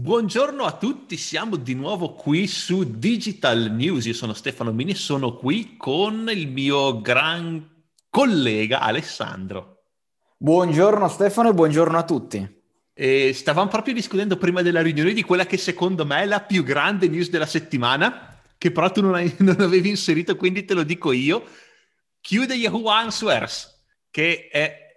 Buongiorno 0.00 0.62
a 0.62 0.76
tutti, 0.76 1.16
siamo 1.16 1.56
di 1.56 1.74
nuovo 1.74 2.12
qui 2.12 2.46
su 2.46 2.98
Digital 2.98 3.72
News. 3.72 4.04
Io 4.04 4.14
sono 4.14 4.32
Stefano 4.32 4.70
Mini 4.70 4.92
e 4.92 4.94
sono 4.94 5.34
qui 5.34 5.76
con 5.76 6.30
il 6.32 6.46
mio 6.46 7.00
gran 7.00 7.68
collega 8.08 8.78
Alessandro. 8.78 9.86
Buongiorno 10.36 11.08
Stefano 11.08 11.48
e 11.48 11.52
buongiorno 11.52 11.98
a 11.98 12.04
tutti. 12.04 12.48
E 12.94 13.32
stavamo 13.34 13.68
proprio 13.68 13.92
discutendo 13.92 14.36
prima 14.36 14.62
della 14.62 14.82
riunione 14.82 15.12
di 15.12 15.24
quella 15.24 15.46
che 15.46 15.56
secondo 15.56 16.06
me 16.06 16.22
è 16.22 16.26
la 16.26 16.42
più 16.42 16.62
grande 16.62 17.08
news 17.08 17.28
della 17.28 17.44
settimana, 17.44 18.40
che 18.56 18.70
però 18.70 18.92
tu 18.92 19.00
non, 19.00 19.16
hai, 19.16 19.34
non 19.40 19.56
avevi 19.58 19.88
inserito, 19.88 20.36
quindi 20.36 20.64
te 20.64 20.74
lo 20.74 20.84
dico 20.84 21.10
io. 21.10 21.44
Chiude 22.20 22.54
Yahoo 22.54 22.86
Answers, 22.88 23.84
che 24.12 24.46
è 24.48 24.87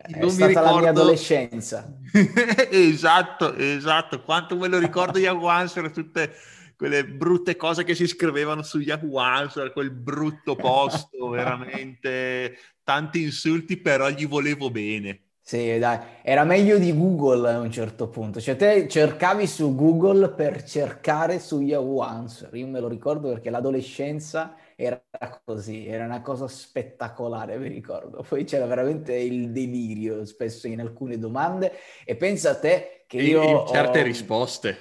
è 0.00 0.20
non 0.20 0.30
stata 0.30 0.46
mi 0.46 0.54
ricordo... 0.54 0.74
la 0.74 0.80
mia 0.80 0.90
adolescenza. 0.90 1.92
esatto, 2.70 3.54
esatto. 3.54 4.22
Quanto 4.22 4.56
me 4.56 4.68
lo 4.68 4.78
ricordo 4.78 5.18
Yahoo 5.18 5.48
Answer, 5.48 5.90
tutte 5.90 6.32
quelle 6.76 7.04
brutte 7.04 7.56
cose 7.56 7.82
che 7.82 7.96
si 7.96 8.06
scrivevano 8.06 8.62
su 8.62 8.78
Yahoo 8.78 9.18
Answer, 9.18 9.72
quel 9.72 9.90
brutto 9.90 10.54
posto, 10.54 11.26
veramente 11.30 12.56
tanti 12.84 13.22
insulti, 13.22 13.76
però 13.78 14.08
gli 14.10 14.28
volevo 14.28 14.70
bene. 14.70 15.22
Sì, 15.40 15.78
dai, 15.78 15.98
era 16.22 16.44
meglio 16.44 16.78
di 16.78 16.96
Google 16.96 17.50
a 17.50 17.58
un 17.58 17.72
certo 17.72 18.08
punto. 18.08 18.40
Cioè, 18.40 18.54
te 18.54 18.86
cercavi 18.86 19.46
su 19.46 19.74
Google 19.74 20.28
per 20.28 20.62
cercare 20.62 21.40
su 21.40 21.60
Yahoo 21.60 22.02
Answer. 22.02 22.54
Io 22.54 22.66
me 22.68 22.78
lo 22.78 22.86
ricordo 22.86 23.28
perché 23.30 23.50
l'adolescenza 23.50 24.54
era 24.80 25.02
così, 25.44 25.88
era 25.88 26.04
una 26.04 26.22
cosa 26.22 26.46
spettacolare, 26.46 27.58
mi 27.58 27.66
ricordo. 27.66 28.24
Poi 28.26 28.44
c'era 28.44 28.64
veramente 28.64 29.12
il 29.12 29.50
delirio 29.50 30.24
spesso 30.24 30.68
in 30.68 30.78
alcune 30.78 31.18
domande 31.18 31.72
e 32.04 32.14
pensa 32.14 32.50
a 32.50 32.58
te 32.60 33.04
che 33.08 33.16
io... 33.16 33.42
In 33.42 33.66
certe 33.66 34.00
ho... 34.00 34.04
risposte. 34.04 34.78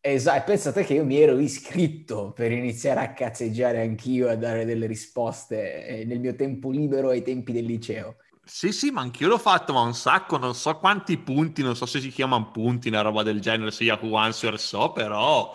Esatto, 0.00 0.44
pensa 0.44 0.68
a 0.68 0.72
te 0.72 0.84
che 0.84 0.94
io 0.94 1.04
mi 1.04 1.20
ero 1.20 1.40
iscritto 1.40 2.30
per 2.30 2.52
iniziare 2.52 3.00
a 3.00 3.12
cazzeggiare 3.12 3.80
anch'io, 3.80 4.28
a 4.28 4.36
dare 4.36 4.64
delle 4.64 4.86
risposte 4.86 5.84
eh, 5.84 6.04
nel 6.04 6.20
mio 6.20 6.36
tempo 6.36 6.70
libero 6.70 7.08
ai 7.08 7.22
tempi 7.22 7.50
del 7.50 7.64
liceo. 7.64 8.18
Sì, 8.44 8.70
sì, 8.70 8.92
ma 8.92 9.00
anch'io 9.00 9.26
l'ho 9.26 9.38
fatto, 9.38 9.72
ma 9.72 9.80
un 9.80 9.94
sacco, 9.94 10.36
non 10.36 10.54
so 10.54 10.78
quanti 10.78 11.18
punti, 11.18 11.62
non 11.62 11.74
so 11.74 11.84
se 11.84 11.98
si 11.98 12.10
chiamano 12.10 12.52
punti, 12.52 12.86
una 12.86 13.00
roba 13.00 13.24
del 13.24 13.40
genere, 13.40 13.72
se 13.72 13.82
Yahoo 13.82 14.14
Answer 14.14 14.56
so, 14.60 14.92
però 14.92 15.52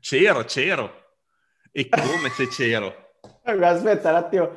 c'ero, 0.00 0.42
c'ero. 0.42 1.04
E 1.78 1.90
come 1.90 2.30
se 2.30 2.48
c'ero? 2.48 3.10
Aspetta 3.44 4.08
un 4.08 4.16
attimo, 4.16 4.50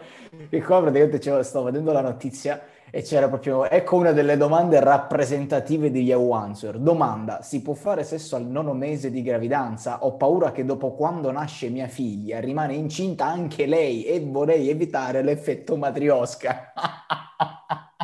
che 0.50 0.64
qua 0.64 0.80
praticamente 0.80 1.44
sto 1.44 1.64
vedendo 1.64 1.92
la 1.92 2.00
notizia 2.00 2.62
e 2.90 3.02
c'era 3.02 3.28
proprio, 3.28 3.70
ecco 3.70 3.98
una 3.98 4.14
delle 4.14 4.38
domande 4.38 4.80
rappresentative 4.80 5.92
di 5.92 6.04
Yahoo 6.04 6.32
Answer. 6.32 6.78
Domanda, 6.78 7.42
si 7.42 7.62
può 7.62 7.74
fare 7.74 8.06
sesso 8.06 8.38
al 8.38 8.46
nono 8.46 8.74
mese 8.74 9.12
di 9.12 9.22
gravidanza? 9.22 10.06
Ho 10.06 10.16
paura 10.16 10.54
che 10.54 10.64
dopo 10.64 10.94
quando 10.94 11.30
nasce 11.30 11.68
mia 11.68 11.88
figlia 11.88 12.40
rimane 12.40 12.74
incinta 12.74 13.26
anche 13.26 13.66
lei 13.66 14.06
e 14.06 14.22
vorrei 14.22 14.70
evitare 14.70 15.22
l'effetto 15.22 15.76
matriosca. 15.76 16.72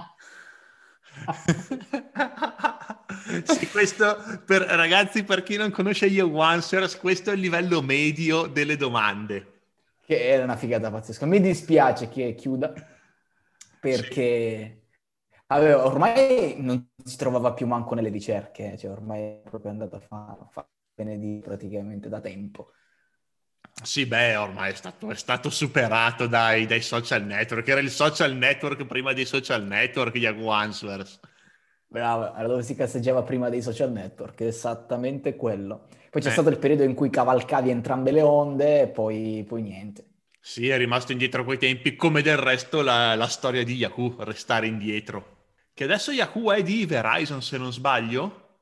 sì, 3.44 3.68
questo 3.68 4.42
per, 4.46 4.62
ragazzi, 4.62 5.24
per 5.24 5.44
chi 5.44 5.58
non 5.58 5.72
conosce 5.72 6.06
Yahoo 6.06 6.42
Answers, 6.42 6.98
questo 6.98 7.32
è 7.32 7.34
il 7.34 7.40
livello 7.40 7.82
medio 7.82 8.46
delle 8.48 8.78
domande. 8.78 9.54
Che 10.06 10.28
era 10.28 10.44
una 10.44 10.56
figata 10.56 10.92
pazzesca. 10.92 11.26
Mi 11.26 11.42
dispiace 11.42 12.10
che 12.10 12.36
chiuda, 12.36 12.74
perché 13.80 14.78
sì. 14.80 14.84
Avevo, 15.48 15.86
ormai 15.86 16.56
non 16.58 16.90
si 17.04 17.18
trovava 17.18 17.54
più 17.54 17.68
manco 17.68 17.94
nelle 17.94 18.10
ricerche, 18.10 18.78
cioè 18.78 18.90
ormai 18.90 19.22
è 19.22 19.42
proprio 19.48 19.72
andato 19.72 19.96
a 19.96 20.00
fare 20.00 20.40
fa 20.52 20.68
di 20.96 21.40
praticamente 21.44 22.10
da 22.10 22.20
tempo. 22.20 22.72
Sì, 23.84 24.06
beh, 24.06 24.38
ormai 24.38 24.72
è 24.72 24.76
stato, 24.76 25.12
è 25.12 25.16
stato 25.16 25.50
superato 25.50 26.28
dai, 26.28 26.66
dai, 26.66 26.82
social 26.82 27.24
network. 27.24 27.68
Era 27.68 27.82
il 27.82 27.92
social 27.92 28.34
network 28.34 28.86
prima 28.86 29.14
dei 29.14 29.26
social 29.26 29.64
network, 29.66 30.16
Yahoo 30.16 30.50
Answers. 30.50 31.20
Bravo, 31.96 32.36
era 32.36 32.48
dove 32.50 32.62
si 32.62 32.76
casseggiava 32.76 33.24
prima 33.24 33.48
dei 33.48 33.62
social 33.62 33.90
network, 33.90 34.42
esattamente 34.42 35.38
quello. 35.38 35.88
Poi 36.12 36.22
c'è 36.22 36.28
eh. 36.28 36.32
stato 36.32 36.50
il 36.50 36.58
periodo 36.58 36.84
in 36.84 36.94
cui 36.94 37.10
cavalcavi 37.10 37.70
entrambe 37.70 38.12
le 38.12 38.22
onde 38.22 38.82
e 38.82 38.88
poi, 38.90 39.46
poi 39.48 39.62
niente. 39.62 40.06
Sì, 40.42 40.68
è 40.68 40.76
rimasto 40.76 41.14
indietro 41.14 41.44
a 41.44 41.46
quei 41.46 41.58
tempi, 41.58 41.96
come 41.96 42.22
del 42.22 42.36
resto 42.36 42.82
la, 42.82 43.16
la 43.16 43.28
storia 43.28 43.64
di 43.64 43.76
Yahoo, 43.76 44.14
restare 44.26 44.68
indietro. 44.68 45.46
Che 45.74 45.86
adesso 45.86 46.12
Yahoo 46.12 46.52
è 46.52 46.62
di 46.64 46.86
Verizon, 46.86 47.42
se 47.42 47.58
non 47.58 47.72
sbaglio? 47.72 48.58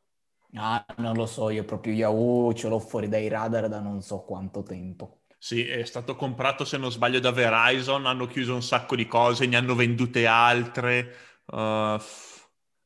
Ah, 0.53 0.85
non 0.97 1.15
lo 1.15 1.25
so, 1.25 1.49
io 1.49 1.63
proprio 1.63 1.93
Yahoo 1.93 2.53
ce 2.53 2.67
l'ho 2.67 2.77
fuori 2.77 3.09
dai 3.09 3.27
radar 3.29 3.67
da 3.67 3.79
non 3.79 4.03
so 4.03 4.19
quanto 4.19 4.61
tempo. 4.61 5.21
Sì, 5.39 5.65
è 5.65 5.83
stato 5.85 6.15
comprato, 6.15 6.65
se 6.65 6.77
non 6.77 6.91
sbaglio, 6.91 7.19
da 7.19 7.31
Verizon, 7.31 8.05
hanno 8.05 8.27
chiuso 8.27 8.53
un 8.53 8.61
sacco 8.61 8.95
di 8.95 9.07
cose, 9.07 9.47
ne 9.47 9.55
hanno 9.55 9.73
vendute 9.73 10.27
altre. 10.27 11.15
Uh, 11.47 11.97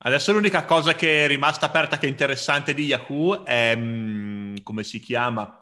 Adesso 0.08 0.32
l'unica 0.32 0.64
cosa 0.64 0.96
che 0.96 1.26
è 1.26 1.28
rimasta 1.28 1.66
aperta 1.66 1.98
che 1.98 2.06
è 2.06 2.10
interessante 2.10 2.74
di 2.74 2.86
Yahoo 2.86 3.44
è, 3.44 3.74
um, 3.76 4.64
come 4.64 4.86
si 4.86 5.02
chiama? 5.02 5.60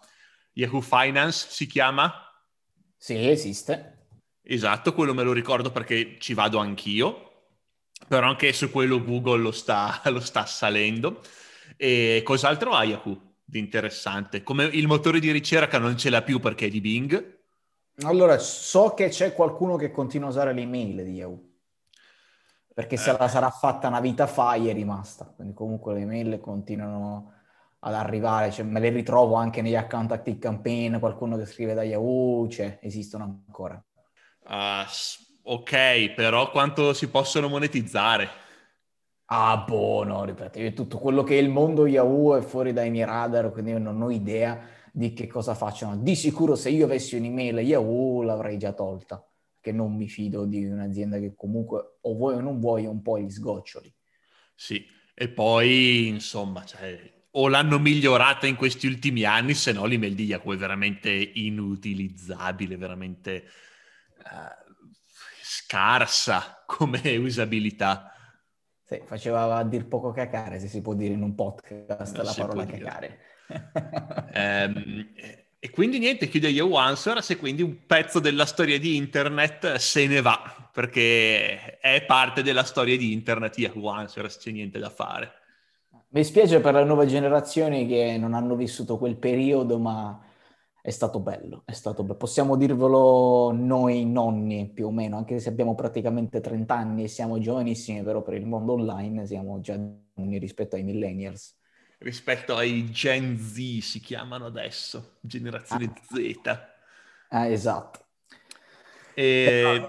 Yahoo 0.53 0.81
Finance 0.81 1.47
si 1.49 1.65
chiama? 1.65 2.13
Sì, 2.95 3.27
esiste. 3.27 4.09
Esatto, 4.43 4.93
quello 4.93 5.15
me 5.15 5.23
lo 5.23 5.33
ricordo 5.33 5.71
perché 5.71 6.17
ci 6.19 6.35
vado 6.35 6.59
anch'io, 6.59 7.47
però 8.07 8.27
anche 8.27 8.53
su 8.53 8.69
quello 8.69 9.03
Google 9.03 9.41
lo 9.41 9.51
sta, 9.51 9.99
lo 10.13 10.19
sta 10.19 10.45
salendo. 10.45 11.21
E 11.75 12.21
cos'altro 12.23 12.73
ha 12.73 12.83
Yahoo 12.83 13.37
di 13.43 13.57
interessante? 13.57 14.43
Come 14.43 14.65
il 14.65 14.85
motore 14.85 15.19
di 15.19 15.31
ricerca 15.31 15.79
non 15.79 15.97
ce 15.97 16.11
l'ha 16.11 16.21
più 16.21 16.39
perché 16.39 16.67
è 16.67 16.69
di 16.69 16.81
Bing. 16.81 17.39
Allora, 18.03 18.37
so 18.37 18.93
che 18.93 19.09
c'è 19.09 19.33
qualcuno 19.33 19.75
che 19.75 19.89
continua 19.89 20.27
a 20.27 20.29
usare 20.29 20.53
l'email 20.53 21.03
di 21.03 21.13
Yahoo 21.13 21.53
perché 22.75 22.97
se 22.97 23.11
eh. 23.11 23.17
la 23.17 23.29
sarà 23.29 23.49
fatta 23.51 23.87
una 23.87 24.01
vita 24.01 24.27
fa 24.27 24.55
è 24.55 24.73
rimasta, 24.73 25.31
quindi 25.33 25.53
comunque 25.53 25.93
le 25.93 26.01
email 26.01 26.41
continuano 26.41 27.31
ad 27.79 27.93
arrivare, 27.93 28.51
cioè, 28.51 28.65
me 28.65 28.81
le 28.81 28.89
ritrovo 28.89 29.35
anche 29.35 29.61
negli 29.61 29.77
account 29.77 30.11
active 30.11 30.39
campaign, 30.39 30.97
qualcuno 30.97 31.37
che 31.37 31.45
scrive 31.45 31.73
da 31.73 31.83
Yahoo, 31.83 32.49
cioè, 32.49 32.79
esistono 32.81 33.23
ancora. 33.45 33.81
Uh, 34.43 34.85
ok, 35.43 36.13
però 36.15 36.51
quanto 36.51 36.91
si 36.91 37.07
possono 37.09 37.47
monetizzare? 37.47 38.27
Ah, 39.27 39.55
boh, 39.65 40.03
no, 40.03 40.25
ripeto, 40.25 40.59
io 40.59 40.73
tutto 40.73 40.97
quello 40.97 41.23
che 41.23 41.37
è 41.37 41.41
il 41.41 41.49
mondo 41.49 41.85
Yahoo 41.85 42.35
è 42.35 42.41
fuori 42.41 42.73
dai 42.73 42.89
miei 42.89 43.05
radar, 43.05 43.53
quindi 43.53 43.71
io 43.71 43.79
non 43.79 44.01
ho 44.01 44.09
idea 44.09 44.59
di 44.91 45.13
che 45.13 45.27
cosa 45.27 45.55
facciano. 45.55 45.95
Di 45.95 46.15
sicuro 46.15 46.55
se 46.55 46.71
io 46.71 46.83
avessi 46.83 47.15
un'email 47.15 47.59
Yahoo 47.59 48.21
l'avrei 48.21 48.57
già 48.57 48.73
tolta 48.73 49.25
che 49.65 49.71
non 49.71 49.95
mi 49.95 50.07
fido 50.07 50.45
di 50.45 50.63
un'azienda 50.63 51.17
che 51.17 51.33
comunque 51.35 51.97
o 52.01 52.13
vuoi 52.13 52.35
o 52.35 52.39
non 52.39 52.59
vuoi 52.59 52.85
un 52.85 53.01
po' 53.01 53.17
gli 53.17 53.31
sgoccioli. 53.31 53.91
Sì, 54.53 54.85
e 55.15 55.27
poi 55.27 56.07
insomma, 56.07 56.63
cioè, 56.65 57.25
o 57.31 57.47
l'hanno 57.47 57.79
migliorata 57.79 58.45
in 58.45 58.57
questi 58.57 58.85
ultimi 58.85 59.23
anni, 59.23 59.55
se 59.55 59.71
no 59.71 59.85
l'email 59.85 60.13
di 60.13 60.25
Yahoo 60.25 60.53
è 60.53 60.55
veramente 60.55 61.09
inutilizzabile, 61.09 62.77
veramente 62.77 63.45
uh, 64.19 64.73
scarsa 65.41 66.63
come 66.67 67.15
usabilità. 67.17 68.11
Sì, 68.83 69.01
faceva 69.03 69.55
a 69.55 69.63
dir 69.63 69.87
poco 69.87 70.11
cacare, 70.11 70.59
se 70.59 70.67
si 70.67 70.79
può 70.81 70.93
dire 70.93 71.15
in 71.15 71.23
un 71.23 71.33
podcast 71.33 72.17
non 72.17 72.25
la 72.25 72.33
parola 72.37 72.65
cacare. 72.65 73.19
um, 74.35 75.07
E 75.65 75.71
quindi 75.71 75.97
niente, 75.97 76.27
chiude 76.27 76.49
Yahoo 76.49 76.75
Answers 76.75 77.31
e 77.31 77.37
quindi 77.37 77.63
un 77.63 77.87
pezzo 77.87 78.19
della 78.19 78.45
storia 78.45 78.77
di 78.77 78.97
internet 78.97 79.77
se 79.77 80.05
ne 80.05 80.21
va, 80.21 80.69
perché 80.71 81.79
è 81.79 82.05
parte 82.05 82.43
della 82.43 82.63
storia 82.63 82.95
di 82.95 83.11
internet 83.11 83.57
Yahoo 83.57 83.89
Answers, 83.89 84.37
c'è 84.37 84.51
niente 84.51 84.77
da 84.77 84.91
fare. 84.91 85.31
Mi 86.09 86.23
spiace 86.23 86.59
per 86.59 86.75
le 86.75 86.83
nuove 86.83 87.07
generazioni 87.07 87.87
che 87.87 88.15
non 88.19 88.35
hanno 88.35 88.55
vissuto 88.55 88.99
quel 88.99 89.17
periodo, 89.17 89.79
ma 89.79 90.23
è 90.83 90.91
stato 90.91 91.19
bello, 91.19 91.63
è 91.65 91.71
stato 91.71 92.03
bello. 92.03 92.17
Possiamo 92.17 92.57
dirvelo 92.57 93.51
noi 93.51 94.05
nonni 94.05 94.69
più 94.71 94.85
o 94.85 94.91
meno, 94.91 95.17
anche 95.17 95.39
se 95.39 95.49
abbiamo 95.49 95.73
praticamente 95.73 96.41
30 96.41 96.75
anni 96.75 97.03
e 97.05 97.07
siamo 97.07 97.39
giovanissimi, 97.39 98.03
però 98.03 98.21
per 98.21 98.35
il 98.35 98.45
mondo 98.45 98.73
online 98.73 99.25
siamo 99.25 99.59
già 99.61 99.79
rispetto 100.13 100.75
ai 100.75 100.83
millennials 100.83 101.55
rispetto 101.99 102.55
ai 102.55 102.89
Gen 102.91 103.37
Z 103.37 103.79
si 103.81 103.99
chiamano 103.99 104.45
adesso, 104.45 105.17
generazione 105.21 105.85
ah. 105.85 106.01
Z. 106.13 106.59
Ah, 107.29 107.47
esatto. 107.47 108.05
E, 109.13 109.87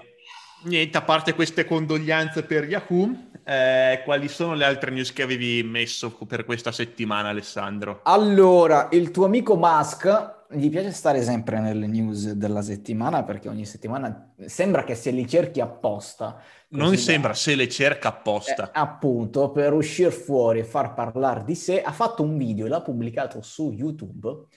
niente, 0.63 0.97
a 0.97 1.01
parte 1.01 1.33
queste 1.33 1.65
condoglianze 1.65 2.43
per 2.43 2.67
Yahoo, 2.67 3.26
eh, 3.47 4.01
quali 4.03 4.27
sono 4.27 4.55
le 4.55 4.65
altre 4.65 4.91
news 4.91 5.13
che 5.13 5.23
avevi 5.23 5.63
messo 5.63 6.11
per 6.27 6.43
questa 6.43 6.73
settimana, 6.73 7.29
Alessandro? 7.29 8.01
Allora, 8.03 8.89
il 8.91 9.09
tuo 9.09 9.23
amico 9.23 9.55
Musk 9.55 10.35
gli 10.49 10.69
piace 10.69 10.91
stare 10.91 11.23
sempre 11.23 11.61
nelle 11.61 11.87
news 11.87 12.31
della 12.31 12.61
settimana 12.61 13.23
perché 13.23 13.47
ogni 13.47 13.65
settimana 13.65 14.33
sembra 14.45 14.83
che 14.83 14.95
se 14.95 15.11
li 15.11 15.25
cerchi 15.25 15.61
apposta. 15.61 16.41
Non 16.69 16.97
sembra, 16.97 17.29
da... 17.29 17.35
se 17.35 17.55
le 17.55 17.69
cerca 17.69 18.09
apposta. 18.09 18.67
Eh, 18.67 18.71
appunto, 18.73 19.51
per 19.51 19.71
uscire 19.71 20.11
fuori 20.11 20.59
e 20.59 20.65
far 20.65 20.93
parlare 20.93 21.45
di 21.45 21.55
sé, 21.55 21.81
ha 21.81 21.93
fatto 21.93 22.23
un 22.23 22.37
video 22.37 22.65
e 22.65 22.69
l'ha 22.69 22.81
pubblicato 22.81 23.41
su 23.41 23.71
YouTube 23.71 24.47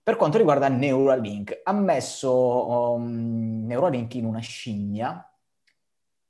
per 0.00 0.14
quanto 0.14 0.38
riguarda 0.38 0.68
Neuralink. 0.68 1.62
Ha 1.64 1.72
messo 1.72 2.92
um, 2.92 3.64
Neuralink 3.66 4.14
in 4.14 4.26
una 4.26 4.40
scimmia 4.40 5.26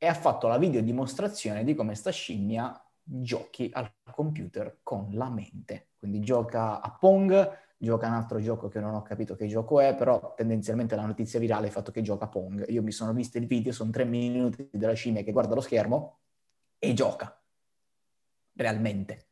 e 0.02 0.08
ha 0.08 0.14
fatto 0.14 0.49
la 0.49 0.58
video 0.58 0.82
dimostrazione 0.82 1.62
di 1.62 1.76
come 1.76 1.94
sta 1.94 2.10
scimmia 2.10 2.76
giochi 3.00 3.70
al 3.72 3.88
computer 4.10 4.78
con 4.82 5.10
la 5.12 5.31
mente. 5.31 5.90
Quindi 5.96 6.19
gioca 6.19 6.81
a 6.81 6.90
Pong, 6.90 7.58
gioca 7.76 8.08
un 8.08 8.14
altro 8.14 8.40
gioco 8.40 8.66
che 8.66 8.81
non 8.81 8.94
ho 8.94 9.02
capito 9.02 9.37
che 9.37 9.46
gioco 9.46 9.78
è, 9.78 9.94
però 9.94 10.34
tendenzialmente 10.34 10.96
la 10.96 11.06
notizia 11.06 11.38
virale 11.38 11.66
è 11.66 11.69
il 11.69 11.72
fatto 11.72 11.93
che 11.93 12.02
gioca 12.02 12.25
a 12.25 12.28
Pong. 12.28 12.69
Io 12.70 12.82
mi 12.82 12.90
sono 12.90 13.12
visto 13.12 13.38
il 13.38 13.46
video, 13.46 13.70
sono 13.72 13.93
tre 13.93 14.04
minuti 14.04 14.69
della 14.72 14.94
scimmia 14.94 15.22
che 15.22 15.31
guarda 15.31 15.54
lo 15.54 15.60
schermo 15.60 16.19
e 16.81 16.94
gioca, 16.94 17.40
realmente. 18.54 19.28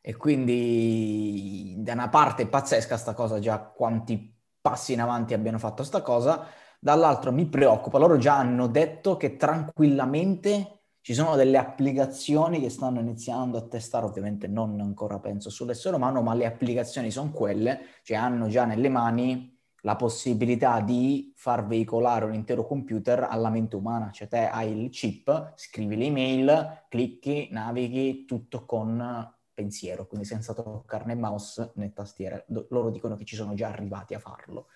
E 0.00 0.14
quindi 0.14 1.74
da 1.78 1.94
una 1.94 2.08
parte 2.08 2.44
è 2.44 2.48
pazzesca 2.48 2.96
sta 2.96 3.12
cosa, 3.12 3.40
già 3.40 3.58
quanti 3.58 4.32
passi 4.60 4.92
in 4.92 5.00
avanti 5.00 5.34
abbiano 5.34 5.58
fatto 5.58 5.82
sta 5.82 6.00
cosa, 6.00 6.46
dall'altro 6.84 7.30
mi 7.30 7.46
preoccupa, 7.46 7.98
loro 7.98 8.16
già 8.16 8.38
hanno 8.38 8.66
detto 8.66 9.16
che 9.16 9.36
tranquillamente 9.36 10.80
ci 11.00 11.14
sono 11.14 11.36
delle 11.36 11.56
applicazioni 11.56 12.60
che 12.60 12.70
stanno 12.70 12.98
iniziando 12.98 13.56
a 13.56 13.62
testare, 13.62 14.04
ovviamente 14.04 14.48
non 14.48 14.80
ancora 14.80 15.20
penso 15.20 15.48
sull'essere 15.48 15.94
umano, 15.94 16.22
ma 16.22 16.34
le 16.34 16.44
applicazioni 16.44 17.12
sono 17.12 17.30
quelle, 17.30 17.82
cioè 18.02 18.16
hanno 18.16 18.48
già 18.48 18.64
nelle 18.64 18.88
mani 18.88 19.56
la 19.82 19.94
possibilità 19.94 20.80
di 20.80 21.32
far 21.36 21.66
veicolare 21.66 22.24
un 22.24 22.34
intero 22.34 22.66
computer 22.66 23.28
alla 23.30 23.48
mente 23.48 23.76
umana, 23.76 24.10
cioè 24.10 24.26
te 24.26 24.48
hai 24.48 24.76
il 24.76 24.90
chip, 24.90 25.52
scrivi 25.54 25.96
l'email, 25.96 26.86
clicchi, 26.88 27.46
navighi, 27.52 28.24
tutto 28.24 28.64
con 28.64 29.32
pensiero, 29.54 30.08
quindi 30.08 30.26
senza 30.26 30.52
toccare 30.52 31.04
né 31.04 31.14
mouse 31.14 31.70
né 31.76 31.92
tastiera. 31.92 32.44
loro 32.70 32.90
dicono 32.90 33.14
che 33.14 33.24
ci 33.24 33.36
sono 33.36 33.54
già 33.54 33.68
arrivati 33.68 34.14
a 34.14 34.18
farlo. 34.18 34.66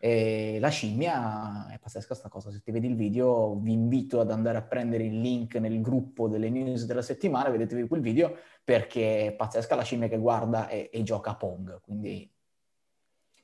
E 0.00 0.58
la 0.60 0.68
scimmia 0.68 1.68
è 1.72 1.78
pazzesca 1.80 2.14
sta 2.14 2.28
cosa, 2.28 2.52
se 2.52 2.60
ti 2.60 2.70
vedi 2.70 2.86
il 2.86 2.94
video 2.94 3.56
vi 3.56 3.72
invito 3.72 4.20
ad 4.20 4.30
andare 4.30 4.56
a 4.58 4.62
prendere 4.62 5.04
il 5.04 5.20
link 5.20 5.56
nel 5.56 5.80
gruppo 5.80 6.28
delle 6.28 6.50
news 6.50 6.86
della 6.86 7.02
settimana, 7.02 7.50
vedetevi 7.50 7.88
quel 7.88 8.00
video 8.00 8.36
perché 8.62 9.26
è 9.26 9.32
pazzesca 9.32 9.74
la 9.74 9.82
scimmia 9.82 10.06
che 10.06 10.18
guarda 10.18 10.68
e, 10.68 10.88
e 10.92 11.02
gioca 11.02 11.32
a 11.32 11.36
Pong, 11.36 11.80
quindi 11.80 12.30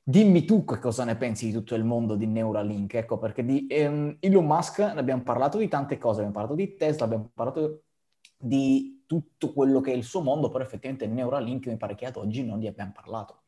dimmi 0.06 0.44
tu 0.44 0.64
che 0.64 0.78
cosa 0.78 1.02
ne 1.02 1.16
pensi 1.16 1.46
di 1.46 1.52
tutto 1.52 1.74
il 1.74 1.82
mondo 1.82 2.14
di 2.14 2.26
Neuralink, 2.26 2.94
ecco 2.94 3.18
perché 3.18 3.44
di 3.44 3.66
um, 3.70 4.16
Elon 4.20 4.46
Musk 4.46 4.78
ne 4.78 5.00
abbiamo 5.00 5.22
parlato 5.24 5.58
di 5.58 5.66
tante 5.66 5.98
cose, 5.98 6.18
abbiamo 6.18 6.34
parlato 6.34 6.54
di 6.54 6.76
Tesla, 6.76 7.06
abbiamo 7.06 7.30
parlato 7.34 7.82
di 8.38 9.02
tutto 9.06 9.52
quello 9.52 9.80
che 9.80 9.92
è 9.92 9.96
il 9.96 10.04
suo 10.04 10.20
mondo, 10.22 10.50
però 10.50 10.62
effettivamente 10.62 11.06
Neuralink 11.06 11.66
mi 11.66 11.76
pare 11.76 11.94
che 11.94 12.06
ad 12.06 12.16
oggi 12.16 12.44
non 12.44 12.60
gli 12.60 12.66
abbiamo 12.66 12.92
parlato. 12.92 13.43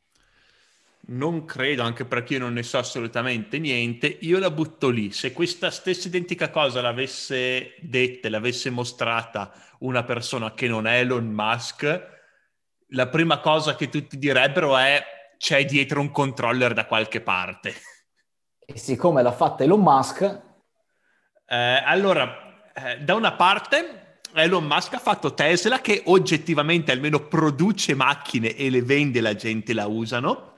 Non 1.08 1.44
credo, 1.44 1.84
anche 1.84 2.04
perché 2.04 2.34
io 2.34 2.40
non 2.40 2.54
ne 2.54 2.64
so 2.64 2.78
assolutamente 2.78 3.58
niente. 3.58 4.06
Io 4.22 4.40
la 4.40 4.50
butto 4.50 4.88
lì. 4.88 5.12
Se 5.12 5.32
questa 5.32 5.70
stessa 5.70 6.08
identica 6.08 6.50
cosa 6.50 6.80
l'avesse 6.80 7.74
detta, 7.80 8.28
l'avesse 8.28 8.70
mostrata 8.70 9.52
una 9.80 10.02
persona 10.02 10.52
che 10.52 10.66
non 10.66 10.86
è 10.86 10.98
Elon 10.98 11.26
Musk, 11.26 12.14
la 12.88 13.06
prima 13.06 13.38
cosa 13.38 13.76
che 13.76 13.88
tutti 13.88 14.18
direbbero 14.18 14.76
è 14.76 15.02
c'è 15.38 15.64
dietro 15.64 16.00
un 16.00 16.10
controller 16.10 16.72
da 16.72 16.86
qualche 16.86 17.20
parte. 17.20 17.74
E 18.64 18.76
siccome 18.76 19.22
l'ha 19.22 19.32
fatta 19.32 19.62
Elon 19.62 19.80
Musk... 19.80 20.44
Eh, 21.48 21.82
allora, 21.84 22.72
eh, 22.74 22.98
da 22.98 23.14
una 23.14 23.34
parte 23.34 24.18
Elon 24.34 24.64
Musk 24.64 24.94
ha 24.94 24.98
fatto 24.98 25.32
Tesla 25.32 25.80
che 25.80 26.02
oggettivamente 26.06 26.90
almeno 26.90 27.28
produce 27.28 27.94
macchine 27.94 28.56
e 28.56 28.68
le 28.68 28.82
vende, 28.82 29.20
la 29.20 29.36
gente 29.36 29.72
la 29.72 29.86
usano 29.86 30.55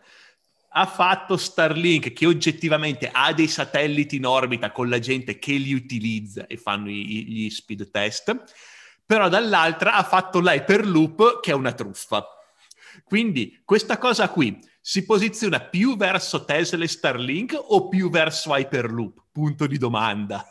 ha 0.70 0.86
fatto 0.86 1.36
Starlink 1.36 2.12
che 2.12 2.26
oggettivamente 2.26 3.08
ha 3.12 3.32
dei 3.32 3.48
satelliti 3.48 4.16
in 4.16 4.26
orbita 4.26 4.70
con 4.70 4.88
la 4.88 4.98
gente 4.98 5.38
che 5.38 5.52
li 5.54 5.72
utilizza 5.72 6.46
e 6.46 6.56
fanno 6.56 6.88
gli 6.88 7.48
speed 7.50 7.90
test, 7.90 8.44
però 9.04 9.28
dall'altra 9.28 9.94
ha 9.94 10.02
fatto 10.02 10.40
l'Hyperloop 10.40 11.40
che 11.40 11.52
è 11.52 11.54
una 11.54 11.72
truffa. 11.72 12.26
Quindi 13.04 13.60
questa 13.64 13.96
cosa 13.96 14.28
qui 14.28 14.58
si 14.80 15.04
posiziona 15.04 15.60
più 15.60 15.96
verso 15.96 16.44
Tesla 16.44 16.84
e 16.84 16.88
Starlink 16.88 17.56
o 17.58 17.88
più 17.88 18.10
verso 18.10 18.54
Hyperloop? 18.54 19.24
Punto 19.32 19.66
di 19.66 19.78
domanda. 19.78 20.46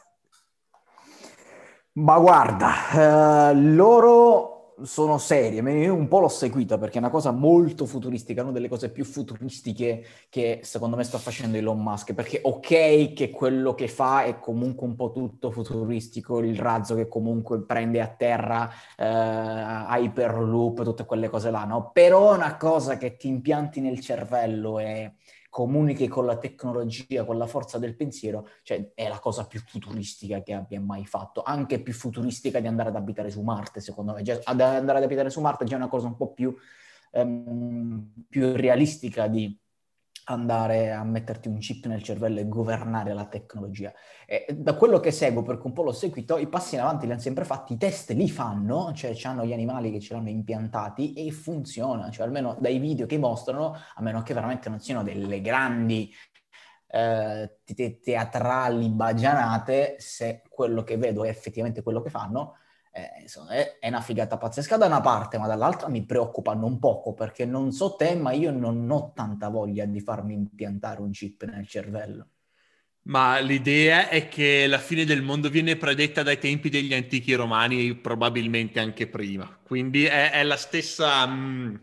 Ma 1.94 2.20
guarda, 2.20 3.50
eh, 3.50 3.56
loro 3.56 4.57
sono 4.84 5.18
serie, 5.18 5.62
io 5.62 5.94
un 5.94 6.08
po' 6.08 6.20
l'ho 6.20 6.28
seguita 6.28 6.78
perché 6.78 6.98
è 6.98 7.00
una 7.00 7.10
cosa 7.10 7.32
molto 7.32 7.86
futuristica, 7.86 8.44
una 8.44 8.52
delle 8.52 8.70
cose 8.70 8.92
più 8.92 9.04
futuristiche 9.04 10.06
che 10.30 10.60
secondo 10.64 10.96
me 10.96 11.04
sta 11.04 11.18
facendo 11.18 11.58
Elon 11.58 11.82
Musk, 11.82 12.14
perché 12.14 12.40
ok 12.44 13.14
che 13.14 13.30
quello 13.32 13.74
che 13.74 13.88
fa 13.88 14.24
è 14.24 14.40
comunque 14.40 14.86
un 14.86 14.96
po' 14.96 15.12
tutto 15.12 15.52
futuristico, 15.52 16.40
il 16.40 16.58
razzo 16.58 16.96
che 16.96 17.08
comunque 17.08 17.64
prende 17.64 18.02
a 18.02 18.08
terra 18.08 18.70
eh, 18.96 19.06
Hyperloop, 19.06 20.84
tutte 20.84 21.06
quelle 21.06 21.30
cose 21.30 21.50
là, 21.50 21.64
no? 21.64 21.90
Però 21.92 22.36
una 22.36 22.58
cosa 22.58 22.98
che 22.98 23.16
ti 23.18 23.28
impianti 23.28 23.82
nel 23.82 24.00
cervello 24.00 24.80
e 24.80 25.14
comunichi 25.58 26.08
con 26.08 26.28
la 26.28 26.38
tecnologia, 26.38 27.26
con 27.26 27.36
la 27.40 27.48
forza 27.48 27.80
del 27.80 27.96
pensiero, 27.96 28.48
cioè 28.62 28.92
è 28.94 29.08
la 29.08 29.18
cosa 29.18 29.48
più 29.48 29.60
futuristica 29.60 30.44
che 30.44 30.54
abbia 30.54 30.80
mai 30.80 31.08
fatto, 31.08 31.42
anche 31.42 31.82
più 31.82 31.94
futuristica 31.94 32.60
di 32.60 32.68
andare 32.68 32.90
ad 32.90 32.96
abitare 32.96 33.32
su 33.32 33.42
Marte, 33.42 33.80
secondo 33.80 34.14
me. 34.14 34.22
Già, 34.22 34.40
ad 34.44 34.62
andare 34.62 35.00
ad 35.00 35.04
abitare 35.06 35.32
su 35.32 35.42
Marte 35.42 35.64
è 35.64 35.68
già 35.68 35.76
una 35.76 35.88
cosa 35.88 36.06
un 36.06 36.16
po' 36.16 36.32
più, 36.32 36.56
um, 37.14 38.08
più 38.30 38.56
realistica 38.56 39.26
di 39.26 39.60
andare 40.30 40.92
a 40.92 41.04
metterti 41.04 41.48
un 41.48 41.58
chip 41.60 41.86
nel 41.86 42.04
cervello 42.04 42.40
e 42.40 42.48
governare 42.48 43.14
la 43.14 43.26
tecnologia. 43.26 43.94
E 44.26 44.46
da 44.54 44.76
quello 44.76 45.00
che 45.00 45.12
seguo, 45.12 45.42
perché 45.42 45.68
un 45.68 45.74
po' 45.74 45.84
l'ho 45.84 45.94
seguito, 45.94 46.38
i 46.38 46.48
passi 46.48 46.76
in 46.76 46.82
avanti 46.82 47.06
li 47.06 47.12
hanno 47.12 47.22
sempre 47.22 47.46
fatti, 47.46 47.74
i 47.74 47.78
test 47.78 48.12
li 48.12 48.30
fanno, 48.30 48.92
cioè 48.94 49.16
hanno 49.24 49.46
gli 49.46 49.54
animali 49.54 49.92
che 49.92 50.00
ce 50.00 50.14
l'hanno 50.14 50.30
impiantati 50.30 51.14
e 51.14 51.32
funziona, 51.32 52.10
cioè 52.10 52.26
almeno 52.26 52.58
dai 52.60 52.78
video 52.78 53.06
che 53.06 53.18
mostrano, 53.18 53.74
a 53.74 54.02
meno 54.02 54.22
che 54.22 54.34
veramente 54.34 54.70
non 54.70 54.80
siano 54.80 55.04
delle 55.04 55.40
grandi 55.40 56.12
eh, 56.90 57.60
teatrali 58.02 58.90
bagianate, 58.90 59.96
se 60.00 60.42
quello 60.50 60.84
che 60.84 60.98
vedo 60.98 61.24
è 61.24 61.30
effettivamente 61.30 61.82
quello 61.82 62.02
che 62.02 62.10
fanno, 62.10 62.56
eh, 62.98 63.22
insomma, 63.22 63.52
è, 63.52 63.78
è, 63.80 63.88
una 63.90 64.02
figata 64.02 64.38
pazzesca 64.38 64.76
da 64.76 64.88
una 64.88 65.02
parte, 65.02 65.38
ma 65.38 65.46
dall'altra 65.46 65.88
mi 65.88 66.04
preoccupano 66.04 66.66
un 66.66 66.80
poco 66.80 67.14
perché 67.14 67.46
non 67.46 67.72
so 67.72 67.96
te, 67.96 68.16
ma 68.16 68.32
io 68.32 68.50
non 68.50 68.90
ho 68.90 69.14
tanta 69.14 69.50
voglia 69.50 69.86
di 69.86 70.00
farmi 70.00 70.34
impiantare 70.34 71.02
un 71.02 71.12
chip 71.12 71.44
nel 71.44 71.68
cervello. 71.68 72.30
Ma 73.04 73.38
l'idea 73.40 74.10
è 74.10 74.28
che 74.28 74.66
la 74.68 74.80
fine 74.80 75.06
del 75.06 75.22
mondo 75.22 75.50
viene 75.50 75.78
predetta 75.78 76.24
dai 76.24 76.40
tempi 76.40 76.70
degli 76.70 76.94
antichi 76.94 77.36
romani 77.36 77.96
probabilmente 77.96 78.80
anche 78.80 79.08
prima. 79.08 79.60
Quindi 79.64 80.06
è, 80.06 80.32
è 80.32 80.44
la 80.44 80.58
stessa... 80.58 81.26
Mh, 81.26 81.40
mm, 81.40 81.76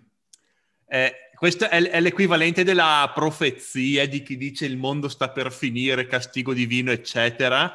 è, 0.87 1.13
questo 1.35 1.69
è, 1.69 1.83
è, 1.83 2.01
l'equivalente 2.01 2.65
della 2.65 3.11
profezia 3.15 4.07
di 4.09 4.23
chi 4.23 4.37
dice 4.37 4.67
il 4.67 4.77
mondo 4.77 5.09
sta 5.09 5.31
per 5.31 5.53
finire, 5.53 6.07
castigo 6.07 6.53
divino, 6.53 6.91
eccetera, 6.91 7.73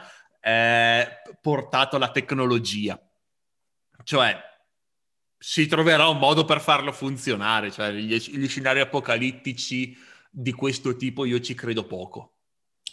portato 1.41 1.95
alla 1.95 2.11
tecnologia. 2.11 2.99
Cioè, 4.03 4.35
si 5.37 5.67
troverà 5.67 6.07
un 6.07 6.17
modo 6.17 6.45
per 6.45 6.59
farlo 6.59 6.91
funzionare, 6.91 7.71
cioè 7.71 7.91
gli, 7.91 8.15
gli 8.15 8.47
scenari 8.47 8.79
apocalittici 8.79 9.95
di 10.29 10.51
questo 10.51 10.95
tipo 10.95 11.25
io 11.25 11.39
ci 11.39 11.53
credo 11.53 11.85
poco. 11.85 12.33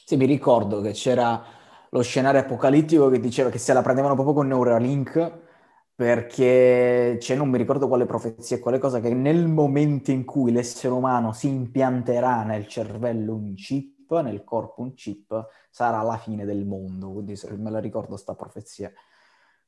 Sì, 0.04 0.16
mi 0.16 0.26
ricordo 0.26 0.80
che 0.80 0.92
c'era 0.92 1.44
lo 1.90 2.02
scenario 2.02 2.40
apocalittico 2.40 3.08
che 3.08 3.18
diceva 3.18 3.50
che 3.50 3.58
se 3.58 3.72
la 3.72 3.82
prendevano 3.82 4.14
proprio 4.14 4.34
con 4.34 4.46
Neuralink 4.46 5.44
perché 5.96 7.16
c'è, 7.18 7.34
non 7.34 7.48
mi 7.48 7.56
ricordo 7.56 7.88
quale 7.88 8.04
profezia, 8.04 8.60
quale 8.60 8.78
cosa, 8.78 9.00
che 9.00 9.14
nel 9.14 9.48
momento 9.48 10.10
in 10.10 10.26
cui 10.26 10.52
l'essere 10.52 10.92
umano 10.92 11.32
si 11.32 11.48
impianterà 11.48 12.42
nel 12.42 12.66
cervello 12.68 13.34
un 13.34 13.54
chip, 13.54 14.20
nel 14.20 14.44
corpo 14.44 14.82
un 14.82 14.92
chip, 14.92 15.48
sarà 15.70 16.02
la 16.02 16.18
fine 16.18 16.44
del 16.44 16.66
mondo. 16.66 17.12
Quindi 17.12 17.34
me 17.56 17.70
la 17.70 17.78
ricordo 17.78 18.16
sta 18.16 18.34
profezia. 18.34 18.92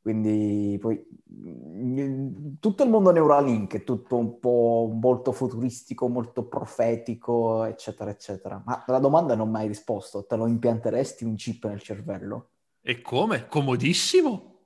Quindi 0.08 0.78
poi 0.80 0.98
mm, 1.30 2.54
tutto 2.60 2.82
il 2.82 2.88
mondo 2.88 3.10
Neuralink 3.10 3.74
è 3.74 3.84
tutto 3.84 4.16
un 4.16 4.40
po' 4.40 4.90
molto 4.90 5.32
futuristico, 5.32 6.08
molto 6.08 6.44
profetico, 6.44 7.64
eccetera, 7.64 8.10
eccetera. 8.10 8.62
Ma 8.64 8.84
la 8.86 9.00
domanda 9.00 9.34
non 9.34 9.50
mi 9.50 9.58
hai 9.58 9.66
risposto. 9.66 10.24
Te 10.24 10.36
lo 10.36 10.46
impianteresti 10.46 11.24
un 11.24 11.34
chip 11.34 11.66
nel 11.66 11.82
cervello? 11.82 12.52
E 12.80 13.02
come? 13.02 13.48
Comodissimo. 13.48 14.60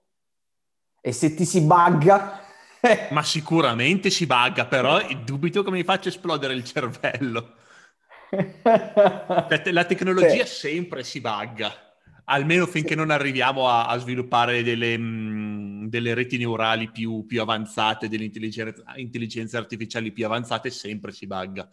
E 1.00 1.10
se 1.10 1.34
ti 1.34 1.44
si 1.44 1.60
bugga? 1.62 2.38
Ma 3.10 3.24
sicuramente 3.24 4.10
si 4.10 4.26
bugga, 4.26 4.66
però 4.66 5.00
dubito 5.24 5.64
come 5.64 5.78
mi 5.78 5.84
faccia 5.84 6.08
esplodere 6.08 6.54
il 6.54 6.62
cervello. 6.62 7.54
La 9.72 9.84
tecnologia 9.86 10.44
sì. 10.44 10.54
sempre 10.54 11.02
si 11.02 11.20
bugga, 11.20 11.91
almeno 12.24 12.66
finché 12.66 12.90
sì. 12.90 12.94
non 12.94 13.10
arriviamo 13.10 13.68
a, 13.68 13.86
a 13.86 13.98
sviluppare 13.98 14.62
delle, 14.62 14.96
mh, 14.96 15.02
mm, 15.02 15.86
delle, 15.86 16.14
reti 16.14 16.38
neurali 16.38 16.90
più, 16.90 17.24
più 17.26 17.40
avanzate, 17.40 18.08
delle 18.08 18.24
intelligenze 18.24 19.56
artificiali 19.56 20.12
più 20.12 20.24
avanzate, 20.24 20.70
sempre 20.70 21.12
si 21.12 21.26
bugga. 21.26 21.68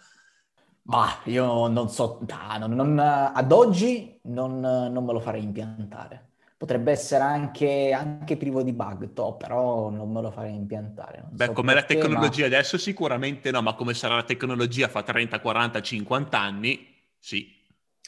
Ma 0.83 1.19
io 1.25 1.67
non 1.67 1.89
so, 1.89 2.19
non, 2.57 2.71
non, 2.71 2.99
ad 2.99 3.51
oggi 3.51 4.19
non, 4.23 4.59
non, 4.59 5.05
me 5.05 5.13
lo 5.13 5.19
farei 5.19 5.43
impiantare. 5.43 6.27
Potrebbe 6.57 6.91
essere 6.91 7.23
anche, 7.23 7.91
anche 7.93 8.35
privo 8.35 8.63
di 8.63 8.73
bug, 8.73 9.13
to, 9.13 9.35
però 9.35 9.89
non 9.89 10.11
me 10.11 10.21
lo 10.21 10.31
farei 10.31 10.55
impiantare. 10.55 11.25
Beh, 11.29 11.45
so 11.45 11.51
come 11.53 11.73
perché, 11.73 11.93
la 11.93 12.01
tecnologia 12.01 12.41
ma... 12.41 12.47
adesso 12.47 12.77
sicuramente 12.77 13.51
no, 13.51 13.61
ma 13.61 13.75
come 13.75 13.93
sarà 13.93 14.15
la 14.15 14.23
tecnologia 14.23 14.87
fra 14.87 15.03
30, 15.03 15.39
40, 15.39 15.81
50 15.81 16.39
anni, 16.39 16.87
sì. 17.17 17.57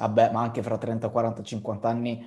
Vabbè, 0.01 0.31
ma 0.31 0.41
anche 0.41 0.63
fra 0.63 0.77
30, 0.77 1.10
40, 1.10 1.43
50 1.43 1.88
anni 1.88 2.25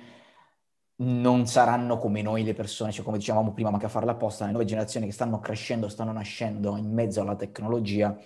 non 0.97 1.45
saranno 1.45 1.97
come 1.97 2.21
noi 2.21 2.43
le 2.43 2.53
persone, 2.53 2.91
cioè 2.91 3.03
come 3.03 3.17
dicevamo 3.17 3.51
prima, 3.51 3.69
ma 3.69 3.77
che 3.77 3.85
a 3.85 3.89
farla 3.89 4.11
apposta, 4.11 4.45
le 4.45 4.51
nuove 4.51 4.65
generazioni 4.65 5.07
che 5.07 5.11
stanno 5.11 5.39
crescendo, 5.39 5.89
stanno 5.89 6.13
nascendo 6.13 6.77
in 6.77 6.89
mezzo 6.93 7.19
alla 7.19 7.35
tecnologia, 7.35 8.17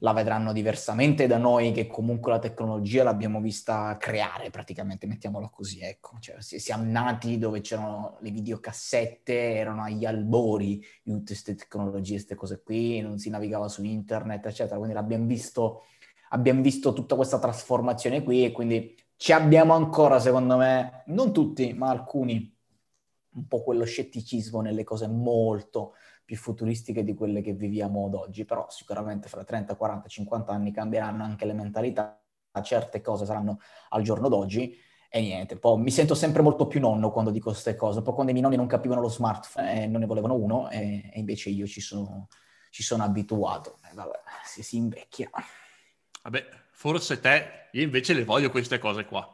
la 0.00 0.12
vedranno 0.12 0.52
diversamente 0.52 1.26
da 1.26 1.38
noi 1.38 1.72
che 1.72 1.86
comunque 1.86 2.30
la 2.32 2.38
tecnologia 2.38 3.02
l'abbiamo 3.02 3.40
vista 3.40 3.96
creare 3.98 4.50
praticamente, 4.50 5.06
mettiamola 5.06 5.48
così, 5.48 5.80
ecco. 5.80 6.18
Cioè, 6.20 6.40
siamo 6.40 6.84
nati 6.84 7.38
dove 7.38 7.62
c'erano 7.62 8.18
le 8.20 8.30
videocassette, 8.30 9.54
erano 9.54 9.84
agli 9.84 10.04
albori 10.04 10.84
di 11.02 11.12
tutte 11.12 11.32
queste 11.32 11.54
tecnologie, 11.54 12.12
queste 12.12 12.34
cose 12.34 12.62
qui, 12.62 13.00
non 13.00 13.18
si 13.18 13.30
navigava 13.30 13.68
su 13.68 13.82
internet, 13.82 14.44
eccetera. 14.46 14.76
Quindi 14.76 14.94
l'abbiamo 14.94 15.24
visto, 15.26 15.84
abbiamo 16.30 16.62
visto 16.62 16.92
tutta 16.92 17.14
questa 17.16 17.38
trasformazione 17.38 18.22
qui 18.22 18.44
e 18.44 18.52
quindi 18.52 18.96
ci 19.16 19.32
abbiamo 19.32 19.74
ancora, 19.74 20.20
secondo 20.20 20.56
me, 20.56 21.02
non 21.06 21.32
tutti, 21.32 21.72
ma 21.72 21.90
alcuni, 21.90 22.56
un 23.34 23.46
po' 23.46 23.62
quello 23.62 23.84
scetticismo 23.84 24.60
nelle 24.60 24.84
cose 24.84 25.08
molto 25.08 25.94
più 26.24 26.36
futuristiche 26.36 27.02
di 27.02 27.14
quelle 27.14 27.40
che 27.40 27.52
viviamo 27.52 28.06
ad 28.06 28.14
oggi, 28.14 28.44
però 28.44 28.66
sicuramente 28.68 29.28
fra 29.28 29.44
30, 29.44 29.76
40, 29.76 30.08
50 30.08 30.52
anni 30.52 30.72
cambieranno 30.72 31.24
anche 31.24 31.46
le 31.46 31.54
mentalità, 31.54 32.22
certe 32.62 33.00
cose 33.00 33.24
saranno 33.24 33.60
al 33.90 34.02
giorno 34.02 34.28
d'oggi 34.28 34.76
e 35.10 35.20
niente, 35.20 35.56
poi 35.58 35.80
mi 35.80 35.90
sento 35.90 36.14
sempre 36.14 36.42
molto 36.42 36.66
più 36.66 36.80
nonno 36.80 37.10
quando 37.10 37.30
dico 37.30 37.50
queste 37.50 37.74
cose, 37.76 38.02
poi 38.02 38.12
quando 38.12 38.30
i 38.30 38.34
miei 38.34 38.44
nonni 38.44 38.58
non 38.58 38.66
capivano 38.66 39.00
lo 39.00 39.08
smartphone 39.08 39.84
e 39.84 39.86
non 39.86 40.00
ne 40.00 40.06
volevano 40.06 40.34
uno 40.34 40.68
e, 40.68 41.10
e 41.12 41.18
invece 41.18 41.48
io 41.50 41.66
ci 41.66 41.80
sono, 41.80 42.28
ci 42.70 42.82
sono 42.82 43.04
abituato, 43.04 43.78
e 43.90 43.94
vabbè, 43.94 44.20
si, 44.44 44.62
si 44.62 44.76
invecchia. 44.76 45.30
Vabbè, 46.22 46.46
forse 46.70 47.20
te, 47.20 47.68
io 47.72 47.82
invece 47.82 48.14
le 48.14 48.24
voglio 48.24 48.50
queste 48.50 48.78
cose 48.78 49.04
qua. 49.04 49.26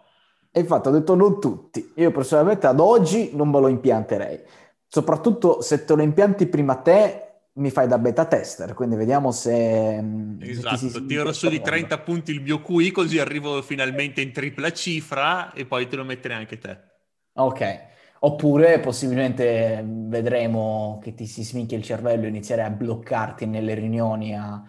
E 0.50 0.60
infatti 0.60 0.88
ho 0.88 0.92
detto 0.92 1.14
non 1.14 1.40
tutti, 1.40 1.92
io 1.96 2.12
personalmente 2.12 2.66
ad 2.66 2.78
oggi 2.78 3.30
non 3.34 3.50
me 3.50 3.60
lo 3.60 3.68
impianterei. 3.68 4.40
Soprattutto 4.86 5.60
se 5.60 5.84
te 5.84 5.94
lo 5.94 6.02
impianti 6.02 6.46
prima 6.46 6.76
te, 6.76 7.24
mi 7.54 7.70
fai 7.70 7.86
da 7.86 7.98
beta 7.98 8.24
tester, 8.24 8.74
quindi 8.74 8.96
vediamo 8.96 9.30
se... 9.30 10.00
Mm, 10.00 10.40
esatto, 10.42 10.76
se 10.88 11.06
tiro 11.06 11.32
su 11.32 11.48
di 11.48 11.60
30 11.60 11.98
punti 11.98 12.32
il 12.32 12.40
mio 12.40 12.60
QI 12.62 12.90
così 12.90 13.18
arrivo 13.18 13.62
finalmente 13.62 14.20
in 14.20 14.32
tripla 14.32 14.72
cifra 14.72 15.52
e 15.52 15.66
poi 15.66 15.86
te 15.88 15.96
lo 15.96 16.04
metterei 16.04 16.36
anche 16.36 16.58
te. 16.58 16.78
Ok, 17.34 17.84
oppure 18.20 18.78
possibilmente 18.80 19.84
vedremo 19.84 21.00
che 21.02 21.14
ti 21.14 21.26
si 21.26 21.42
sminchia 21.42 21.76
il 21.76 21.84
cervello 21.84 22.24
e 22.24 22.28
inizierai 22.28 22.66
a 22.66 22.70
bloccarti 22.70 23.46
nelle 23.46 23.74
riunioni, 23.74 24.36
a, 24.36 24.62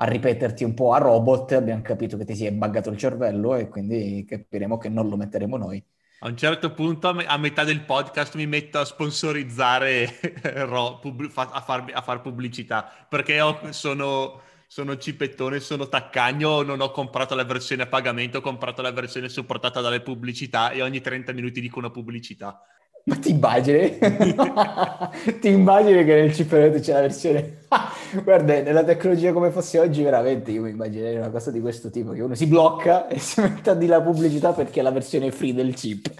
a 0.00 0.04
ripeterti 0.04 0.62
un 0.62 0.74
po' 0.74 0.92
a 0.92 0.98
robot, 0.98 1.52
abbiamo 1.52 1.82
capito 1.82 2.16
che 2.16 2.24
ti 2.24 2.36
si 2.36 2.46
è 2.46 2.52
buggato 2.52 2.90
il 2.90 2.96
cervello 2.96 3.56
e 3.56 3.68
quindi 3.68 4.24
capiremo 4.26 4.78
che 4.78 4.88
non 4.88 5.08
lo 5.08 5.16
metteremo 5.16 5.56
noi. 5.56 5.84
A 6.20 6.28
un 6.28 6.36
certo 6.36 6.72
punto, 6.72 7.08
a 7.08 7.36
metà 7.36 7.64
del 7.64 7.84
podcast, 7.84 8.36
mi 8.36 8.46
metto 8.46 8.78
a 8.78 8.84
sponsorizzare, 8.84 10.04
a 10.44 11.60
far, 11.64 11.84
a 11.92 12.02
far 12.02 12.20
pubblicità, 12.20 13.06
perché 13.08 13.40
sono, 13.70 14.40
sono 14.68 14.96
cipettone, 14.96 15.58
sono 15.58 15.88
taccagno, 15.88 16.62
non 16.62 16.80
ho 16.80 16.90
comprato 16.92 17.34
la 17.34 17.44
versione 17.44 17.82
a 17.82 17.86
pagamento, 17.86 18.38
ho 18.38 18.40
comprato 18.40 18.82
la 18.82 18.92
versione 18.92 19.28
supportata 19.28 19.80
dalle 19.80 20.00
pubblicità 20.00 20.70
e 20.70 20.82
ogni 20.82 21.00
30 21.00 21.32
minuti 21.32 21.60
dico 21.60 21.78
una 21.78 21.90
pubblicità. 21.90 22.60
Ma 23.08 23.16
ti 23.16 23.30
immagini? 23.30 23.96
ti 25.40 25.48
immagini 25.48 26.04
che 26.04 26.14
nel 26.14 26.30
chip 26.30 26.78
c'è 26.78 26.92
la 26.92 27.00
versione... 27.00 27.64
Guarda, 28.22 28.60
nella 28.60 28.84
tecnologia 28.84 29.32
come 29.32 29.50
fosse 29.50 29.78
oggi, 29.78 30.02
veramente 30.02 30.50
io 30.50 30.60
mi 30.60 30.70
immaginerei 30.70 31.16
una 31.16 31.30
cosa 31.30 31.50
di 31.50 31.60
questo 31.60 31.90
tipo, 31.90 32.12
che 32.12 32.20
uno 32.20 32.34
si 32.34 32.46
blocca 32.46 33.08
e 33.08 33.16
si 33.18 33.40
mette 33.40 33.70
a 33.70 33.74
di 33.74 33.86
la 33.86 34.02
pubblicità 34.02 34.52
perché 34.52 34.80
è 34.80 34.82
la 34.82 34.90
versione 34.90 35.32
free 35.32 35.54
del 35.54 35.72
chip. 35.72 36.12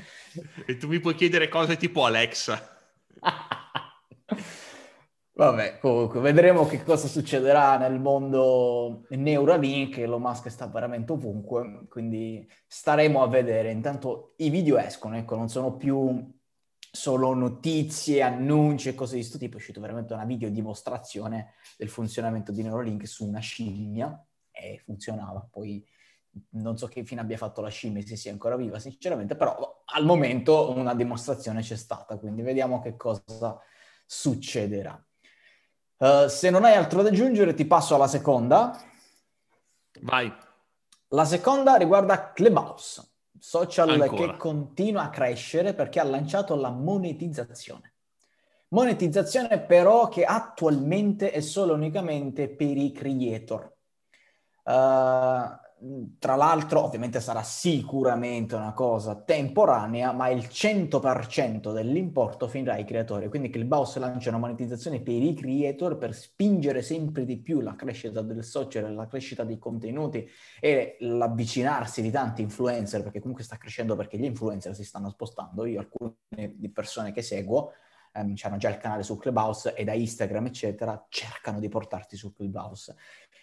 E 0.67 0.77
tu 0.79 0.89
mi 0.89 0.99
puoi 0.99 1.15
chiedere 1.15 1.49
cose 1.49 1.77
tipo 1.77 2.07
Alexa. 2.07 2.59
Vabbè, 5.35 5.79
comunque, 5.81 6.21
vedremo 6.21 6.67
che 6.67 6.83
cosa 6.83 7.07
succederà 7.07 7.77
nel 7.77 8.01
mondo 8.01 9.05
Neuralink, 9.11 9.99
Elon 9.99 10.23
Musk 10.23 10.49
sta 10.49 10.67
veramente 10.67 11.13
ovunque, 11.13 11.85
quindi 11.89 12.49
staremo 12.67 13.23
a 13.23 13.29
vedere. 13.29 13.71
Intanto 13.71 14.33
i 14.39 14.49
video 14.49 14.79
escono, 14.79 15.17
ecco, 15.17 15.37
non 15.37 15.49
sono 15.49 15.77
più 15.77 16.37
solo 16.91 17.35
notizie, 17.35 18.23
annunci 18.23 18.89
e 18.89 18.95
cose 18.95 19.15
di 19.15 19.21
questo 19.21 19.39
tipo, 19.39 19.55
è 19.55 19.57
uscita 19.57 19.81
veramente 19.81 20.13
una 20.13 20.25
video 20.25 20.51
dimostrazione 20.51 21.55
del 21.77 21.89
funzionamento 21.89 22.53
di 22.53 22.63
Neuralink 22.63 23.07
su 23.07 23.27
una 23.27 23.41
scimmia 23.41 24.25
e 24.51 24.79
funzionava. 24.85 25.47
Poi 25.51 25.87
non 26.51 26.77
so 26.77 26.87
che 26.87 27.05
fine 27.05 27.21
abbia 27.21 27.37
fatto 27.37 27.61
la 27.61 27.69
scimmia, 27.69 28.03
se 28.05 28.17
sia 28.17 28.33
ancora 28.33 28.57
viva 28.57 28.79
sinceramente, 28.79 29.37
però 29.37 29.83
al 29.85 30.05
momento 30.05 30.71
una 30.71 30.95
dimostrazione 30.95 31.61
c'è 31.63 31.77
stata, 31.77 32.19
quindi 32.19 32.43
vediamo 32.43 32.81
che 32.81 32.97
cosa 32.97 33.59
succederà. 34.07 35.03
Uh, 35.99 36.29
se 36.29 36.51
non 36.51 36.65
hai 36.65 36.75
altro 36.75 37.03
da 37.03 37.09
aggiungere 37.09 37.55
ti 37.55 37.67
passo 37.67 37.95
alla 37.97 38.07
seconda. 38.07 38.81
Vai. 40.03 40.33
La 41.09 41.25
seconda 41.25 41.75
riguarda 41.75 42.33
Clubhouse 42.33 43.18
social 43.39 44.01
Ancora. 44.01 44.33
che 44.33 44.39
continua 44.39 45.05
a 45.05 45.11
crescere 45.11 45.75
perché 45.75 46.01
ha 46.01 46.05
lanciato 46.05 46.55
la 46.55 46.71
monetizzazione. 46.71 47.95
Monetizzazione 48.69 49.61
però 49.61 50.09
che 50.09 50.25
attualmente 50.25 51.31
è 51.31 51.41
solo 51.41 51.75
unicamente 51.75 52.49
per 52.49 52.77
i 52.77 52.93
creator. 52.93 53.73
Uh, 54.65 55.67
tra 56.19 56.35
l'altro 56.35 56.85
ovviamente 56.85 57.21
sarà 57.21 57.43
sicuramente 57.43 58.55
una 58.55 58.73
cosa 58.73 59.15
temporanea, 59.15 60.13
ma 60.13 60.29
il 60.29 60.49
100% 60.51 61.73
dell'importo 61.73 62.49
finirà 62.49 62.75
ai 62.75 62.85
creatori. 62.85 63.29
Quindi 63.29 63.51
Clubhouse 63.51 63.99
lancia 63.99 64.31
una 64.31 64.39
monetizzazione 64.39 65.01
per 65.01 65.23
i 65.23 65.35
creator 65.35 65.97
per 65.97 66.15
spingere 66.15 66.83
sempre 66.83 67.25
di 67.25 67.39
più 67.39 67.61
la 67.61 67.77
crescita 67.77 68.23
del 68.23 68.43
social, 68.43 68.93
la 68.95 69.07
crescita 69.07 69.45
dei 69.45 69.59
contenuti 69.59 70.29
e 70.61 70.97
l'avvicinarsi 71.01 72.03
di 72.03 72.11
tanti 72.11 72.43
influencer, 72.43 73.03
perché 73.03 73.21
comunque 73.21 73.45
sta 73.45 73.57
crescendo 73.57 73.95
perché 73.95 74.19
gli 74.19 74.25
influencer 74.25 74.75
si 74.75 74.85
stanno 74.85 75.11
spostando. 75.11 75.65
Io 75.65 75.81
alcune 75.81 76.15
persone 76.73 77.13
che 77.13 77.23
seguo 77.23 77.73
ehm, 78.13 78.35
hanno 78.43 78.57
già 78.57 78.69
il 78.69 78.79
canale 78.79 79.03
su 79.03 79.17
Clubhouse 79.17 79.75
e 79.75 79.85
da 79.85 79.93
Instagram, 79.93 80.47
eccetera, 80.47 81.07
cercano 81.09 81.61
di 81.61 81.69
portarti 81.69 82.17
su 82.17 82.33
Clubhouse. 82.33 82.97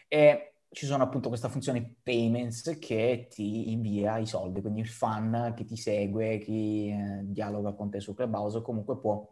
E 0.07 0.54
ci 0.75 0.85
sono 0.85 1.03
appunto 1.03 1.29
questa 1.29 1.47
funzione 1.47 1.95
payments 2.03 2.77
che 2.81 3.27
ti 3.29 3.71
invia 3.71 4.17
i 4.17 4.25
soldi, 4.25 4.59
quindi 4.59 4.81
il 4.81 4.89
fan 4.89 5.53
che 5.55 5.63
ti 5.63 5.77
segue, 5.77 6.37
chi 6.39 6.89
eh, 6.89 7.21
dialoga 7.23 7.71
con 7.71 7.89
te 7.89 8.01
su 8.01 8.13
Clubhouse 8.13 8.61
comunque 8.61 8.99
può 8.99 9.25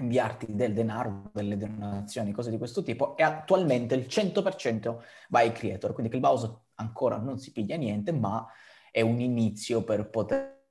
inviarti 0.00 0.52
del 0.52 0.74
denaro, 0.74 1.30
delle 1.32 1.56
donazioni, 1.56 2.32
cose 2.32 2.50
di 2.50 2.58
questo 2.58 2.82
tipo 2.82 3.16
e 3.16 3.22
attualmente 3.22 3.94
il 3.94 4.06
100% 4.08 5.00
va 5.28 5.38
ai 5.38 5.52
creator, 5.52 5.92
quindi 5.92 6.10
Clubhouse 6.10 6.62
ancora 6.74 7.18
non 7.18 7.38
si 7.38 7.52
piglia 7.52 7.76
niente, 7.76 8.10
ma 8.10 8.44
è 8.90 9.00
un 9.00 9.20
inizio 9.20 9.84
per 9.84 10.10
poter, 10.10 10.64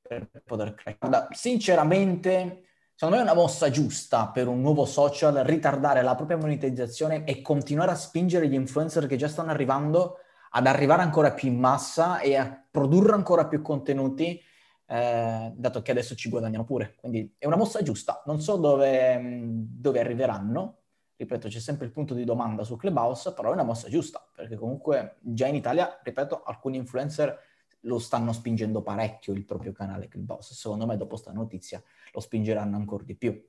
per 0.00 0.42
poter 0.44 0.74
crescere. 0.74 1.26
Sinceramente 1.32 2.65
Secondo 2.98 3.20
me 3.20 3.28
è 3.28 3.30
una 3.30 3.38
mossa 3.38 3.68
giusta 3.68 4.28
per 4.28 4.48
un 4.48 4.62
nuovo 4.62 4.86
social 4.86 5.34
ritardare 5.44 6.00
la 6.00 6.14
propria 6.14 6.38
monetizzazione 6.38 7.24
e 7.24 7.42
continuare 7.42 7.90
a 7.90 7.94
spingere 7.94 8.48
gli 8.48 8.54
influencer 8.54 9.06
che 9.06 9.16
già 9.16 9.28
stanno 9.28 9.50
arrivando 9.50 10.16
ad 10.52 10.66
arrivare 10.66 11.02
ancora 11.02 11.34
più 11.34 11.50
in 11.50 11.58
massa 11.58 12.20
e 12.20 12.36
a 12.36 12.66
produrre 12.70 13.12
ancora 13.12 13.48
più 13.48 13.60
contenuti, 13.60 14.40
eh, 14.86 15.52
dato 15.54 15.82
che 15.82 15.90
adesso 15.90 16.14
ci 16.14 16.30
guadagnano 16.30 16.64
pure. 16.64 16.94
Quindi 16.98 17.34
è 17.36 17.44
una 17.44 17.56
mossa 17.56 17.82
giusta. 17.82 18.22
Non 18.24 18.40
so 18.40 18.56
dove, 18.56 19.20
dove 19.22 20.00
arriveranno. 20.00 20.78
Ripeto, 21.16 21.48
c'è 21.48 21.60
sempre 21.60 21.84
il 21.84 21.92
punto 21.92 22.14
di 22.14 22.24
domanda 22.24 22.64
su 22.64 22.76
Clubhouse, 22.76 23.34
però 23.34 23.50
è 23.50 23.52
una 23.52 23.62
mossa 23.62 23.90
giusta, 23.90 24.26
perché 24.34 24.56
comunque 24.56 25.16
già 25.20 25.46
in 25.46 25.54
Italia, 25.54 26.00
ripeto, 26.02 26.44
alcuni 26.44 26.78
influencer 26.78 27.38
lo 27.80 27.98
stanno 27.98 28.32
spingendo 28.32 28.82
parecchio 28.82 29.32
il 29.32 29.44
proprio 29.44 29.72
canale 29.72 30.08
Clubhouse. 30.08 30.54
Secondo 30.54 30.86
me 30.86 30.96
dopo 30.96 31.16
sta 31.16 31.32
notizia 31.32 31.82
lo 32.12 32.20
spingeranno 32.20 32.76
ancora 32.76 33.04
di 33.04 33.14
più. 33.14 33.40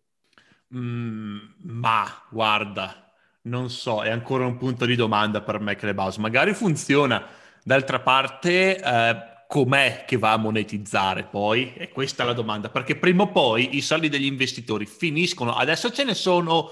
Mm, 0.76 1.38
ma 1.62 2.06
guarda, 2.30 3.14
non 3.44 3.70
so, 3.70 4.04
è 4.04 4.10
ancora 4.10 4.46
un 4.46 4.58
punto 4.58 4.86
di 4.86 4.96
domanda 4.96 5.42
per 5.42 5.60
me 5.60 5.76
Clubhouse. 5.76 6.20
Magari 6.20 6.54
funziona. 6.54 7.26
D'altra 7.64 8.00
parte, 8.00 8.82
eh, 8.82 9.16
com'è 9.48 10.06
che 10.06 10.18
va 10.18 10.34
a 10.34 10.38
monetizzare 10.38 11.24
poi? 11.24 11.74
E 11.74 11.90
questa 11.90 12.24
è 12.24 12.26
la 12.26 12.34
domanda, 12.34 12.70
perché 12.70 12.98
prima 12.98 13.24
o 13.24 13.32
poi 13.32 13.76
i 13.76 13.82
soldi 13.82 14.10
degli 14.10 14.26
investitori 14.26 14.86
finiscono. 14.86 15.54
Adesso 15.54 15.92
ce 15.92 16.04
ne 16.04 16.14
sono 16.14 16.70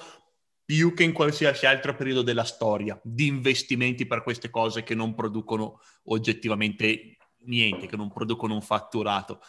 più 0.66 0.94
che 0.94 1.04
in 1.04 1.14
qualsiasi 1.14 1.66
altro 1.66 1.96
periodo 1.96 2.24
della 2.24 2.44
storia 2.44 3.00
di 3.04 3.28
investimenti 3.28 4.08
per 4.08 4.24
queste 4.24 4.50
cose 4.50 4.84
che 4.84 4.96
non 4.96 5.14
producono 5.14 5.80
oggettivamente 6.06 7.15
niente, 7.46 7.88
che 7.88 7.96
non 7.96 8.12
producono 8.12 8.54
un 8.54 8.62
fatturato. 8.62 9.42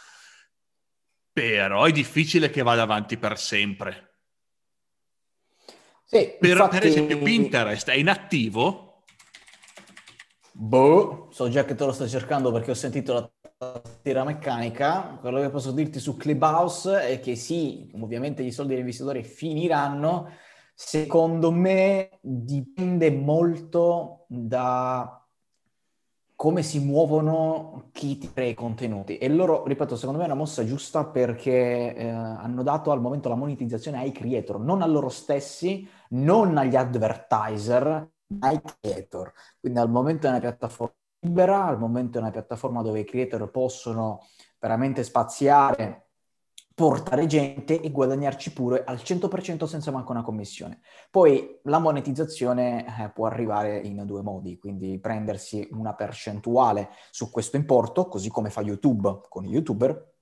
Però 1.32 1.84
è 1.84 1.92
difficile 1.92 2.50
che 2.50 2.62
vada 2.62 2.82
avanti 2.82 3.16
per 3.18 3.38
sempre. 3.38 4.06
Sì, 6.04 6.36
per, 6.38 6.50
infatti... 6.50 6.78
per 6.78 6.86
esempio 6.86 7.18
Pinterest 7.18 7.90
è 7.90 7.94
inattivo? 7.94 9.02
Boh, 10.52 11.28
so 11.30 11.50
già 11.50 11.64
che 11.64 11.74
te 11.74 11.84
lo 11.84 11.92
stai 11.92 12.08
cercando 12.08 12.50
perché 12.50 12.70
ho 12.70 12.74
sentito 12.74 13.12
la 13.12 13.30
tastiera 13.58 14.24
meccanica. 14.24 15.18
Quello 15.20 15.40
che 15.40 15.50
posso 15.50 15.72
dirti 15.72 15.98
su 15.98 16.16
Clubhouse 16.16 17.08
è 17.08 17.20
che 17.20 17.36
sì, 17.36 17.90
ovviamente 18.00 18.42
i 18.42 18.52
soldi 18.52 18.70
degli 18.70 18.80
investitori 18.80 19.22
finiranno. 19.22 20.30
Secondo 20.74 21.50
me 21.50 22.18
dipende 22.22 23.10
molto 23.10 24.24
da 24.28 25.25
come 26.36 26.62
si 26.62 26.78
muovono 26.80 27.88
chi 27.92 28.18
ti 28.18 28.30
crea 28.30 28.50
i 28.50 28.54
contenuti. 28.54 29.16
E 29.16 29.28
loro, 29.28 29.64
ripeto, 29.66 29.96
secondo 29.96 30.18
me 30.18 30.26
è 30.26 30.30
una 30.30 30.38
mossa 30.38 30.66
giusta 30.66 31.06
perché 31.06 31.94
eh, 31.94 32.08
hanno 32.08 32.62
dato 32.62 32.90
al 32.90 33.00
momento 33.00 33.30
la 33.30 33.34
monetizzazione 33.36 33.98
ai 33.98 34.12
creator, 34.12 34.60
non 34.60 34.82
a 34.82 34.86
loro 34.86 35.08
stessi, 35.08 35.88
non 36.10 36.58
agli 36.58 36.76
advertiser, 36.76 38.10
ma 38.38 38.48
ai 38.48 38.60
creator. 38.60 39.32
Quindi 39.58 39.78
al 39.78 39.90
momento 39.90 40.26
è 40.26 40.30
una 40.30 40.40
piattaforma 40.40 40.94
libera, 41.20 41.64
al 41.64 41.78
momento 41.78 42.18
è 42.18 42.20
una 42.20 42.30
piattaforma 42.30 42.82
dove 42.82 43.00
i 43.00 43.04
creator 43.04 43.50
possono 43.50 44.20
veramente 44.58 45.02
spaziare 45.04 46.05
portare 46.76 47.24
gente 47.24 47.80
e 47.80 47.90
guadagnarci 47.90 48.52
pure 48.52 48.84
al 48.84 48.96
100% 48.96 49.64
senza 49.64 49.90
manco 49.90 50.12
una 50.12 50.20
commissione. 50.20 50.80
Poi 51.10 51.60
la 51.62 51.78
monetizzazione 51.78 52.84
eh, 52.84 53.08
può 53.08 53.24
arrivare 53.24 53.78
in 53.78 54.02
due 54.04 54.20
modi, 54.20 54.58
quindi 54.58 54.98
prendersi 54.98 55.66
una 55.70 55.94
percentuale 55.94 56.90
su 57.10 57.30
questo 57.30 57.56
importo, 57.56 58.08
così 58.08 58.28
come 58.28 58.50
fa 58.50 58.60
YouTube 58.60 59.20
con 59.30 59.46
i 59.46 59.48
youtuber, 59.48 60.16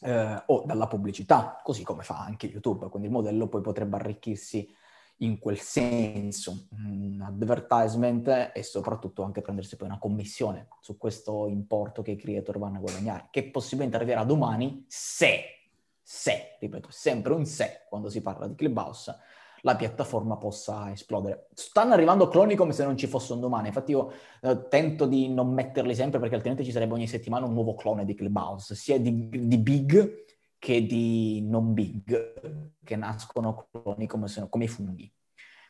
eh, 0.00 0.42
o 0.46 0.62
dalla 0.64 0.86
pubblicità, 0.86 1.60
così 1.62 1.82
come 1.82 2.04
fa 2.04 2.20
anche 2.20 2.46
YouTube. 2.46 2.88
Quindi 2.88 3.08
il 3.08 3.14
modello 3.14 3.48
poi 3.48 3.60
potrebbe 3.60 3.96
arricchirsi 3.96 4.74
in 5.18 5.38
quel 5.38 5.58
senso, 5.58 6.68
un 6.70 7.22
advertisement 7.22 8.52
e 8.54 8.62
soprattutto 8.62 9.24
anche 9.24 9.42
prendersi 9.42 9.76
poi 9.76 9.88
una 9.88 9.98
commissione 9.98 10.68
su 10.80 10.96
questo 10.96 11.48
importo 11.48 12.00
che 12.00 12.12
i 12.12 12.16
creator 12.16 12.58
vanno 12.58 12.78
a 12.78 12.80
guadagnare, 12.80 13.28
che 13.30 13.50
possibilmente 13.50 13.96
arriverà 13.96 14.24
domani 14.24 14.86
se 14.88 15.61
se, 16.02 16.56
ripeto, 16.58 16.88
sempre 16.90 17.32
un 17.32 17.46
se 17.46 17.86
quando 17.88 18.08
si 18.08 18.20
parla 18.20 18.46
di 18.46 18.54
Clubhouse, 18.54 19.16
la 19.62 19.76
piattaforma 19.76 20.36
possa 20.36 20.90
esplodere. 20.90 21.48
Stanno 21.54 21.92
arrivando 21.92 22.28
cloni 22.28 22.56
come 22.56 22.72
se 22.72 22.84
non 22.84 22.96
ci 22.96 23.06
fosse 23.06 23.32
un 23.32 23.40
domani, 23.40 23.68
infatti 23.68 23.92
io 23.92 24.12
eh, 24.40 24.66
tento 24.68 25.06
di 25.06 25.28
non 25.28 25.52
metterli 25.52 25.94
sempre 25.94 26.18
perché 26.18 26.34
altrimenti 26.34 26.64
ci 26.64 26.72
sarebbe 26.72 26.94
ogni 26.94 27.06
settimana 27.06 27.46
un 27.46 27.52
nuovo 27.52 27.74
clone 27.74 28.04
di 28.04 28.14
Clubhouse, 28.14 28.74
sia 28.74 28.98
di, 28.98 29.28
di 29.28 29.58
big 29.58 30.24
che 30.58 30.86
di 30.86 31.40
non 31.42 31.72
big, 31.72 32.72
che 32.84 32.96
nascono 32.96 33.68
cloni 33.70 34.06
come, 34.06 34.28
se, 34.28 34.46
come 34.48 34.64
i 34.64 34.68
funghi. 34.68 35.12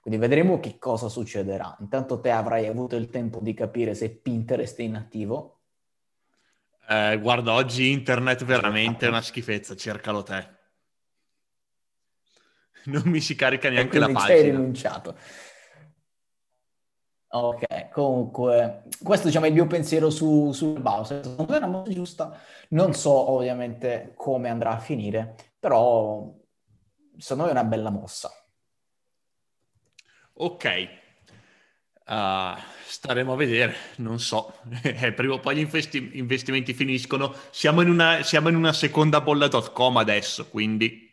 Quindi 0.02 0.20
vedremo 0.20 0.58
che 0.58 0.78
cosa 0.78 1.08
succederà. 1.08 1.76
Intanto 1.80 2.20
te 2.20 2.30
avrai 2.30 2.66
avuto 2.66 2.96
il 2.96 3.08
tempo 3.08 3.38
di 3.40 3.54
capire 3.54 3.94
se 3.94 4.16
Pinterest 4.16 4.78
è 4.80 4.82
inattivo, 4.82 5.61
eh, 6.88 7.18
guarda, 7.18 7.52
oggi 7.52 7.90
internet 7.90 8.44
veramente 8.44 9.06
è 9.06 9.08
una 9.08 9.22
schifezza, 9.22 9.76
cercalo 9.76 10.22
te. 10.22 10.60
Non 12.84 13.02
mi 13.06 13.20
si 13.20 13.34
carica 13.34 13.68
neanche 13.68 13.98
la 13.98 14.06
pagina. 14.06 14.26
Sei 14.26 14.42
rinunciato. 14.42 15.16
Ok, 17.34 17.88
comunque, 17.90 18.82
questo 19.02 19.28
diciamo, 19.28 19.46
è 19.46 19.48
il 19.48 19.54
mio 19.54 19.66
pensiero 19.66 20.10
su, 20.10 20.52
su 20.52 20.74
Bowser. 20.74 21.24
Secondo 21.24 21.52
me 21.52 21.58
è 21.58 21.62
una 21.62 21.78
mossa 21.78 21.92
giusta. 21.92 22.38
Non 22.70 22.92
so 22.92 23.30
ovviamente 23.30 24.12
come 24.16 24.50
andrà 24.50 24.72
a 24.72 24.78
finire, 24.78 25.34
però 25.58 26.30
secondo 27.16 27.44
me 27.44 27.48
è 27.48 27.52
una 27.52 27.64
bella 27.64 27.90
mossa. 27.90 28.30
Ok, 30.34 31.01
Uh, 32.12 32.60
staremo 32.84 33.32
a 33.32 33.36
vedere, 33.36 33.74
non 33.96 34.20
so. 34.20 34.52
Eh, 34.82 35.14
prima 35.14 35.34
o 35.34 35.40
poi 35.40 35.56
gli 35.56 35.60
investi- 35.60 36.10
investimenti 36.18 36.74
finiscono. 36.74 37.32
Siamo 37.50 37.80
in, 37.80 37.88
una, 37.88 38.22
siamo 38.22 38.50
in 38.50 38.56
una 38.56 38.74
seconda 38.74 39.22
bolla.com 39.22 39.96
adesso, 39.96 40.48
quindi 40.50 41.10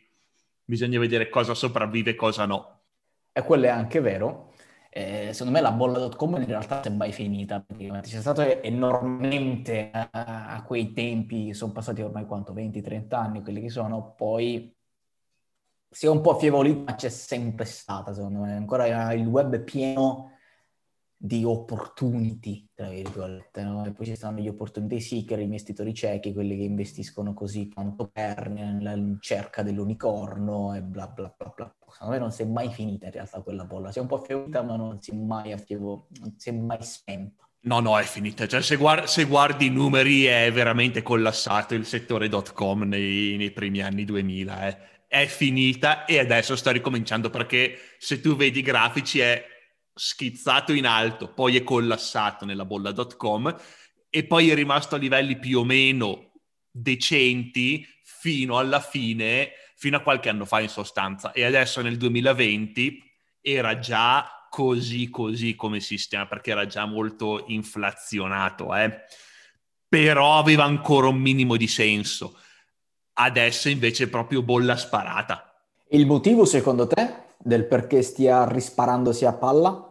bisogna 0.62 0.98
vedere 0.98 1.30
cosa 1.30 1.54
sopravvive 1.54 2.10
e 2.10 2.14
cosa 2.16 2.44
no. 2.44 2.80
E 3.32 3.42
quello 3.42 3.64
è 3.64 3.68
anche 3.68 4.00
vero. 4.00 4.52
Eh, 4.90 5.30
secondo 5.32 5.52
me 5.52 5.62
la 5.62 5.72
bolla.com 5.72 6.36
in 6.36 6.46
realtà 6.46 6.82
è 6.82 6.90
mai 6.90 7.12
finita, 7.12 7.64
c'è 8.02 8.20
stato 8.20 8.42
enormemente 8.42 9.90
a, 9.92 10.08
a 10.48 10.62
quei 10.64 10.92
tempi, 10.92 11.54
sono 11.54 11.70
passati 11.70 12.02
ormai 12.02 12.26
quanto, 12.26 12.52
20-30 12.52 13.14
anni, 13.14 13.40
quelli 13.40 13.60
che 13.62 13.70
sono, 13.70 14.14
poi 14.16 14.74
si 15.88 16.06
è 16.06 16.08
un 16.10 16.20
po' 16.20 16.32
affievolito, 16.32 16.82
ma 16.82 16.94
c'è 16.96 17.08
sempre 17.08 17.64
stata, 17.64 18.12
secondo 18.12 18.40
me. 18.40 18.54
Ancora 18.54 19.12
il 19.12 19.26
web 19.26 19.54
è 19.54 19.60
pieno 19.60 20.32
di 21.22 21.44
opportunity, 21.44 22.66
tra 22.74 22.88
virgolette, 22.88 23.62
no? 23.62 23.84
E 23.84 23.92
poi 23.92 24.06
ci 24.06 24.16
stanno 24.16 24.40
gli 24.40 24.48
opportunity 24.48 25.00
seeker, 25.00 25.38
i 25.38 25.42
investitori 25.42 25.92
ciechi, 25.92 26.32
quelli 26.32 26.56
che 26.56 26.62
investiscono 26.62 27.34
così 27.34 27.68
tanto 27.68 28.08
per 28.10 28.48
nella 28.48 28.94
ricerca 28.94 29.62
dell'unicorno 29.62 30.74
e 30.74 30.80
bla 30.80 31.08
bla 31.08 31.30
bla 31.36 31.52
bla. 31.54 31.74
Secondo 31.90 32.14
me 32.14 32.18
non 32.18 32.32
si 32.32 32.40
è 32.40 32.46
mai 32.46 32.70
finita 32.70 33.04
in 33.04 33.12
realtà 33.12 33.42
quella 33.42 33.64
bolla, 33.64 33.92
si 33.92 33.98
è 33.98 34.00
un 34.00 34.06
po' 34.06 34.16
affievolita 34.16 34.62
ma 34.62 34.76
non 34.76 35.02
si 35.02 35.10
è 35.10 35.14
mai, 35.14 35.52
affievo, 35.52 36.06
non 36.20 36.32
si 36.38 36.48
è 36.48 36.52
mai 36.52 36.82
spenta. 36.82 37.46
No, 37.64 37.80
no, 37.80 37.98
è 37.98 38.04
finita. 38.04 38.46
Cioè, 38.46 38.62
se, 38.62 38.76
guardi, 38.76 39.06
se 39.06 39.24
guardi 39.24 39.66
i 39.66 39.70
numeri 39.70 40.24
è 40.24 40.50
veramente 40.50 41.02
collassato 41.02 41.74
il 41.74 41.84
settore 41.84 42.30
.com 42.54 42.84
nei, 42.84 43.36
nei 43.36 43.50
primi 43.50 43.82
anni 43.82 44.06
2000. 44.06 44.68
Eh. 44.68 44.78
È 45.06 45.26
finita 45.26 46.06
e 46.06 46.18
adesso 46.18 46.56
sta 46.56 46.70
ricominciando 46.70 47.28
perché 47.28 47.76
se 47.98 48.22
tu 48.22 48.36
vedi 48.36 48.60
i 48.60 48.62
grafici 48.62 49.18
è 49.18 49.49
schizzato 50.02 50.72
in 50.72 50.86
alto, 50.86 51.28
poi 51.28 51.58
è 51.58 51.62
collassato 51.62 52.46
nella 52.46 52.64
bolla.com 52.64 53.54
e 54.08 54.24
poi 54.24 54.48
è 54.48 54.54
rimasto 54.54 54.94
a 54.94 54.98
livelli 54.98 55.38
più 55.38 55.58
o 55.58 55.64
meno 55.64 56.32
decenti 56.70 57.86
fino 58.02 58.56
alla 58.56 58.80
fine, 58.80 59.50
fino 59.76 59.98
a 59.98 60.00
qualche 60.00 60.30
anno 60.30 60.46
fa 60.46 60.60
in 60.60 60.70
sostanza. 60.70 61.32
E 61.32 61.44
adesso 61.44 61.82
nel 61.82 61.98
2020 61.98 62.98
era 63.42 63.78
già 63.78 64.46
così 64.48 65.10
così 65.10 65.54
come 65.54 65.80
sistema, 65.80 66.26
perché 66.26 66.52
era 66.52 66.64
già 66.64 66.86
molto 66.86 67.44
inflazionato, 67.48 68.74
eh? 68.74 69.02
però 69.86 70.38
aveva 70.38 70.64
ancora 70.64 71.08
un 71.08 71.18
minimo 71.18 71.56
di 71.56 71.68
senso. 71.68 72.38
Adesso 73.12 73.68
invece 73.68 74.04
è 74.04 74.08
proprio 74.08 74.42
bolla 74.42 74.78
sparata. 74.78 75.62
Il 75.90 76.06
motivo 76.06 76.46
secondo 76.46 76.86
te 76.86 77.28
del 77.38 77.66
perché 77.66 78.00
stia 78.00 78.48
risparandosi 78.48 79.26
a 79.26 79.34
palla? 79.34 79.89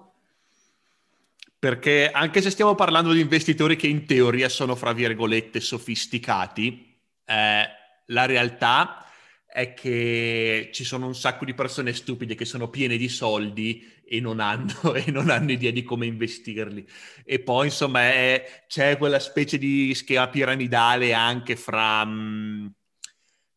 Perché 1.59 2.09
anche 2.09 2.41
se 2.41 2.49
stiamo 2.51 2.73
parlando 2.73 3.11
di 3.11 3.19
investitori 3.19 3.75
che 3.75 3.87
in 3.87 4.05
teoria 4.05 4.47
sono, 4.47 4.75
fra 4.75 4.93
virgolette, 4.93 5.59
sofisticati, 5.59 6.97
eh, 7.25 7.67
la 8.05 8.25
realtà 8.25 9.05
è 9.45 9.73
che 9.73 10.69
ci 10.71 10.85
sono 10.85 11.05
un 11.07 11.15
sacco 11.15 11.43
di 11.43 11.53
persone 11.53 11.91
stupide 11.91 12.35
che 12.35 12.45
sono 12.45 12.69
piene 12.69 12.95
di 12.95 13.09
soldi 13.09 13.99
e 14.05 14.21
non 14.21 14.39
hanno, 14.39 14.93
e 14.95 15.11
non 15.11 15.29
hanno 15.29 15.51
idea 15.51 15.71
di 15.71 15.83
come 15.83 16.05
investirli. 16.05 16.87
E 17.25 17.39
poi, 17.39 17.65
insomma, 17.65 18.03
è, 18.03 18.63
c'è 18.67 18.97
quella 18.97 19.19
specie 19.19 19.57
di 19.57 19.93
schema 19.95 20.29
piramidale 20.29 21.13
anche 21.13 21.57
fra... 21.57 22.05
Mh, 22.05 22.11
mm, 22.11 22.67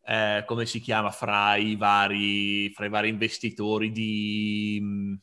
eh, 0.04 0.42
come 0.46 0.66
si 0.66 0.80
chiama? 0.80 1.12
Fra 1.12 1.54
i 1.54 1.76
vari, 1.76 2.70
fra 2.72 2.86
i 2.86 2.88
vari 2.88 3.08
investitori 3.08 3.92
di, 3.92 4.78
mm, 4.82 5.14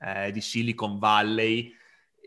eh, 0.00 0.30
di 0.32 0.40
Silicon 0.40 0.98
Valley 0.98 1.76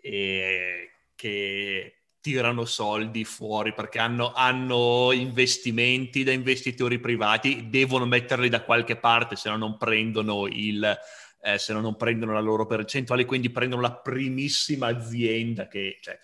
e 0.01 0.89
che 1.15 1.95
tirano 2.19 2.65
soldi 2.65 3.23
fuori 3.23 3.73
perché 3.73 3.99
hanno, 3.99 4.31
hanno, 4.33 5.11
investimenti 5.11 6.23
da 6.23 6.31
investitori 6.31 6.99
privati, 6.99 7.69
devono 7.69 8.05
metterli 8.05 8.49
da 8.49 8.63
qualche 8.63 8.95
parte, 8.95 9.35
se 9.35 9.49
no 9.49 9.57
non 9.57 9.77
prendono, 9.77 10.47
il, 10.47 10.97
eh, 11.41 11.57
se 11.57 11.73
no 11.73 11.81
non 11.81 11.95
prendono 11.95 12.33
la 12.33 12.39
loro 12.39 12.65
percentuale, 12.65 13.25
quindi 13.25 13.49
prendono 13.49 13.81
la 13.81 13.93
primissima 13.93 14.87
azienda 14.87 15.67
che... 15.67 15.97
Cioè, 16.01 16.17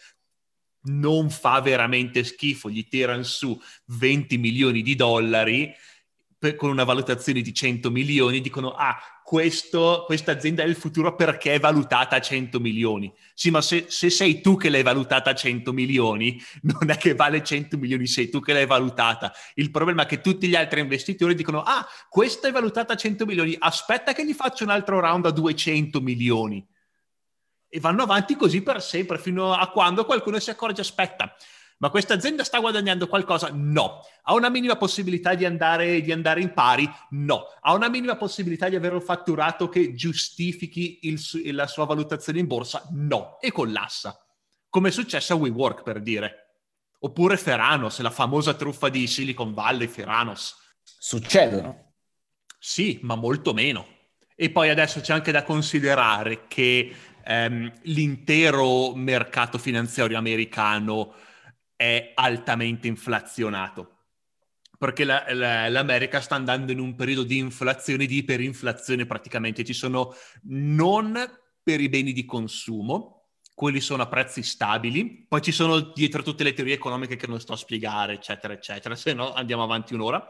non 0.88 1.30
fa 1.30 1.60
veramente 1.60 2.24
schifo, 2.24 2.70
gli 2.70 2.88
tirano 2.88 3.24
su 3.24 3.60
20 3.88 4.38
milioni 4.38 4.82
di 4.82 4.96
dollari 4.96 5.74
per, 6.38 6.56
con 6.56 6.70
una 6.70 6.84
valutazione 6.84 7.42
di 7.42 7.54
100 7.54 7.90
milioni, 7.92 8.42
dicono 8.42 8.72
ah, 8.72 8.98
questa 9.28 10.32
azienda 10.32 10.64
è 10.64 10.66
il 10.66 10.78
futuro 10.78 11.14
perché 11.14 11.56
è 11.56 11.60
valutata 11.60 12.16
a 12.16 12.22
100 12.22 12.62
milioni. 12.62 13.14
Sì, 13.34 13.50
ma 13.50 13.62
se, 13.62 13.88
se, 13.90 14.10
sei 14.10 14.40
tu 14.40 14.56
che 14.56 14.70
l'hai 14.70 14.84
valutata 14.84 15.32
a 15.32 15.36
100 15.36 15.74
milioni, 15.74 16.42
non 16.64 16.90
è 16.90 16.96
che 16.96 17.14
vale 17.14 17.44
100 17.44 17.78
milioni, 17.78 18.08
sei 18.08 18.30
tu 18.30 18.40
che 18.40 18.54
l'hai 18.54 18.66
valutata. 18.66 19.34
Il 19.56 19.70
problema 19.70 20.04
è 20.04 20.06
che 20.06 20.22
tutti 20.22 20.48
gli 20.48 20.56
altri 20.56 20.80
investitori 20.80 21.36
dicono 21.36 21.62
ah, 21.62 21.86
questa 22.08 22.48
è 22.48 22.54
valutata 22.54 22.94
a 22.94 22.96
100 22.96 23.26
milioni, 23.26 23.54
aspetta 23.60 24.14
che 24.14 24.26
gli 24.26 24.34
faccio 24.34 24.64
un 24.64 24.70
altro 24.70 25.02
round 25.02 25.26
a 25.26 25.32
200 25.32 26.00
milioni 26.00 26.66
e 27.68 27.80
vanno 27.82 28.04
avanti 28.04 28.38
così 28.38 28.62
per 28.62 28.82
sempre, 28.82 29.18
fino 29.18 29.52
a 29.52 29.68
quando 29.72 30.06
qualcuno 30.06 30.40
si 30.40 30.52
accorge, 30.52 30.80
aspetta, 30.80 31.36
ma 31.80 31.90
questa 31.90 32.16
azienda 32.16 32.44
sta 32.44 32.60
guadagnando 32.60 33.08
qualcosa? 33.08 33.50
No. 33.54 34.02
Ha 34.24 34.34
una 34.34 34.50
minima 34.50 34.78
possibilità 34.78 35.36
di 35.36 35.46
andare, 35.46 36.02
di 36.02 36.12
andare, 36.12 36.42
in 36.42 36.52
pari? 36.54 36.90
No. 37.12 37.44
Ha 37.62 37.74
una 37.74 37.88
minima 37.88 38.16
possibilità 38.16 38.68
di 38.68 38.76
avere 38.76 38.96
un 38.96 39.02
fatturato 39.02 39.70
che 39.70 39.94
giustifichi 39.94 41.00
il, 41.04 41.20
la 41.54 41.68
sua 41.68 41.86
valutazione 41.86 42.40
in 42.40 42.48
borsa? 42.48 42.88
No. 42.92 43.38
E 43.40 43.52
collassa. 43.52 44.20
Come 44.70 44.90
è 44.90 44.92
successo 44.92 45.34
a 45.34 45.38
WeWork, 45.38 45.84
per 45.84 46.02
dire. 46.02 46.48
Oppure 47.00 47.38
Feranos, 47.38 48.00
la 48.00 48.10
famosa 48.10 48.56
truffa 48.56 48.90
di 48.90 49.06
Silicon 49.06 49.54
Valley, 49.54 49.88
Feranos. 49.88 50.56
Succedono. 50.82 51.94
Sì, 52.58 53.00
ma 53.04 53.14
molto 53.14 53.54
meno. 53.54 53.86
E 54.36 54.50
poi 54.50 54.70
adesso 54.70 55.00
c'è 55.00 55.14
anche 55.14 55.32
da 55.32 55.44
considerare 55.44 56.48
che 56.48 56.92
ehm, 57.24 57.72
l'intero 57.84 58.96
mercato 58.96 59.60
finanziario 59.60 60.18
americano 60.18 61.14
è 61.78 62.12
altamente 62.16 62.88
inflazionato. 62.88 63.94
Perché 64.78 65.06
la, 65.06 65.26
la, 65.34 65.70
l'America 65.70 66.20
sta 66.20 66.36
andando 66.36 66.74
in 66.74 66.80
un 66.80 66.96
periodo 66.96 67.24
di 67.24 67.38
inflazione, 67.38 68.06
di 68.06 68.18
iperinflazione 68.18 69.06
praticamente. 69.06 69.64
Ci 69.64 69.74
sono 69.74 70.14
non 70.44 71.14
per 71.64 71.80
i 71.80 71.90
beni 71.90 72.12
di 72.12 72.26
consumo, 72.26 73.30
quelli 73.56 73.80
sono 73.80 74.04
a 74.04 74.08
prezzi 74.08 74.44
stabili, 74.44 75.26
poi 75.28 75.42
ci 75.42 75.52
sono 75.52 75.80
dietro 75.80 76.22
tutte 76.22 76.44
le 76.44 76.54
teorie 76.54 76.76
economiche 76.76 77.16
che 77.16 77.26
non 77.26 77.40
sto 77.40 77.54
a 77.54 77.58
spiegare, 77.58 78.14
eccetera, 78.14 78.54
eccetera, 78.54 78.96
se 78.96 79.14
no 79.14 79.34
andiamo 79.34 79.64
avanti 79.64 79.94
un'ora 79.96 80.30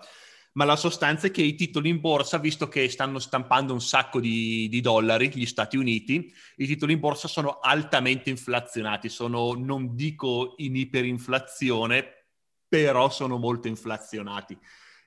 ma 0.58 0.66
la 0.66 0.76
sostanza 0.76 1.28
è 1.28 1.32
che 1.32 1.44
i 1.44 1.54
titoli 1.54 1.88
in 1.88 2.00
borsa, 2.00 2.40
visto 2.40 2.68
che 2.68 2.90
stanno 2.90 3.20
stampando 3.20 3.74
un 3.74 3.82
sacco 3.82 4.20
di, 4.20 4.68
di, 4.70 4.82
dollari, 4.82 5.30
gli 5.32 5.46
Stati 5.46 5.78
Uniti, 5.78 6.34
i 6.56 6.66
titoli 6.66 6.94
in 6.94 7.00
borsa 7.00 7.28
sono 7.28 7.60
altamente 7.60 8.32
inflazionati, 8.32 9.08
sono, 9.08 9.54
non 9.54 9.94
dico 9.94 10.56
in 10.58 10.76
iperinflazione, 10.76 12.26
però 12.68 13.08
sono 13.12 13.38
molto 13.38 13.68
inflazionati. 13.68 14.58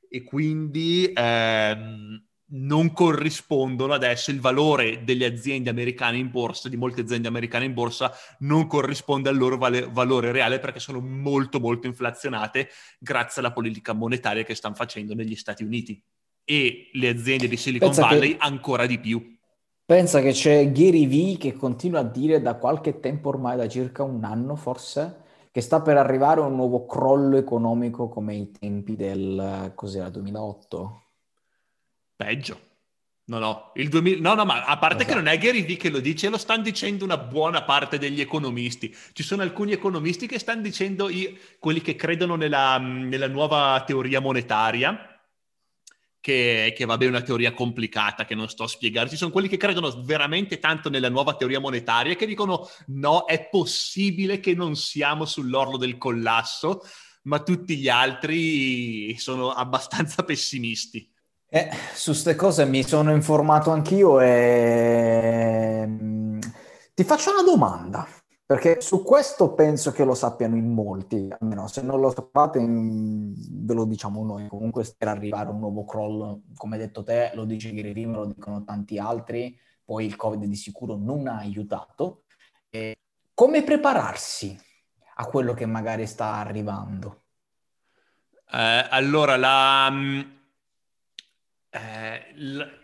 E 0.08 0.22
quindi 0.22 1.10
ehm, 1.12 2.24
non 2.52 2.92
corrispondono 2.92 3.92
adesso, 3.92 4.30
il 4.30 4.40
valore 4.40 5.04
delle 5.04 5.26
aziende 5.26 5.70
americane 5.70 6.18
in 6.18 6.30
borsa, 6.30 6.68
di 6.68 6.76
molte 6.76 7.02
aziende 7.02 7.28
americane 7.28 7.64
in 7.66 7.74
borsa, 7.74 8.12
non 8.40 8.66
corrisponde 8.66 9.28
al 9.28 9.36
loro 9.36 9.56
vale, 9.56 9.88
valore 9.90 10.32
reale 10.32 10.58
perché 10.58 10.80
sono 10.80 11.00
molto 11.00 11.60
molto 11.60 11.86
inflazionate 11.86 12.68
grazie 12.98 13.40
alla 13.40 13.52
politica 13.52 13.92
monetaria 13.92 14.42
che 14.42 14.54
stanno 14.54 14.74
facendo 14.74 15.14
negli 15.14 15.36
Stati 15.36 15.62
Uniti 15.62 16.02
e 16.44 16.90
le 16.94 17.08
aziende 17.08 17.46
di 17.46 17.56
Silicon 17.56 17.88
Pensa 17.88 18.06
Valley 18.06 18.32
che... 18.32 18.36
ancora 18.40 18.86
di 18.86 18.98
più. 18.98 19.38
Pensa 19.84 20.20
che 20.20 20.32
c'è 20.32 20.70
Gary 20.70 21.06
Vee 21.06 21.36
che 21.36 21.52
continua 21.54 22.00
a 22.00 22.04
dire 22.04 22.40
da 22.40 22.54
qualche 22.54 23.00
tempo 23.00 23.28
ormai, 23.28 23.56
da 23.56 23.68
circa 23.68 24.02
un 24.02 24.22
anno 24.24 24.54
forse, 24.56 25.22
che 25.50 25.60
sta 25.60 25.80
per 25.80 25.96
arrivare 25.96 26.40
un 26.40 26.54
nuovo 26.54 26.86
crollo 26.86 27.36
economico 27.36 28.08
come 28.08 28.34
ai 28.34 28.50
tempi 28.52 28.94
del, 28.94 29.72
cos'era, 29.74 30.08
2008? 30.08 30.99
Peggio. 32.20 32.68
No, 33.30 33.38
no, 33.38 33.72
il 33.76 33.88
2000... 33.88 34.20
no, 34.20 34.34
no, 34.34 34.44
ma 34.44 34.64
a 34.64 34.76
parte 34.76 35.04
esatto. 35.04 35.08
che 35.08 35.14
non 35.14 35.32
è 35.32 35.38
Gary 35.38 35.64
Vee 35.64 35.76
che 35.76 35.88
lo 35.88 36.00
dice, 36.00 36.28
lo 36.28 36.36
stanno 36.36 36.62
dicendo 36.62 37.04
una 37.04 37.16
buona 37.16 37.62
parte 37.62 37.96
degli 37.96 38.20
economisti. 38.20 38.94
Ci 39.12 39.22
sono 39.22 39.40
alcuni 39.40 39.72
economisti 39.72 40.26
che 40.26 40.38
stanno 40.38 40.60
dicendo, 40.60 41.08
i... 41.08 41.38
quelli 41.58 41.80
che 41.80 41.94
credono 41.94 42.34
nella, 42.34 42.76
nella 42.76 43.28
nuova 43.28 43.82
teoria 43.86 44.20
monetaria, 44.20 45.18
che, 46.20 46.74
che 46.76 46.84
vabbè 46.84 47.06
è 47.06 47.08
una 47.08 47.22
teoria 47.22 47.54
complicata 47.54 48.26
che 48.26 48.34
non 48.34 48.50
sto 48.50 48.64
a 48.64 48.68
spiegare. 48.68 49.08
Ci 49.08 49.16
sono 49.16 49.30
quelli 49.30 49.48
che 49.48 49.56
credono 49.56 49.88
veramente 50.02 50.58
tanto 50.58 50.90
nella 50.90 51.08
nuova 51.08 51.36
teoria 51.36 51.60
monetaria 51.60 52.16
che 52.16 52.26
dicono 52.26 52.68
no, 52.88 53.24
è 53.24 53.48
possibile 53.48 54.40
che 54.40 54.54
non 54.54 54.76
siamo 54.76 55.24
sull'orlo 55.24 55.78
del 55.78 55.96
collasso, 55.96 56.82
ma 57.22 57.42
tutti 57.42 57.78
gli 57.78 57.88
altri 57.88 59.16
sono 59.18 59.52
abbastanza 59.52 60.22
pessimisti. 60.24 61.08
Eh, 61.52 61.68
su 61.94 62.12
queste 62.12 62.36
cose 62.36 62.64
mi 62.64 62.84
sono 62.84 63.12
informato 63.12 63.72
anch'io 63.72 64.20
e 64.20 65.84
mm, 65.84 66.38
ti 66.94 67.02
faccio 67.02 67.32
una 67.32 67.42
domanda, 67.42 68.06
perché 68.46 68.80
su 68.80 69.02
questo 69.02 69.52
penso 69.54 69.90
che 69.90 70.04
lo 70.04 70.14
sappiano 70.14 70.54
in 70.54 70.72
molti, 70.72 71.28
almeno 71.40 71.66
se 71.66 71.82
non 71.82 71.98
lo 71.98 72.10
sapete 72.10 72.60
mm, 72.60 73.32
ve 73.66 73.74
lo 73.74 73.84
diciamo 73.84 74.24
noi, 74.24 74.46
comunque 74.46 74.88
per 74.96 75.08
arrivare 75.08 75.48
a 75.48 75.50
un 75.50 75.58
nuovo 75.58 75.84
crawl, 75.84 76.40
come 76.54 76.78
detto 76.78 77.02
te, 77.02 77.32
lo 77.34 77.44
dice 77.44 77.74
Gary 77.74 78.04
lo 78.04 78.26
dicono 78.26 78.62
tanti 78.62 78.98
altri, 78.98 79.58
poi 79.84 80.06
il 80.06 80.14
Covid 80.14 80.44
di 80.44 80.54
sicuro 80.54 80.94
non 80.94 81.26
ha 81.26 81.38
aiutato. 81.38 82.22
E 82.70 82.96
come 83.34 83.64
prepararsi 83.64 84.56
a 85.16 85.26
quello 85.26 85.52
che 85.52 85.66
magari 85.66 86.06
sta 86.06 86.34
arrivando? 86.34 87.22
Eh, 88.52 88.86
allora, 88.88 89.36
la 89.36 89.88
mm, 89.90 90.38
eh, 91.70 92.32
l- 92.34 92.78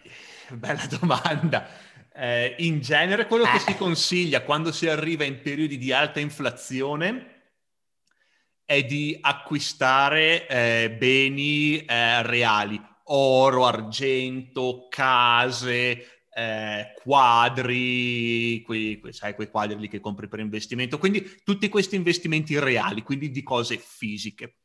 bella 0.53 0.87
domanda. 0.99 1.68
Eh, 2.14 2.55
in 2.59 2.81
genere 2.81 3.27
quello 3.27 3.44
che 3.44 3.59
si 3.59 3.72
eh. 3.72 3.77
consiglia 3.77 4.42
quando 4.42 4.72
si 4.72 4.88
arriva 4.88 5.25
in 5.25 5.42
periodi 5.42 5.77
di 5.77 5.92
alta 5.92 6.18
inflazione 6.18 7.35
è 8.64 8.83
di 8.85 9.18
acquistare 9.20 10.49
eh, 10.49 10.90
beni 10.96 11.85
eh, 11.85 12.22
reali, 12.22 12.81
oro, 13.05 13.66
argento, 13.66 14.87
case, 14.88 16.11
quadri, 17.03 18.61
quei, 18.61 18.99
quei, 18.99 19.12
sai, 19.14 19.35
quei 19.35 19.49
quadri 19.49 19.79
lì 19.79 19.88
che 19.88 20.01
compri 20.01 20.29
per 20.29 20.40
investimento, 20.40 20.99
quindi 20.99 21.40
tutti 21.42 21.68
questi 21.70 21.96
investimenti 21.96 22.59
reali, 22.59 23.03
quindi 23.03 23.31
di 23.31 23.42
cose 23.42 23.79
fisiche. 23.79 24.57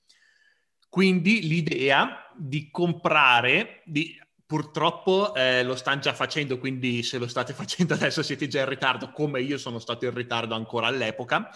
Quindi 0.91 1.47
l'idea 1.47 2.29
di 2.35 2.69
comprare, 2.69 3.81
di, 3.85 4.13
purtroppo 4.45 5.33
eh, 5.33 5.63
lo 5.63 5.77
stanno 5.77 6.01
già 6.01 6.13
facendo, 6.13 6.59
quindi 6.59 7.01
se 7.01 7.17
lo 7.17 7.29
state 7.29 7.53
facendo 7.55 7.93
adesso 7.93 8.21
siete 8.21 8.49
già 8.49 8.59
in 8.59 8.67
ritardo, 8.67 9.09
come 9.13 9.41
io 9.41 9.57
sono 9.57 9.79
stato 9.79 10.03
in 10.03 10.13
ritardo 10.13 10.53
ancora 10.53 10.87
all'epoca. 10.87 11.49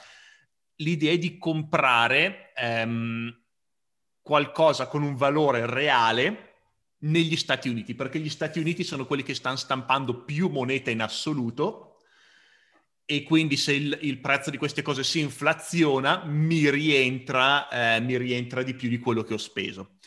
L'idea 0.77 1.11
è 1.11 1.17
di 1.17 1.37
comprare 1.37 2.53
ehm, 2.55 3.37
qualcosa 4.21 4.87
con 4.87 5.03
un 5.03 5.17
valore 5.17 5.65
reale 5.65 6.53
negli 6.99 7.35
Stati 7.35 7.67
Uniti, 7.67 7.93
perché 7.93 8.19
gli 8.19 8.29
Stati 8.29 8.59
Uniti 8.59 8.85
sono 8.85 9.05
quelli 9.05 9.23
che 9.23 9.35
stanno 9.35 9.57
stampando 9.57 10.23
più 10.23 10.47
moneta 10.47 10.91
in 10.91 11.01
assoluto 11.01 11.94
e 13.05 13.23
quindi 13.23 13.55
se 13.55 13.73
il, 13.73 13.97
il, 14.01 14.19
prezzo 14.19 14.49
di 14.49 14.57
queste 14.57 14.81
cose 14.81 15.03
si 15.03 15.19
inflaziona, 15.19 16.23
mi 16.25 16.69
rientra, 16.69 17.69
eh, 17.69 18.01
mi 18.01 18.17
rientra 18.17 18.63
di 18.63 18.73
più 18.73 18.89
di 18.89 18.97
quello 18.97 19.23
che 19.23 19.35
ho 19.35 19.37
speso. 19.37 19.97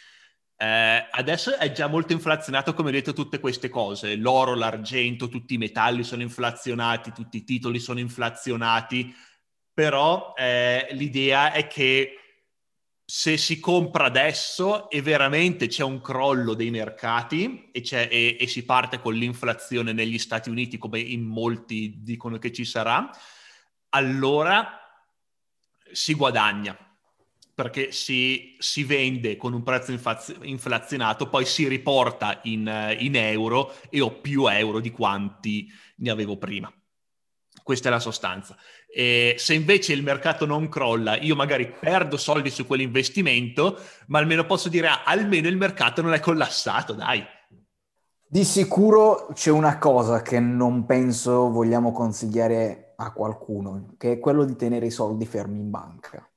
Eh, 0.57 1.07
adesso 1.09 1.57
è 1.57 1.71
già 1.71 1.87
molto 1.87 2.13
inflazionato, 2.13 2.75
come 2.75 2.89
ho 2.89 2.93
detto, 2.93 3.13
tutte 3.13 3.39
queste 3.39 3.69
cose. 3.69 4.17
L'oro, 4.17 4.55
l'argento, 4.57 5.29
tutti 5.29 5.55
i 5.55 5.59
metalli 5.59 6.03
sono 6.03 6.23
inflazionati, 6.23 7.13
tutti 7.13 7.37
i 7.37 7.45
titoli 7.45 7.79
sono 7.79 8.01
inflazionati, 8.01 9.15
però 9.73 10.33
eh, 10.37 10.89
l'idea 10.93 11.53
è 11.53 11.69
che 11.69 12.18
se 13.11 13.39
si 13.39 13.59
compra 13.59 14.05
adesso 14.05 14.91
e 14.91 15.01
veramente 15.01 15.67
c'è 15.67 15.83
un 15.83 16.03
crollo 16.03 16.53
dei 16.53 16.69
mercati 16.69 17.71
e, 17.73 17.83
e, 17.91 18.37
e, 18.39 18.47
si 18.47 18.67
parte 18.67 19.01
con 19.01 19.15
l'inflazione 19.15 19.95
negli 19.95 20.19
Stati 20.19 20.51
Uniti, 20.51 20.77
come 20.77 21.01
in 21.01 21.23
molti 21.23 22.03
dicono 22.03 22.37
che 22.37 22.53
ci 22.53 22.67
sarà, 22.67 23.11
allora 23.89 24.79
si 25.91 26.13
guadagna 26.13 26.77
perché 27.55 27.93
si, 27.93 28.55
si 28.59 28.85
vende 28.85 29.39
con 29.39 29.55
un 29.55 29.63
prezzo 29.63 29.91
inflaz- 29.91 30.41
inflazionato, 30.43 31.31
poi 31.31 31.47
si 31.47 31.67
riporta 31.67 32.41
in, 32.43 32.95
in 32.99 33.17
euro 33.17 33.75
e 33.89 34.03
ho 34.03 34.21
più 34.21 34.49
euro 34.49 34.81
di 34.81 34.91
quanti 34.91 35.67
ne 35.97 36.11
avevo 36.11 36.37
prima. 36.37 36.71
Questa 37.63 37.89
è 37.89 37.91
la 37.91 38.01
sostanza. 38.01 38.57
E 38.91 39.35
se 39.39 39.55
invece 39.55 39.93
il 39.93 40.03
mercato 40.03 40.47
non 40.47 40.69
crolla, 40.69 41.19
io 41.19 41.37
magari 41.37 41.71
perdo 41.71 42.17
soldi 42.17 42.51
su 42.51 42.67
quell'investimento, 42.67 43.79
ma 44.07 44.19
almeno 44.19 44.47
posso 44.47 44.69
dire, 44.69 44.89
ah, 44.89 45.03
almeno 45.05 45.47
il 45.47 45.57
mercato 45.57 46.01
non 46.01 46.15
è 46.15 46.21
collassato, 46.21 46.95
dai. 46.95 47.23
Di 48.27 48.45
sicuro 48.45 49.29
c'è 49.33 49.51
una 49.51 49.79
cosa 49.79 50.23
che 50.23 50.41
non 50.41 50.85
penso 50.87 51.51
vogliamo 51.51 51.93
consigliare 51.93 52.95
a 52.97 53.13
qualcuno, 53.13 53.95
che 53.97 54.13
è 54.13 54.19
quello 54.19 54.45
di 54.45 54.57
tenere 54.57 54.87
i 54.87 54.91
soldi 54.91 55.25
fermi 55.27 55.61
in 55.61 55.71
banca. 55.71 56.29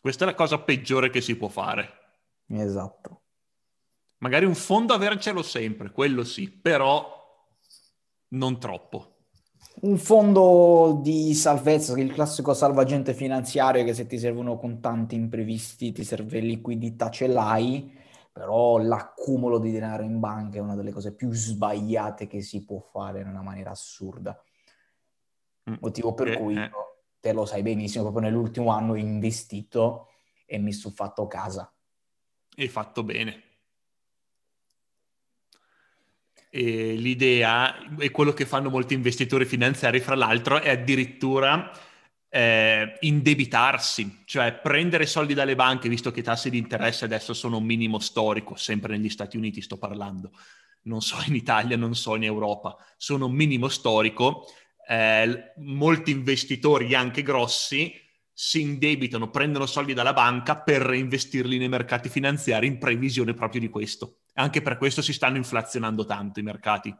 Questa 0.00 0.24
è 0.24 0.26
la 0.26 0.34
cosa 0.34 0.58
peggiore 0.58 1.10
che 1.10 1.20
si 1.20 1.36
può 1.36 1.48
fare. 1.48 1.90
Esatto. 2.48 3.22
Magari 4.18 4.44
un 4.44 4.54
fondo 4.54 4.94
avercelo 4.94 5.42
sempre, 5.42 5.90
quello 5.90 6.24
sì, 6.24 6.48
però 6.48 7.12
non 8.28 8.58
troppo. 8.58 9.15
Un 9.78 9.98
fondo 9.98 11.00
di 11.02 11.34
salvezza, 11.34 11.98
il 11.98 12.12
classico 12.12 12.54
salvagente 12.54 13.12
finanziario 13.12 13.84
che 13.84 13.92
se 13.92 14.06
ti 14.06 14.18
servono 14.18 14.56
contanti 14.56 15.14
imprevisti, 15.14 15.92
ti 15.92 16.02
serve 16.02 16.40
liquidità, 16.40 17.10
ce 17.10 17.26
l'hai, 17.26 17.94
però 18.32 18.78
l'accumulo 18.78 19.58
di 19.58 19.70
denaro 19.70 20.02
in 20.02 20.18
banca 20.18 20.56
è 20.56 20.60
una 20.60 20.74
delle 20.74 20.92
cose 20.92 21.14
più 21.14 21.30
sbagliate 21.30 22.26
che 22.26 22.40
si 22.40 22.64
può 22.64 22.80
fare 22.80 23.20
in 23.20 23.28
una 23.28 23.42
maniera 23.42 23.70
assurda. 23.70 24.42
Mm, 25.70 25.74
Motivo 25.80 26.14
per 26.14 26.28
eh, 26.28 26.36
cui 26.38 26.56
eh. 26.56 26.70
te 27.20 27.32
lo 27.32 27.44
sai 27.44 27.62
benissimo, 27.62 28.04
proprio 28.04 28.28
nell'ultimo 28.28 28.70
anno 28.70 28.92
ho 28.92 28.96
investito 28.96 30.08
e 30.46 30.58
mi 30.58 30.72
sono 30.72 30.94
fatto 30.94 31.26
casa. 31.26 31.70
E 32.54 32.68
fatto 32.68 33.04
bene. 33.04 33.42
E 36.56 36.94
l'idea, 36.94 37.76
e 37.98 38.10
quello 38.10 38.32
che 38.32 38.46
fanno 38.46 38.70
molti 38.70 38.94
investitori 38.94 39.44
finanziari, 39.44 40.00
fra 40.00 40.14
l'altro, 40.14 40.58
è 40.58 40.70
addirittura 40.70 41.70
eh, 42.30 42.96
indebitarsi, 43.00 44.22
cioè 44.24 44.54
prendere 44.54 45.04
soldi 45.04 45.34
dalle 45.34 45.54
banche, 45.54 45.90
visto 45.90 46.10
che 46.10 46.20
i 46.20 46.22
tassi 46.22 46.48
di 46.48 46.56
interesse 46.56 47.04
adesso 47.04 47.34
sono 47.34 47.58
un 47.58 47.64
minimo 47.64 47.98
storico, 47.98 48.54
sempre 48.54 48.96
negli 48.96 49.10
Stati 49.10 49.36
Uniti 49.36 49.60
sto 49.60 49.76
parlando, 49.76 50.30
non 50.84 51.02
so 51.02 51.16
in 51.26 51.34
Italia, 51.34 51.76
non 51.76 51.94
so 51.94 52.16
in 52.16 52.24
Europa, 52.24 52.74
sono 52.96 53.26
un 53.26 53.32
minimo 53.32 53.68
storico, 53.68 54.46
eh, 54.88 55.52
molti 55.56 56.10
investitori, 56.10 56.94
anche 56.94 57.20
grossi, 57.20 57.92
si 58.32 58.62
indebitano, 58.62 59.28
prendono 59.28 59.66
soldi 59.66 59.92
dalla 59.92 60.14
banca 60.14 60.56
per 60.56 60.80
reinvestirli 60.80 61.58
nei 61.58 61.68
mercati 61.68 62.08
finanziari 62.08 62.66
in 62.66 62.78
previsione 62.78 63.34
proprio 63.34 63.60
di 63.60 63.68
questo. 63.68 64.20
Anche 64.38 64.60
per 64.62 64.76
questo 64.76 65.02
si 65.02 65.12
stanno 65.12 65.36
inflazionando 65.36 66.04
tanto 66.04 66.40
i 66.40 66.42
mercati. 66.42 66.94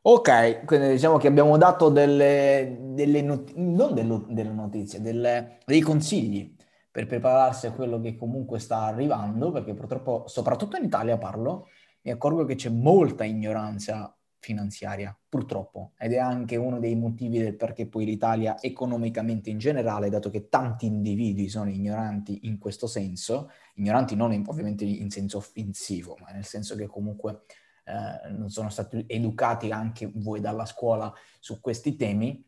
Ok, 0.00 0.64
quindi 0.64 0.90
diciamo 0.90 1.18
che 1.18 1.26
abbiamo 1.26 1.56
dato 1.58 1.88
delle, 1.90 2.78
delle 2.80 3.20
not- 3.20 3.52
non 3.56 3.92
delle, 3.94 4.24
delle 4.28 4.52
notizie, 4.52 5.00
delle, 5.00 5.58
dei 5.66 5.80
consigli 5.80 6.54
per 6.90 7.06
prepararsi 7.06 7.66
a 7.66 7.72
quello 7.72 8.00
che 8.00 8.16
comunque 8.16 8.58
sta 8.58 8.84
arrivando, 8.84 9.50
perché 9.50 9.74
purtroppo, 9.74 10.24
soprattutto 10.26 10.76
in 10.76 10.84
Italia 10.84 11.18
parlo, 11.18 11.68
mi 12.02 12.10
accorgo 12.12 12.44
che 12.44 12.54
c'è 12.54 12.70
molta 12.70 13.24
ignoranza 13.24 14.17
finanziaria, 14.40 15.16
purtroppo, 15.28 15.92
ed 15.98 16.12
è 16.12 16.18
anche 16.18 16.56
uno 16.56 16.78
dei 16.78 16.94
motivi 16.94 17.38
del 17.38 17.56
perché 17.56 17.86
poi 17.86 18.04
l'Italia 18.04 18.60
economicamente 18.60 19.50
in 19.50 19.58
generale, 19.58 20.10
dato 20.10 20.30
che 20.30 20.48
tanti 20.48 20.86
individui 20.86 21.48
sono 21.48 21.70
ignoranti 21.70 22.46
in 22.46 22.58
questo 22.58 22.86
senso, 22.86 23.50
ignoranti 23.74 24.14
non 24.14 24.32
in, 24.32 24.44
ovviamente 24.46 24.84
in 24.84 25.10
senso 25.10 25.38
offensivo, 25.38 26.16
ma 26.20 26.30
nel 26.30 26.44
senso 26.44 26.76
che 26.76 26.86
comunque 26.86 27.42
eh, 27.84 28.30
non 28.30 28.50
sono 28.50 28.68
stati 28.68 29.04
educati 29.06 29.70
anche 29.70 30.10
voi 30.14 30.40
dalla 30.40 30.66
scuola 30.66 31.12
su 31.40 31.60
questi 31.60 31.96
temi, 31.96 32.44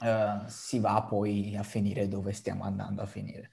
eh, 0.00 0.42
si 0.46 0.78
va 0.80 1.04
poi 1.08 1.56
a 1.56 1.62
finire 1.62 2.08
dove 2.08 2.32
stiamo 2.32 2.64
andando 2.64 3.02
a 3.02 3.06
finire. 3.06 3.50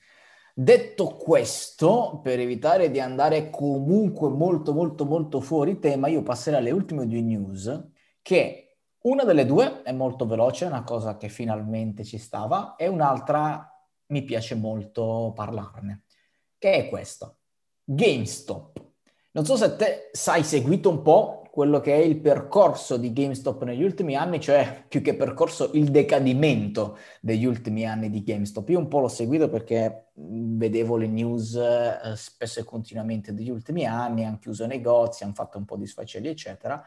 Detto 0.53 1.15
questo, 1.15 2.19
per 2.21 2.39
evitare 2.39 2.91
di 2.91 2.99
andare 2.99 3.49
comunque 3.49 4.29
molto 4.29 4.73
molto 4.73 5.05
molto 5.05 5.39
fuori 5.39 5.79
tema, 5.79 6.07
io 6.07 6.23
passerei 6.23 6.59
alle 6.59 6.71
ultime 6.71 7.07
due 7.07 7.21
news, 7.21 7.89
che 8.21 8.77
una 9.03 9.23
delle 9.23 9.45
due 9.45 9.81
è 9.83 9.91
molto 9.91 10.25
veloce, 10.25 10.65
una 10.65 10.83
cosa 10.83 11.17
che 11.17 11.29
finalmente 11.29 12.03
ci 12.03 12.17
stava, 12.17 12.75
e 12.75 12.87
un'altra 12.87 13.67
mi 14.07 14.23
piace 14.23 14.55
molto 14.55 15.31
parlarne, 15.33 16.03
che 16.57 16.73
è 16.73 16.89
questa. 16.89 17.33
GameStop 17.83 18.89
non 19.33 19.45
so 19.45 19.55
se 19.55 19.75
te 19.77 20.09
sai 20.11 20.43
seguito 20.43 20.89
un 20.89 21.01
po' 21.01 21.40
quello 21.51 21.81
che 21.81 21.93
è 21.93 21.97
il 21.97 22.17
percorso 22.21 22.95
di 22.95 23.11
GameStop 23.11 23.63
negli 23.63 23.83
ultimi 23.83 24.15
anni, 24.15 24.39
cioè 24.39 24.85
più 24.87 25.01
che 25.01 25.15
percorso 25.15 25.71
il 25.73 25.91
decadimento 25.91 26.97
degli 27.19 27.43
ultimi 27.43 27.85
anni 27.85 28.09
di 28.09 28.23
GameStop. 28.23 28.69
Io 28.69 28.79
un 28.79 28.87
po' 28.87 29.01
l'ho 29.01 29.09
seguito 29.09 29.49
perché 29.49 30.11
vedevo 30.13 30.95
le 30.95 31.07
news 31.07 31.55
eh, 31.55 32.15
spesso 32.15 32.61
e 32.61 32.63
continuamente 32.63 33.33
degli 33.33 33.49
ultimi 33.49 33.85
anni, 33.85 34.23
hanno 34.23 34.39
chiuso 34.39 34.65
negozi, 34.65 35.25
hanno 35.25 35.33
fatto 35.33 35.57
un 35.57 35.65
po' 35.65 35.75
di 35.75 35.85
sfaceli, 35.85 36.29
eccetera. 36.29 36.81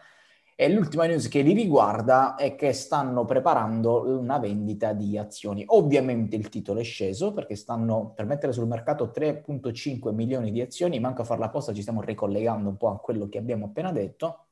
E 0.56 0.70
l'ultima 0.70 1.04
news 1.04 1.28
che 1.28 1.42
li 1.42 1.52
riguarda 1.52 2.36
è 2.36 2.54
che 2.54 2.72
stanno 2.72 3.26
preparando 3.26 4.18
una 4.18 4.38
vendita 4.38 4.94
di 4.94 5.18
azioni. 5.18 5.62
Ovviamente 5.66 6.36
il 6.36 6.48
titolo 6.48 6.80
è 6.80 6.84
sceso 6.84 7.34
perché 7.34 7.54
stanno 7.54 8.12
per 8.16 8.24
mettere 8.24 8.52
sul 8.52 8.66
mercato 8.66 9.12
3.5 9.14 10.14
milioni 10.14 10.50
di 10.52 10.62
azioni, 10.62 10.98
manca 11.00 11.20
a 11.20 11.26
farla 11.26 11.46
apposta, 11.46 11.74
ci 11.74 11.82
stiamo 11.82 12.00
ricollegando 12.00 12.70
un 12.70 12.78
po' 12.78 12.88
a 12.88 12.98
quello 12.98 13.28
che 13.28 13.36
abbiamo 13.36 13.66
appena 13.66 13.92
detto. 13.92 14.43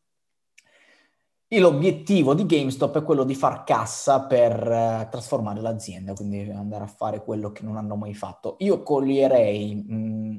E 1.52 1.60
l'obiettivo 1.60 2.32
di 2.32 2.46
GameStop 2.46 3.00
è 3.00 3.02
quello 3.02 3.24
di 3.24 3.34
far 3.34 3.62
cassa 3.64 4.24
per 4.24 4.54
uh, 4.62 5.06
trasformare 5.10 5.60
l'azienda, 5.60 6.14
quindi 6.14 6.50
andare 6.50 6.84
a 6.84 6.86
fare 6.86 7.22
quello 7.22 7.52
che 7.52 7.62
non 7.62 7.76
hanno 7.76 7.94
mai 7.94 8.14
fatto. 8.14 8.56
Io 8.60 8.82
coglierei... 8.82 9.74
Mh, 9.74 10.36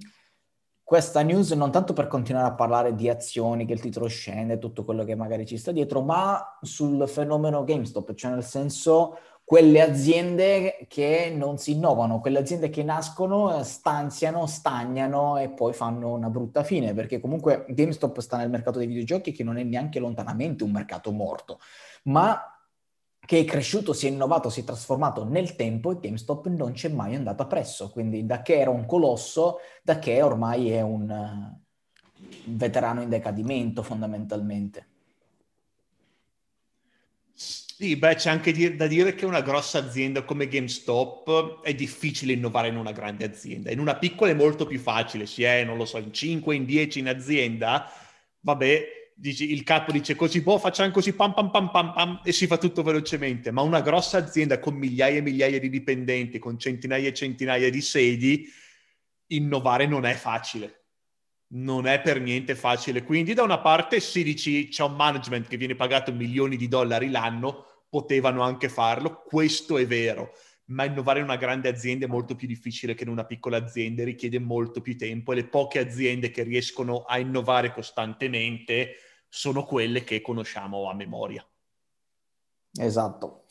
questa 0.82 1.22
news 1.22 1.52
non 1.52 1.70
tanto 1.70 1.94
per 1.94 2.08
continuare 2.08 2.48
a 2.48 2.56
parlare 2.56 2.96
di 2.96 3.10
azioni, 3.10 3.68
che 3.68 3.74
il 3.74 3.80
titolo 3.80 4.08
scende, 4.08 4.58
tutto 4.58 4.84
quello 4.84 5.04
che 5.04 5.14
magari 5.14 5.46
ci 5.46 5.58
sta 5.58 5.72
dietro, 5.72 6.02
ma 6.02 6.58
sul 6.62 7.08
fenomeno 7.08 7.64
GameStop, 7.64 8.16
cioè 8.16 8.32
nel 8.32 8.44
senso 8.44 9.18
quelle 9.54 9.82
aziende 9.82 10.88
che 10.88 11.32
non 11.32 11.60
si 11.60 11.74
innovano, 11.74 12.20
quelle 12.20 12.40
aziende 12.40 12.72
che 12.72 12.82
nascono, 12.82 13.62
stanziano, 13.62 14.48
stagnano 14.48 15.38
e 15.38 15.50
poi 15.50 15.74
fanno 15.74 16.12
una 16.12 16.32
brutta 16.32 16.64
fine, 16.64 16.96
perché 16.96 17.20
comunque 17.20 17.64
GameStop 17.68 18.18
sta 18.20 18.38
nel 18.38 18.50
mercato 18.50 18.80
dei 18.80 18.88
videogiochi 18.88 19.32
che 19.32 19.44
non 19.44 19.60
è 19.60 19.64
neanche 19.64 20.00
lontanamente 20.00 20.64
un 20.64 20.72
mercato 20.72 21.12
morto, 21.12 21.60
ma 22.06 22.42
che 23.20 23.42
è 23.42 23.46
cresciuto, 23.46 23.94
si 23.94 24.08
è 24.08 24.10
innovato, 24.10 24.50
si 24.50 24.62
è 24.62 24.64
trasformato 24.64 25.24
nel 25.24 25.56
tempo 25.56 25.92
e 25.92 26.00
GameStop 26.00 26.48
non 26.48 26.72
c'è 26.72 26.90
mai 26.90 27.14
andato 27.14 27.46
presso. 27.46 27.92
Quindi 27.92 28.26
da 28.26 28.42
che 28.42 28.60
era 28.60 28.72
un 28.72 28.88
colosso, 28.88 29.60
da 29.84 30.00
che 30.00 30.20
ormai 30.24 30.72
è 30.72 30.82
un 30.82 31.08
uh, 31.08 32.56
veterano 32.56 33.04
in 33.04 33.10
decadimento 33.10 33.84
fondamentalmente. 33.84 34.93
Sì, 37.76 37.96
beh, 37.96 38.16
c'è 38.16 38.30
anche 38.30 38.76
da 38.76 38.86
dire 38.88 39.16
che 39.16 39.26
una 39.26 39.42
grossa 39.42 39.80
azienda 39.80 40.24
come 40.24 40.48
GameStop 40.48 41.62
è 41.64 41.74
difficile 41.74 42.34
innovare 42.34 42.68
in 42.68 42.76
una 42.78 42.92
grande 42.92 43.26
azienda. 43.26 43.72
In 43.72 43.80
una 43.80 43.98
piccola 43.98 44.30
è 44.32 44.36
molto 44.36 44.68
più 44.68 44.78
facile, 44.80 45.26
si 45.26 45.42
è, 45.44 45.64
non 45.64 45.78
lo 45.78 45.86
so, 45.86 45.98
in 45.98 46.14
5, 46.14 46.56
in 46.56 46.66
10 46.66 47.00
in 47.00 47.08
azienda, 47.08 47.92
vabbè, 48.42 49.12
dici, 49.16 49.52
il 49.52 49.64
capo 49.64 49.92
dice 49.92 50.14
così, 50.16 50.42
boh, 50.42 50.60
facciamo 50.60 50.92
così, 50.92 51.14
pam 51.14 51.34
pam 51.34 51.50
pam 51.50 51.72
pam 51.72 51.94
pam, 51.94 52.22
e 52.24 52.32
si 52.32 52.46
fa 52.46 52.58
tutto 52.58 52.84
velocemente. 52.84 53.50
Ma 53.50 53.62
una 53.64 53.82
grossa 53.82 54.20
azienda 54.20 54.60
con 54.60 54.76
migliaia 54.76 55.18
e 55.18 55.22
migliaia 55.22 55.60
di 55.60 55.70
dipendenti, 55.70 56.38
con 56.38 56.60
centinaia 56.60 57.08
e 57.10 57.14
centinaia 57.14 57.70
di 57.72 57.82
sedi, 57.82 58.48
innovare 59.28 59.88
non 59.88 60.06
è 60.06 60.14
facile. 60.14 60.83
Non 61.54 61.86
è 61.86 62.02
per 62.02 62.20
niente 62.20 62.56
facile. 62.56 63.04
Quindi 63.04 63.34
da 63.34 63.44
una 63.44 63.60
parte 63.60 64.00
si 64.00 64.24
dice 64.24 64.68
c'è 64.68 64.84
un 64.84 64.96
management 64.96 65.48
che 65.48 65.58
viene 65.58 65.76
pagato 65.76 66.12
milioni 66.12 66.58
di 66.58 66.68
dollari 66.68 67.10
l'anno, 67.10 67.66
potevano 67.90 68.42
anche 68.42 68.70
farlo, 68.70 69.24
questo 69.24 69.78
è 69.78 69.86
vero 69.86 70.34
ma 70.66 70.86
innovare 70.86 71.20
in 71.20 71.26
una 71.26 71.36
grande 71.36 71.68
azienda 71.68 72.06
è 72.06 72.10
molto 72.10 72.36
più 72.36 72.48
difficile 72.48 72.94
che 72.94 73.04
in 73.04 73.10
una 73.10 73.26
piccola 73.26 73.58
azienda, 73.58 74.04
richiede 74.04 74.40
molto 74.40 74.82
più 74.82 74.98
tempo 74.98 75.32
e 75.32 75.36
le 75.36 75.48
poche 75.48 75.80
aziende 75.80 76.32
che 76.32 76.44
riescono 76.44 77.02
a 77.02 77.20
innovare 77.20 77.74
costantemente 77.74 78.96
sono 79.28 79.66
quelle 79.66 80.04
che 80.04 80.22
conosciamo 80.22 80.90
a 80.90 80.94
memoria. 80.94 81.46
Esatto. 82.80 83.46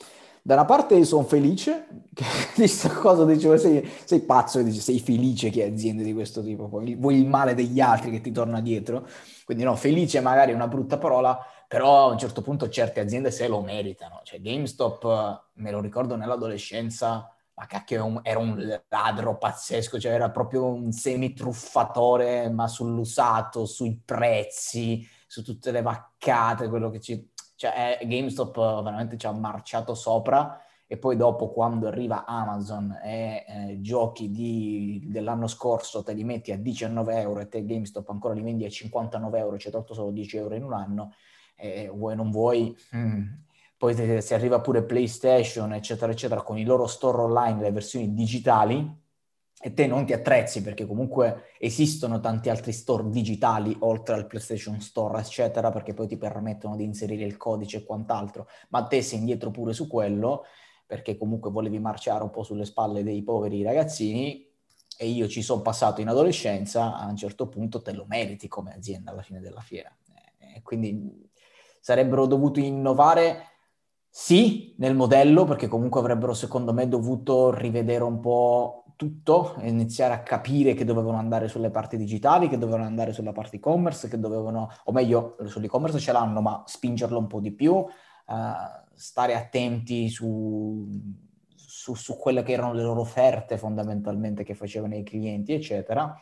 Da 0.45 0.55
una 0.55 0.65
parte 0.65 1.05
sono 1.05 1.23
felice 1.23 1.87
che 2.13 2.25
di 2.55 2.63
questa 2.63 2.89
cosa 2.89 3.25
dicevo 3.25 3.57
sei, 3.57 3.89
sei 4.05 4.21
pazzo 4.23 4.59
e 4.59 4.65
dici 4.65 4.81
sei 4.81 4.99
felice 4.99 5.51
che 5.51 5.63
hai 5.63 5.71
aziende 5.73 6.03
di 6.03 6.13
questo 6.13 6.43
tipo, 6.43 6.69
poi 6.69 6.97
vuoi 6.97 7.21
il 7.21 7.29
male 7.29 7.55
degli 7.55 7.81
altri 7.81 8.11
che 8.11 8.21
ti 8.21 8.33
torna 8.33 8.61
dietro. 8.61 9.07
Quindi 9.45 9.63
no, 9.63 9.77
felice 9.77 10.21
magari 10.21 10.51
è 10.51 10.55
una 10.55 10.67
brutta 10.67 10.99
parola, 10.99 11.39
però 11.69 12.09
a 12.09 12.13
un 12.13 12.19
certo 12.19 12.43
punto 12.43 12.69
certe 12.69 12.99
aziende 13.01 13.31
se 13.31 13.47
lo 13.47 13.61
meritano. 13.63 14.21
Cioè 14.25 14.41
GameStop, 14.41 15.51
me 15.55 15.71
lo 15.71 15.81
ricordo 15.81 16.17
nell'adolescenza, 16.17 17.31
ma 17.55 17.67
cacchio 17.67 18.21
era 18.25 18.39
un 18.41 18.81
ladro 18.89 19.39
pazzesco, 19.39 20.01
cioè 20.01 20.13
era 20.13 20.31
proprio 20.31 20.65
un 20.67 20.91
semitruffatore, 20.91 22.51
ma 22.51 22.67
sull'usato, 22.67 23.65
sui 23.65 24.01
prezzi, 24.05 25.07
su 25.27 25.43
tutte 25.43 25.71
le 25.71 25.83
vaccate, 25.83 26.69
quello 26.69 26.91
che 26.91 27.01
ci 27.01 27.32
cioè 27.63 27.99
è, 27.99 28.07
GameStop 28.09 28.83
veramente 28.83 29.17
ci 29.17 29.27
ha 29.27 29.33
marciato 29.33 29.95
sopra. 29.95 30.61
E 30.89 30.99
poi 30.99 31.17
dopo 31.17 31.51
quando 31.51 31.87
arriva 31.87 32.27
Amazon 32.27 32.99
e 33.03 33.45
eh, 33.47 33.81
giochi 33.81 34.31
di, 34.31 35.07
dell'anno 35.07 35.47
scorso 35.47 36.03
te 36.03 36.13
li 36.13 36.23
metti 36.23 36.53
a 36.53 36.59
19 36.59 37.19
euro 37.19 37.41
e 37.41 37.49
te 37.49 37.65
GameStop 37.65 38.11
ancora 38.11 38.35
li 38.35 38.43
vendi 38.43 38.67
a 38.67 38.69
59 38.69 39.39
euro, 39.39 39.57
ci 39.57 39.69
hai 39.69 39.73
tolto 39.73 39.95
solo 39.95 40.11
10 40.11 40.37
euro 40.37 40.55
in 40.55 40.65
un 40.65 40.75
anno, 40.75 41.15
e 41.57 41.89
vuoi 41.89 42.15
non 42.15 42.31
vuoi, 42.31 42.77
mm, 42.95 43.23
poi 43.79 44.21
si 44.21 44.35
arriva 44.35 44.61
pure 44.61 44.83
PlayStation, 44.83 45.73
eccetera, 45.73 46.13
eccetera, 46.13 46.43
con 46.43 46.59
i 46.59 46.65
loro 46.65 46.87
store 46.87 47.23
online, 47.23 47.63
le 47.63 47.73
versioni 47.73 48.13
digitali, 48.13 49.02
e 49.65 49.73
te 49.75 49.87
non 49.87 50.05
ti 50.05 50.13
attrezzi 50.13 50.61
perché 50.61 50.87
comunque 50.87 51.53
esistono 51.61 52.19
tanti 52.19 52.51
altri 52.51 52.73
store 52.73 53.09
digitali 53.09 53.77
oltre 53.81 54.17
al 54.17 54.27
PlayStation 54.27 54.81
Store, 54.81 55.21
eccetera, 55.21 55.71
perché 55.71 55.95
poi 55.95 56.09
ti 56.09 56.17
permettono 56.17 56.75
di 56.75 56.83
inserire 56.83 57.25
il 57.25 57.37
codice 57.37 57.77
e 57.77 57.85
quant'altro, 57.85 58.49
ma 58.71 58.85
te 58.87 59.03
sei 59.03 59.21
indietro 59.21 59.53
pure 59.53 59.73
su 59.73 59.87
quello 59.87 60.43
perché 60.85 61.17
comunque 61.17 61.53
volevi 61.53 61.79
marciare 61.79 62.25
un 62.25 62.31
po' 62.31 62.43
sulle 62.43 62.65
spalle 62.65 63.05
dei 63.05 63.23
poveri 63.23 63.63
ragazzini 63.63 64.51
e 64.99 65.07
io 65.07 65.29
ci 65.29 65.43
sono 65.43 65.63
passato 65.63 66.01
in 66.01 66.09
adolescenza, 66.09 66.99
a 66.99 67.07
un 67.07 67.17
certo 67.17 67.47
punto 67.47 67.81
te 67.83 67.93
lo 67.93 68.05
meriti 68.09 68.49
come 68.49 68.75
azienda 68.75 69.13
alla 69.13 69.23
fine 69.23 69.41
della 69.41 69.61
fiera. 69.61 69.97
E 70.39 70.61
quindi 70.63 71.31
sarebbero 71.81 72.27
dovuti 72.27 72.67
innovare 72.67 73.47
sì, 74.09 74.75
nel 74.77 74.95
modello, 74.95 75.45
perché 75.45 75.69
comunque 75.69 76.01
avrebbero 76.01 76.35
secondo 76.35 76.75
me 76.75 76.87
dovuto 76.87 77.55
rivedere 77.55 78.05
un 78.05 78.21
po' 78.21 78.82
tutto 78.97 79.57
e 79.57 79.69
iniziare 79.69 80.15
a 80.15 80.23
capire 80.23 80.75
che 80.75 80.85
dovevano 80.85 81.17
andare 81.17 81.49
sulle 81.49 81.71
parti 81.71 81.97
digitali, 81.97 82.49
che 82.49 82.59
dovevano 82.59 82.85
andare 82.85 83.13
sulla 83.13 83.33
parte 83.33 83.57
e-commerce, 83.57 84.09
che 84.09 84.19
dovevano, 84.19 84.71
o 84.85 84.93
meglio, 84.93 85.37
sull'e-commerce 85.45 85.99
ce 85.99 86.13
l'hanno, 86.13 86.41
ma 86.41 86.63
spingerlo 86.67 87.19
un 87.19 87.27
po' 87.27 87.41
di 87.41 87.53
più, 87.53 87.75
uh, 87.75 87.87
stare 88.95 89.35
attenti 89.35 90.09
su, 90.09 90.87
su, 91.55 91.95
su, 91.95 92.17
quelle 92.17 92.43
che 92.43 92.53
erano 92.53 92.73
le 92.73 92.83
loro 92.83 93.01
offerte 93.01 93.59
fondamentalmente 93.59 94.45
che 94.45 94.55
facevano 94.55 94.97
i 94.97 95.03
clienti, 95.03 95.53
eccetera. 95.53 96.17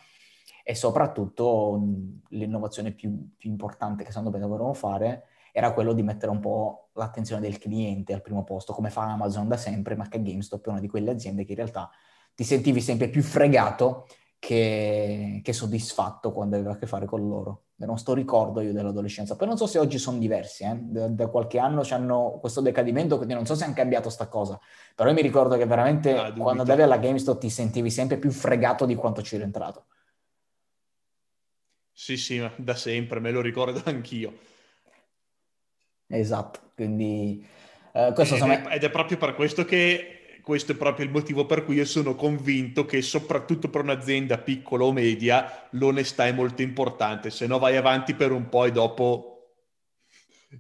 E 0.63 0.75
soprattutto 0.75 1.83
l'innovazione 2.29 2.93
più, 2.93 3.35
più 3.37 3.51
importante 3.51 4.05
che 4.05 4.11
secondo 4.11 4.31
me 4.31 4.39
dovevano 4.39 4.73
fare 4.73 5.25
era 5.53 5.73
quello 5.73 5.93
di 5.93 6.03
mettere 6.03 6.31
un 6.31 6.41
po' 6.41 6.91
l'attenzione 6.95 7.43
del 7.43 7.59
cliente 7.59 8.13
al 8.13 8.23
primo 8.23 8.45
posto, 8.45 8.73
come 8.73 8.91
fa 8.91 9.11
Amazon 9.11 9.49
da 9.49 9.57
sempre, 9.57 9.97
ma 9.97 10.09
che 10.09 10.23
GameStop 10.23 10.67
è 10.67 10.71
una 10.71 10.81
di 10.81 10.89
quelle 10.89 11.11
aziende 11.11 11.45
che 11.45 11.53
in 11.53 11.57
realtà 11.57 11.91
ti 12.35 12.45
sentivi 12.45 12.81
sempre 12.81 13.09
più 13.09 13.23
fregato 13.23 14.07
che, 14.41 15.41
che 15.45 15.53
soddisfatto 15.53 16.33
quando 16.33 16.57
avevi 16.57 16.71
a 16.71 16.77
che 16.79 16.87
fare 16.87 17.07
con 17.07 17.29
loro. 17.29 17.65
Non 17.77 17.99
sto 17.99 18.15
ricordo 18.15 18.61
io 18.61 18.73
dell'adolescenza, 18.73 19.37
poi 19.37 19.47
non 19.47 19.57
so 19.57 19.67
se 19.67 19.79
oggi 19.79 19.99
sono 19.99 20.19
diversi, 20.19 20.65
eh? 20.65 20.77
da, 20.81 21.09
da, 21.09 21.29
qualche 21.29 21.59
anno 21.59 21.83
hanno 21.91 22.39
questo 22.41 22.61
decadimento, 22.61 23.17
quindi 23.17 23.35
non 23.35 23.47
so 23.47 23.55
se 23.55 23.65
hanno 23.65 23.75
cambiato 23.75 24.11
sta 24.11 24.29
cosa, 24.29 24.59
però 24.95 25.09
io 25.09 25.15
mi 25.15 25.23
ricordo 25.23 25.57
che 25.57 25.65
veramente 25.65 26.15
ah, 26.15 26.33
quando 26.33 26.63
andavi 26.63 26.83
alla 26.83 26.99
GameStop 26.99 27.41
ti 27.41 27.49
sentivi 27.49 27.91
sempre 27.91 28.19
più 28.19 28.31
fregato 28.31 28.85
di 28.85 28.95
quanto 28.95 29.23
ci 29.23 29.37
eri 29.37 29.45
entrato. 29.45 29.87
Sì, 31.93 32.17
sì, 32.17 32.47
da 32.57 32.75
sempre, 32.75 33.21
me 33.21 33.31
lo 33.31 33.41
ricordo 33.41 33.81
anch'io. 33.85 34.39
Esatto, 36.07 36.73
quindi 36.75 37.47
eh, 37.93 38.13
questo 38.15 38.35
ed, 38.35 38.43
è, 38.43 38.75
ed 38.75 38.85
è 38.85 38.91
proprio 38.91 39.17
per 39.17 39.35
questo 39.35 39.65
che 39.65 40.20
questo 40.41 40.73
è 40.73 40.75
proprio 40.75 41.05
il 41.05 41.11
motivo 41.13 41.47
per 41.47 41.65
cui 41.65 41.77
io 41.77 41.85
sono 41.85 42.15
convinto 42.15 42.85
che 42.85 43.03
soprattutto 43.03 43.69
per 43.69 43.83
un'azienda 43.83 44.39
piccola 44.39 44.85
o 44.85 44.93
media 44.93 45.69
l'onestà 45.71 46.27
è 46.27 46.33
molto 46.33 46.63
importante, 46.63 47.31
se 47.31 47.47
no 47.47 47.59
vai 47.59 47.77
avanti 47.77 48.15
per 48.15 48.33
un 48.33 48.49
po' 48.49 48.65
e 48.65 48.73
dopo, 48.73 49.55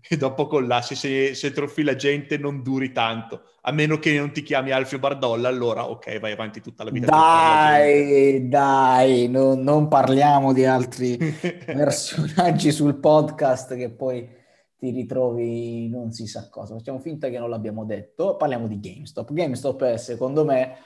e 0.09 0.17
dopo 0.17 0.47
collassi, 0.47 0.95
se, 0.95 1.35
se 1.35 1.53
troffi 1.53 1.83
la 1.83 1.97
gente 1.97 2.39
non 2.39 2.63
duri 2.63 2.93
tanto, 2.93 3.43
a 3.63 3.73
meno 3.73 3.99
che 3.99 4.17
non 4.19 4.33
ti 4.33 4.43
chiami 4.43 4.71
Alfio 4.71 4.99
Bardolla, 4.99 5.49
allora 5.49 5.89
ok, 5.89 6.19
vai 6.19 6.33
avanti 6.33 6.61
tutta 6.61 6.85
la 6.85 6.91
vita. 6.91 7.07
Dai, 7.07 8.49
dai, 8.49 9.29
no, 9.29 9.55
non 9.55 9.89
parliamo 9.89 10.53
di 10.53 10.65
altri 10.65 11.17
personaggi 11.67 12.73
sul 12.73 12.97
podcast 12.97 13.77
che 13.77 13.91
poi 13.91 14.39
ti 14.81 14.91
ritrovi 14.91 15.89
non 15.91 16.11
si 16.11 16.27
sa 16.27 16.49
cosa. 16.49 16.75
Facciamo 16.75 16.99
finta 16.99 17.29
che 17.29 17.39
non 17.39 17.51
l'abbiamo 17.51 17.85
detto, 17.85 18.37
parliamo 18.37 18.67
di 18.67 18.81
GameStop. 18.81 19.31
GameStop 19.31 19.85
è 19.85 19.97
secondo 19.99 20.45
me 20.45 20.77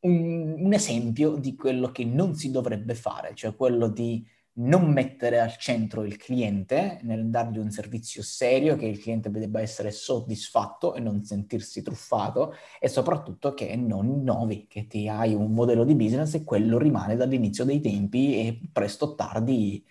un, 0.00 0.56
un, 0.58 0.72
esempio 0.74 1.36
di 1.36 1.56
quello 1.56 1.90
che 1.90 2.04
non 2.04 2.34
si 2.34 2.50
dovrebbe 2.50 2.94
fare, 2.94 3.34
cioè 3.34 3.56
quello 3.56 3.88
di 3.88 4.22
non 4.54 4.92
mettere 4.92 5.40
al 5.40 5.56
centro 5.56 6.04
il 6.04 6.18
cliente 6.18 7.00
nel 7.04 7.30
dargli 7.30 7.56
un 7.56 7.70
servizio 7.70 8.22
serio, 8.22 8.76
che 8.76 8.84
il 8.84 8.98
cliente 8.98 9.30
debba 9.30 9.62
essere 9.62 9.90
soddisfatto 9.90 10.94
e 10.94 11.00
non 11.00 11.24
sentirsi 11.24 11.80
truffato 11.80 12.54
e 12.78 12.88
soprattutto 12.88 13.54
che 13.54 13.74
non 13.76 14.08
innovi, 14.08 14.66
che 14.68 14.86
ti 14.86 15.08
hai 15.08 15.32
un 15.32 15.52
modello 15.52 15.84
di 15.84 15.94
business 15.94 16.34
e 16.34 16.44
quello 16.44 16.76
rimane 16.76 17.16
dall'inizio 17.16 17.64
dei 17.64 17.80
tempi 17.80 18.36
e 18.36 18.60
presto 18.70 19.06
o 19.06 19.14
tardi 19.14 19.82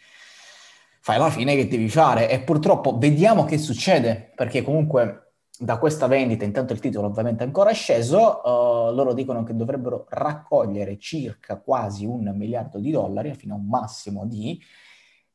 fai 1.04 1.18
la 1.18 1.32
fine 1.32 1.56
che 1.56 1.68
devi 1.68 1.90
fare 1.90 2.30
e 2.30 2.42
purtroppo 2.42 2.98
vediamo 2.98 3.44
che 3.44 3.58
succede 3.58 4.32
perché 4.36 4.62
comunque 4.62 5.34
da 5.58 5.78
questa 5.78 6.08
vendita, 6.08 6.46
intanto 6.46 6.74
il 6.74 6.80
titolo 6.80 7.08
ovviamente 7.08 7.44
è 7.44 7.48
ancora 7.48 7.72
sceso, 7.72 8.42
uh, 8.44 8.94
loro 8.94 9.14
dicono 9.14 9.44
che 9.44 9.56
dovrebbero 9.56 10.06
raccogliere 10.10 10.98
circa 10.98 11.60
quasi 11.60 12.06
un 12.06 12.32
miliardo 12.36 12.80
di 12.80 12.92
dollari 12.92 13.34
fino 13.34 13.56
a 13.56 13.58
un 13.58 13.68
massimo 13.68 14.26
di 14.26 14.60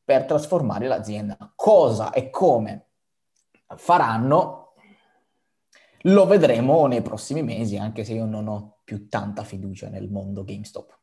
per 0.05 0.25
trasformare 0.25 0.87
l'azienda. 0.87 1.53
Cosa 1.55 2.13
e 2.13 2.31
come 2.31 2.87
faranno 3.77 4.75
lo 6.03 6.27
vedremo 6.27 6.87
nei 6.87 7.03
prossimi 7.03 7.43
mesi, 7.43 7.77
anche 7.77 8.05
se 8.05 8.15
io 8.15 8.25
non 8.25 8.47
ho 8.47 8.79
più 8.85 9.09
tanta 9.09 9.43
fiducia 9.43 9.89
nel 9.89 10.09
mondo 10.09 10.45
GameStop. 10.45 10.99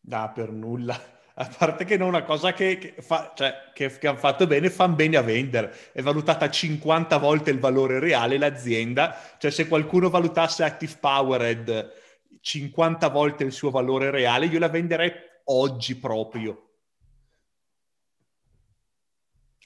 Da 0.00 0.30
per 0.32 0.50
nulla 0.50 0.96
a 1.40 1.48
parte 1.56 1.84
che 1.84 1.96
non 1.96 2.08
è 2.08 2.10
una 2.10 2.24
cosa 2.24 2.52
che, 2.52 2.78
che, 2.78 2.94
fa, 2.98 3.32
cioè, 3.34 3.70
che, 3.72 3.96
che 3.96 4.08
hanno 4.08 4.18
fatto 4.18 4.46
bene, 4.48 4.70
fanno 4.70 4.96
bene 4.96 5.16
a 5.16 5.22
vendere. 5.22 5.72
È 5.92 6.02
valutata 6.02 6.50
50 6.50 7.16
volte 7.18 7.50
il 7.50 7.60
valore 7.60 8.00
reale 8.00 8.38
l'azienda, 8.38 9.16
cioè 9.38 9.50
se 9.50 9.68
qualcuno 9.68 10.10
valutasse 10.10 10.64
Active 10.64 10.96
Powered 10.98 11.92
50 12.40 13.08
volte 13.08 13.44
il 13.44 13.52
suo 13.52 13.70
valore 13.70 14.10
reale, 14.10 14.46
io 14.46 14.58
la 14.58 14.68
venderei 14.68 15.12
oggi 15.44 15.96
proprio. 15.96 16.64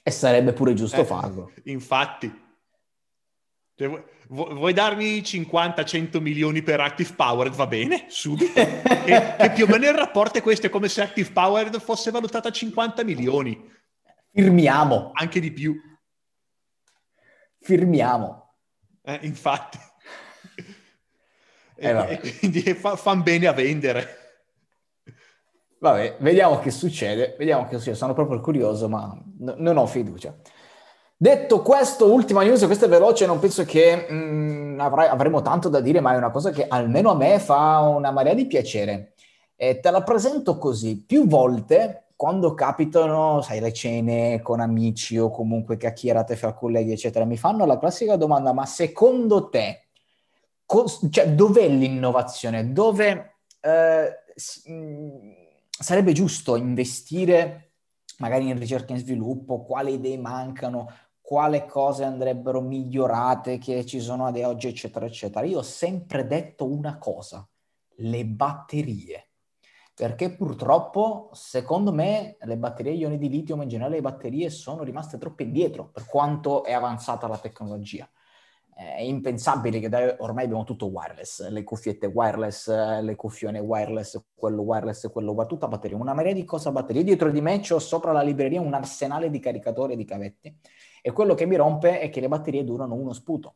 E 0.03 0.11
sarebbe 0.11 0.53
pure 0.53 0.73
giusto 0.73 1.01
eh, 1.01 1.05
farlo. 1.05 1.51
Infatti. 1.63 2.41
Cioè, 3.75 4.03
vuoi 4.27 4.73
darmi 4.73 5.21
50-100 5.21 6.21
milioni 6.21 6.61
per 6.61 6.79
Active 6.79 7.13
Powered? 7.15 7.53
Va 7.53 7.65
bene, 7.65 8.05
subito. 8.07 8.53
che, 9.05 9.35
che, 9.37 9.51
più 9.53 9.65
o 9.65 9.67
meno 9.67 9.87
il 9.87 9.95
rapporto 9.95 10.37
è 10.37 10.41
questo, 10.41 10.67
è 10.67 10.69
come 10.69 10.89
se 10.89 11.01
Active 11.01 11.31
Powered 11.31 11.79
fosse 11.79 12.11
valutata 12.11 12.49
a 12.49 12.51
50 12.51 13.03
milioni. 13.03 13.71
Firmiamo. 14.31 15.11
Anche 15.13 15.39
di 15.39 15.51
più. 15.51 15.75
Firmiamo. 17.59 18.57
Eh, 19.01 19.19
infatti. 19.23 19.79
Eh, 21.75 21.89
e, 21.89 22.19
e, 22.21 22.33
quindi 22.39 22.61
fa, 22.73 22.95
fanno 22.95 23.23
bene 23.23 23.47
a 23.47 23.53
vendere. 23.53 24.21
Vabbè, 25.79 26.17
vediamo 26.19 26.59
che 26.59 26.71
succede, 26.71 27.35
vediamo 27.37 27.67
che 27.67 27.77
succede. 27.77 27.97
Sono 27.97 28.13
proprio 28.13 28.39
curioso, 28.39 28.87
ma 28.87 29.11
n- 29.39 29.55
non 29.57 29.77
ho 29.77 29.85
fiducia. 29.85 30.33
Detto 31.15 31.61
questo, 31.61 32.11
ultima 32.11 32.43
news, 32.43 32.65
questa 32.65 32.85
è 32.85 32.89
veloce, 32.89 33.25
non 33.25 33.39
penso 33.39 33.63
che 33.63 34.07
mh, 34.09 34.15
mm, 34.15 34.79
avrai, 34.79 35.07
avremo 35.07 35.41
tanto 35.41 35.69
da 35.69 35.79
dire, 35.79 36.01
ma 36.01 36.13
è 36.13 36.17
una 36.17 36.31
cosa 36.31 36.51
che 36.51 36.67
almeno 36.67 37.11
a 37.11 37.15
me 37.15 37.39
fa 37.39 37.79
una 37.79 38.11
marea 38.11 38.33
di 38.33 38.45
piacere. 38.45 39.13
E 39.55 39.79
te 39.79 39.91
la 39.91 40.03
presento 40.03 40.57
così. 40.57 41.01
Più 41.05 41.25
volte, 41.27 42.07
quando 42.15 42.53
capitano, 42.53 43.41
sai, 43.41 43.59
le 43.59 43.71
cene 43.71 44.41
con 44.41 44.59
amici 44.59 45.17
o 45.17 45.29
comunque 45.29 45.77
chiacchierate 45.77 46.35
fra 46.35 46.53
colleghi, 46.53 46.91
eccetera, 46.91 47.25
mi 47.25 47.37
fanno 47.37 47.65
la 47.65 47.77
classica 47.77 48.17
domanda, 48.17 48.51
ma 48.51 48.65
secondo 48.65 49.49
te, 49.49 49.87
cos- 50.65 51.07
cioè, 51.09 51.29
dov'è 51.33 51.67
l'innovazione? 51.67 52.73
Dove 52.73 53.35
eh, 53.61 54.09
s- 54.35 54.63
mh, 54.65 54.73
mm, 54.73 55.31
sarebbe 55.69 56.11
giusto 56.11 56.55
investire 56.55 57.73
magari 58.19 58.47
in 58.47 58.57
ricerca 58.57 58.93
e 58.93 58.97
sviluppo, 58.99 59.63
quali 59.63 59.93
idee 59.93 60.17
mancano, 60.17 60.91
quale 61.33 61.65
cose 61.65 62.03
andrebbero 62.03 62.61
migliorate 62.61 63.57
che 63.57 63.87
ci 63.87 63.99
sono 63.99 64.27
ad 64.27 64.37
oggi, 64.37 64.67
eccetera, 64.67 65.07
eccetera. 65.07 65.43
Io 65.47 65.57
ho 65.57 65.63
sempre 65.63 66.27
detto 66.27 66.63
una 66.63 66.99
cosa, 66.99 67.49
le 67.95 68.23
batterie. 68.23 69.29
Perché 69.95 70.35
purtroppo, 70.35 71.31
secondo 71.33 71.91
me, 71.91 72.37
le 72.39 72.55
batterie 72.55 72.91
ioni 72.91 73.17
di 73.17 73.29
litio, 73.29 73.55
ma 73.55 73.63
in 73.63 73.69
generale 73.69 73.95
le 73.95 74.01
batterie, 74.01 74.51
sono 74.51 74.83
rimaste 74.83 75.17
troppo 75.17 75.41
indietro 75.41 75.89
per 75.89 76.05
quanto 76.05 76.63
è 76.63 76.71
avanzata 76.71 77.27
la 77.27 77.39
tecnologia. 77.39 78.07
È 78.71 79.01
impensabile 79.01 79.79
che 79.79 80.15
ormai 80.19 80.43
abbiamo 80.43 80.65
tutto 80.65 80.85
wireless, 80.85 81.47
le 81.49 81.63
cuffiette 81.63 82.05
wireless, 82.05 83.01
le 83.01 83.15
cuffione 83.15 83.57
wireless, 83.57 84.23
quello 84.35 84.61
wireless, 84.61 85.09
quello 85.09 85.31
wireless, 85.31 85.49
tutta 85.49 85.67
batteria, 85.67 85.97
una 85.97 86.13
marea 86.13 86.33
di 86.33 86.43
cose 86.43 86.69
a 86.69 86.71
batterie. 86.71 87.03
Dietro 87.03 87.31
di 87.31 87.41
me 87.41 87.59
c'ho 87.59 87.79
sopra 87.79 88.11
la 88.11 88.21
libreria 88.21 88.61
un 88.61 88.75
arsenale 88.75 89.31
di 89.31 89.39
caricatori 89.39 89.93
e 89.93 89.95
di 89.95 90.05
cavetti 90.05 90.55
e 91.05 91.11
quello 91.11 91.33
che 91.33 91.45
mi 91.45 91.57
rompe 91.57 91.99
è 91.99 92.09
che 92.09 92.21
le 92.21 92.29
batterie 92.29 92.63
durano 92.63 92.93
uno 92.93 93.11
sputo, 93.11 93.55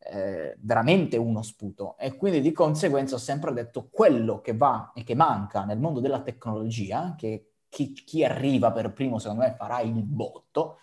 eh, 0.00 0.56
veramente 0.58 1.16
uno 1.16 1.42
sputo. 1.42 1.96
E 1.96 2.16
quindi 2.16 2.40
di 2.40 2.50
conseguenza 2.50 3.14
ho 3.14 3.18
sempre 3.18 3.52
detto 3.52 3.88
quello 3.88 4.40
che 4.40 4.56
va 4.56 4.90
e 4.96 5.04
che 5.04 5.14
manca 5.14 5.64
nel 5.64 5.78
mondo 5.78 6.00
della 6.00 6.22
tecnologia, 6.22 7.14
che 7.16 7.52
chi, 7.68 7.92
chi 7.92 8.24
arriva 8.24 8.72
per 8.72 8.92
primo 8.92 9.20
secondo 9.20 9.44
me 9.44 9.54
farà 9.56 9.78
il 9.78 10.02
botto, 10.02 10.78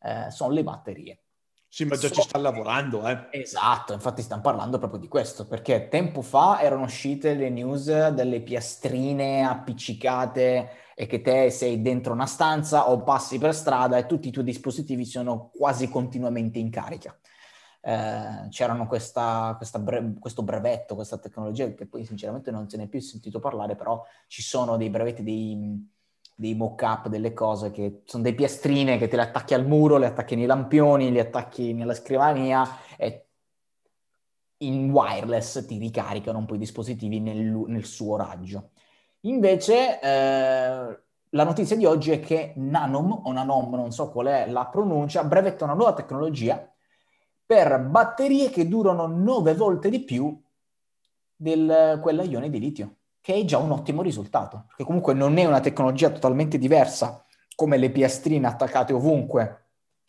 eh, 0.00 0.30
sono 0.30 0.54
le 0.54 0.62
batterie. 0.62 1.20
Sì, 1.68 1.84
ma 1.84 1.94
già 1.96 2.08
so... 2.08 2.14
ci 2.14 2.22
stanno 2.22 2.44
lavorando, 2.44 3.06
eh. 3.06 3.28
Esatto, 3.32 3.92
infatti 3.92 4.22
stiamo 4.22 4.40
parlando 4.40 4.78
proprio 4.78 4.98
di 4.98 5.08
questo, 5.08 5.46
perché 5.46 5.88
tempo 5.88 6.22
fa 6.22 6.62
erano 6.62 6.84
uscite 6.84 7.34
le 7.34 7.50
news 7.50 8.08
delle 8.08 8.40
piastrine 8.40 9.44
appiccicate 9.44 10.70
e 11.00 11.06
che 11.06 11.22
te 11.22 11.48
sei 11.48 11.80
dentro 11.80 12.12
una 12.12 12.26
stanza 12.26 12.90
o 12.90 13.02
passi 13.02 13.38
per 13.38 13.54
strada 13.54 13.96
e 13.96 14.04
tutti 14.04 14.28
i 14.28 14.30
tuoi 14.30 14.44
dispositivi 14.44 15.06
sono 15.06 15.48
quasi 15.48 15.88
continuamente 15.88 16.58
in 16.58 16.68
carica. 16.68 17.18
Eh, 17.80 18.48
c'erano 18.50 18.86
questa, 18.86 19.54
questa 19.56 19.78
bre- 19.78 20.16
questo 20.18 20.42
brevetto, 20.42 20.94
questa 20.94 21.16
tecnologia 21.16 21.72
che 21.72 21.86
poi 21.86 22.04
sinceramente 22.04 22.50
non 22.50 22.68
se 22.68 22.76
ne 22.76 22.82
è 22.82 22.86
più 22.86 23.00
sentito 23.00 23.38
parlare, 23.38 23.76
però 23.76 24.04
ci 24.26 24.42
sono 24.42 24.76
dei 24.76 24.90
brevetti, 24.90 25.22
dei, 25.22 25.90
dei 26.34 26.54
mock-up, 26.54 27.08
delle 27.08 27.32
cose 27.32 27.70
che 27.70 28.02
sono 28.04 28.22
dei 28.22 28.34
piastrine 28.34 28.98
che 28.98 29.08
te 29.08 29.16
le 29.16 29.22
attacchi 29.22 29.54
al 29.54 29.66
muro, 29.66 29.96
le 29.96 30.04
attacchi 30.04 30.36
nei 30.36 30.44
lampioni, 30.44 31.10
le 31.10 31.20
attacchi 31.20 31.72
nella 31.72 31.94
scrivania 31.94 32.68
e 32.98 33.28
in 34.58 34.90
wireless 34.90 35.64
ti 35.64 35.78
ricaricano 35.78 36.36
un 36.36 36.44
po' 36.44 36.56
i 36.56 36.58
dispositivi 36.58 37.20
nel, 37.20 37.38
nel 37.38 37.86
suo 37.86 38.16
raggio. 38.18 38.72
Invece 39.22 40.00
eh, 40.00 40.98
la 41.30 41.44
notizia 41.44 41.76
di 41.76 41.84
oggi 41.84 42.10
è 42.10 42.20
che 42.20 42.54
Nanom 42.56 43.22
o 43.24 43.32
Nanom, 43.32 43.74
non 43.74 43.92
so 43.92 44.10
qual 44.10 44.26
è 44.26 44.48
la 44.48 44.66
pronuncia, 44.66 45.24
brevetta 45.24 45.64
una 45.64 45.74
nuova 45.74 45.92
tecnologia 45.92 46.66
per 47.44 47.80
batterie 47.80 48.48
che 48.48 48.66
durano 48.68 49.06
nove 49.06 49.54
volte 49.54 49.90
di 49.90 50.00
più 50.00 50.40
di 51.36 51.66
quella 52.00 52.22
ione 52.22 52.48
di 52.48 52.58
litio, 52.60 52.96
che 53.20 53.34
è 53.34 53.44
già 53.44 53.58
un 53.58 53.72
ottimo 53.72 54.02
risultato, 54.02 54.64
perché 54.68 54.84
comunque 54.84 55.14
non 55.14 55.36
è 55.36 55.44
una 55.44 55.60
tecnologia 55.60 56.10
totalmente 56.10 56.58
diversa 56.58 57.24
come 57.54 57.76
le 57.76 57.90
piastrine 57.90 58.46
attaccate 58.46 58.92
ovunque, 58.92 59.64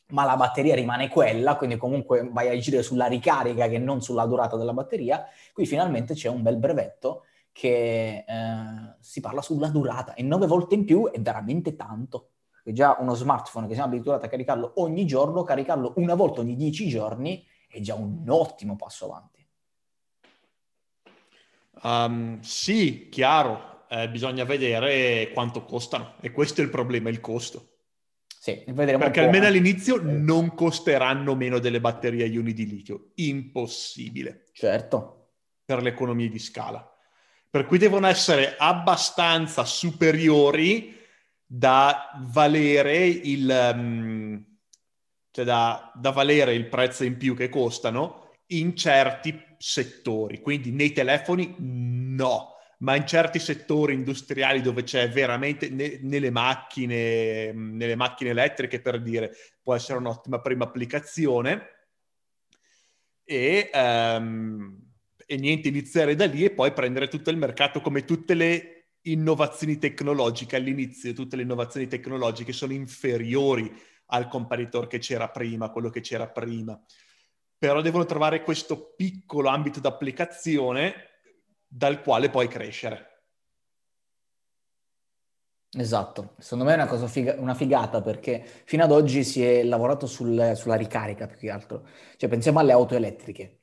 ma 0.08 0.24
la 0.26 0.36
batteria 0.36 0.76
rimane 0.76 1.10
quella, 1.10 1.56
quindi 1.56 1.78
comunque 1.78 2.30
vai 2.32 2.50
a 2.50 2.52
agire 2.52 2.84
sulla 2.84 3.08
ricarica 3.08 3.68
che 3.68 3.78
non 3.78 4.02
sulla 4.02 4.26
durata 4.26 4.56
della 4.58 4.74
batteria. 4.74 5.26
Qui 5.54 5.66
finalmente 5.66 6.14
c'è 6.14 6.30
un 6.30 6.42
bel 6.42 6.58
brevetto 6.58 7.24
che 7.52 8.26
eh, 8.28 8.96
si 9.00 9.20
parla 9.20 9.42
sulla 9.42 9.70
durata 9.70 10.14
e 10.14 10.24
nove 10.24 10.48
volte 10.48 10.76
in 10.76 10.86
più 10.86 11.10
è 11.12 11.20
veramente 11.20 11.76
tanto 11.76 12.30
che 12.64 12.74
già 12.74 12.96
uno 13.00 13.14
smartphone 13.14 13.68
che 13.68 13.74
siamo 13.74 13.94
abituati 13.94 14.26
a 14.26 14.30
caricarlo 14.30 14.74
ogni 14.76 15.06
giorno, 15.06 15.44
caricarlo 15.44 15.94
una 15.98 16.16
volta 16.16 16.42
ogni 16.42 16.56
dieci 16.56 16.88
giorni 16.88 17.46
è 17.68 17.80
già 17.80 17.96
un 17.96 18.24
ottimo 18.28 18.76
passo 18.76 19.06
avanti. 19.06 19.40
Um, 21.84 22.40
sì, 22.42 23.10
chiaro, 23.10 23.86
eh, 23.90 24.10
bisogna 24.10 24.44
vedere 24.44 25.32
quanto 25.34 25.64
costano 25.66 26.16
e 26.22 26.32
questo 26.32 26.62
è 26.62 26.64
il 26.64 26.70
problema, 26.70 27.10
il 27.10 27.20
costo. 27.20 27.68
Sì, 28.42 28.64
Perché 28.66 29.20
almeno 29.20 29.46
all'inizio 29.46 29.98
eh. 29.98 30.04
non 30.04 30.56
costeranno 30.56 31.36
meno 31.36 31.60
delle 31.60 31.80
batterie 31.80 32.24
a 32.24 32.28
ioni 32.28 32.54
di 32.54 32.68
litio. 32.68 33.12
Impossibile. 33.16 34.46
Certo. 34.52 35.34
Per 35.64 35.82
le 35.82 35.90
economie 35.90 36.28
di 36.28 36.40
scala. 36.40 36.91
Per 37.52 37.66
cui 37.66 37.78
devono 37.78 38.08
essere 38.08 38.56
abbastanza 38.58 39.66
superiori 39.66 40.98
da 41.46 42.12
valere 42.28 43.06
il, 43.06 43.72
um, 43.76 44.42
cioè 45.32 45.44
da, 45.44 45.92
da 45.94 46.12
valere 46.12 46.54
il 46.54 46.70
prezzo 46.70 47.04
in 47.04 47.18
più 47.18 47.36
che 47.36 47.50
costano 47.50 48.32
in 48.48 48.74
certi 48.78 49.38
settori. 49.58 50.40
Quindi 50.40 50.72
nei 50.72 50.94
telefoni 50.94 51.54
no, 51.60 52.56
ma 52.80 52.96
in 52.96 53.06
certi 53.06 53.38
settori 53.38 53.96
industriali 53.96 54.62
dove 54.62 54.84
c'è 54.84 55.10
veramente 55.10 55.70
ne, 55.70 56.00
nelle 56.04 56.30
macchine, 56.30 57.52
nelle 57.52 57.98
macchine 57.98 58.30
elettriche 58.30 58.80
per 58.80 59.02
dire, 59.02 59.36
può 59.62 59.76
essere 59.76 59.98
un'ottima 59.98 60.40
prima 60.40 60.64
applicazione. 60.64 61.68
E, 63.26 63.70
um, 63.74 64.81
e 65.32 65.38
niente, 65.38 65.70
iniziare 65.70 66.14
da 66.14 66.26
lì 66.26 66.44
e 66.44 66.52
poi 66.52 66.74
prendere 66.74 67.08
tutto 67.08 67.30
il 67.30 67.38
mercato 67.38 67.80
come 67.80 68.04
tutte 68.04 68.34
le 68.34 68.88
innovazioni 69.04 69.78
tecnologiche 69.78 70.58
all'inizio, 70.58 71.14
tutte 71.14 71.38
le 71.38 71.44
innovazioni 71.44 71.88
tecnologiche 71.88 72.52
sono 72.52 72.74
inferiori 72.74 73.74
al 74.08 74.28
competitor 74.28 74.88
che 74.88 74.98
c'era 74.98 75.30
prima, 75.30 75.70
quello 75.70 75.90
che 75.90 76.02
c'era 76.02 76.28
prima. 76.28 76.78
Però 77.58 77.80
devono 77.80 78.04
trovare 78.04 78.44
questo 78.44 78.94
piccolo 78.94 79.48
ambito 79.48 79.80
d'applicazione 79.80 80.96
dal 81.66 82.02
quale 82.02 82.30
poi 82.30 82.50
crescere. 82.50 83.08
Esatto, 85.74 86.36
secondo 86.40 86.66
me 86.66 86.74
è 86.74 86.76
una 86.76 86.88
cosa 86.88 87.08
figa- 87.08 87.40
una 87.40 87.54
figata 87.54 88.02
perché 88.02 88.44
fino 88.66 88.84
ad 88.84 88.92
oggi 88.92 89.24
si 89.24 89.42
è 89.42 89.64
lavorato 89.64 90.08
sul, 90.08 90.52
sulla 90.56 90.76
ricarica 90.76 91.26
più 91.26 91.38
che 91.38 91.50
altro. 91.50 91.88
Cioè 92.18 92.28
pensiamo 92.28 92.60
alle 92.60 92.74
auto 92.74 92.96
elettriche 92.96 93.61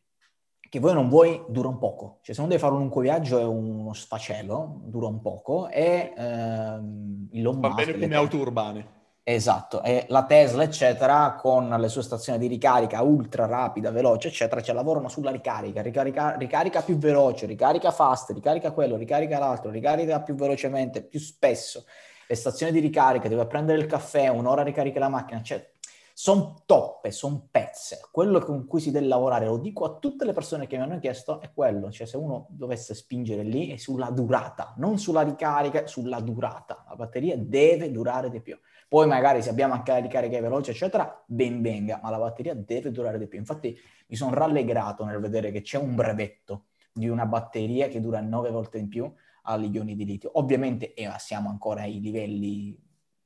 che 0.69 0.81
vuoi 0.81 0.93
o 0.93 0.95
non 0.95 1.09
vuoi 1.09 1.43
dura 1.49 1.69
un 1.69 1.79
poco. 1.79 2.19
Cioè 2.23 2.35
se 2.35 2.41
uno 2.41 2.51
deve 2.51 2.61
fare 2.61 2.75
un 2.75 2.81
lungo 2.81 3.01
viaggio 3.01 3.39
è 3.39 3.45
uno 3.45 3.93
sfacelo, 3.93 4.81
dura 4.85 5.07
un 5.07 5.21
poco 5.21 5.69
e 5.69 6.13
ehm, 6.17 7.29
Elon 7.33 7.61
Va 7.61 7.71
bene 7.71 7.99
come 7.99 8.15
auto 8.15 8.37
urbane. 8.37 8.97
Esatto, 9.23 9.83
e 9.83 10.07
la 10.09 10.25
Tesla, 10.25 10.63
eccetera, 10.63 11.37
con 11.39 11.69
le 11.69 11.89
sue 11.89 12.03
stazioni 12.03 12.39
di 12.39 12.47
ricarica 12.47 13.03
ultra 13.03 13.45
rapida, 13.45 13.91
veloce, 13.91 14.29
eccetera, 14.29 14.63
cioè 14.63 14.75
lavorano 14.75 15.11
sulla 15.11 15.31
ricarica, 15.31 15.83
ricarica, 15.83 16.35
ricarica 16.37 16.81
più 16.81 16.97
veloce, 16.97 17.45
ricarica 17.45 17.91
fast, 17.91 18.31
ricarica 18.31 18.71
quello, 18.71 18.97
ricarica 18.97 19.39
l'altro, 19.39 19.71
ricarica 19.71 20.23
più 20.23 20.35
velocemente, 20.35 21.03
più 21.03 21.21
spesso. 21.21 21.85
Le 22.27 22.35
stazioni 22.35 22.73
di 22.73 22.81
ricarica, 22.81 23.29
deve 23.29 23.45
prendere 23.47 23.79
il 23.79 23.87
caffè, 23.87 24.29
un'ora 24.29 24.63
ricarica 24.63 24.99
la 24.99 25.11
macchina, 25.11 25.41
eccetera 25.41 25.78
sono 26.21 26.65
toppe, 26.67 27.13
sono 27.13 27.47
pezze. 27.49 28.01
Quello 28.11 28.41
con 28.41 28.67
cui 28.67 28.81
si 28.81 28.91
deve 28.91 29.07
lavorare, 29.07 29.47
lo 29.47 29.57
dico 29.57 29.85
a 29.85 29.99
tutte 30.01 30.25
le 30.25 30.33
persone 30.33 30.67
che 30.67 30.77
mi 30.77 30.83
hanno 30.83 30.99
chiesto, 30.99 31.41
è 31.41 31.53
quello. 31.55 31.93
Cioè 31.93 32.09
se 32.09 32.17
uno 32.17 32.49
dovesse 32.51 32.93
spingere 32.93 33.45
lì 33.45 33.69
è 33.71 33.77
sulla 33.77 34.11
durata, 34.11 34.75
non 34.79 34.99
sulla 34.99 35.23
ricarica, 35.23 35.87
sulla 35.87 36.19
durata. 36.19 36.85
La 36.89 36.97
batteria 36.97 37.37
deve 37.39 37.93
durare 37.93 38.31
di 38.31 38.41
più. 38.41 38.59
Poi 38.89 39.07
magari 39.07 39.43
se 39.43 39.51
abbiamo 39.51 39.75
anche 39.75 39.93
la 39.93 39.99
ricarica 39.99 40.41
veloce, 40.41 40.73
eccetera, 40.73 41.23
ben 41.25 41.63
venga, 41.63 42.01
ma 42.03 42.11
la 42.11 42.19
batteria 42.19 42.55
deve 42.57 42.91
durare 42.91 43.17
di 43.17 43.29
più. 43.29 43.39
Infatti 43.39 43.79
mi 44.09 44.17
sono 44.17 44.35
rallegrato 44.35 45.05
nel 45.05 45.21
vedere 45.21 45.53
che 45.53 45.63
c'è 45.63 45.79
un 45.79 45.95
brevetto 45.95 46.65
di 46.93 47.09
una 47.09 47.27
batteria 47.27 47.87
che 47.87 48.01
dura 48.01 48.21
nove 48.21 48.51
volte 48.51 48.79
in 48.79 48.89
più 48.89 49.09
agli 49.43 49.73
ioni 49.73 49.95
di 49.95 50.05
litio. 50.05 50.33
Ovviamente 50.35 50.95
eh, 50.95 51.09
siamo 51.19 51.49
ancora 51.49 51.83
ai 51.83 52.01
livelli 52.01 52.77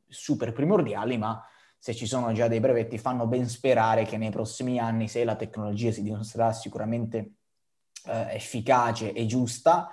super 0.06 0.52
primordiali, 0.52 1.16
ma 1.16 1.42
se 1.82 1.96
ci 1.96 2.06
sono 2.06 2.30
già 2.30 2.46
dei 2.46 2.60
brevetti, 2.60 2.96
fanno 2.96 3.26
ben 3.26 3.48
sperare 3.48 4.04
che 4.04 4.16
nei 4.16 4.30
prossimi 4.30 4.78
anni, 4.78 5.08
se 5.08 5.24
la 5.24 5.34
tecnologia 5.34 5.90
si 5.90 6.04
dimostrerà 6.04 6.52
sicuramente 6.52 7.32
eh, 8.06 8.36
efficace 8.36 9.12
e 9.12 9.26
giusta, 9.26 9.90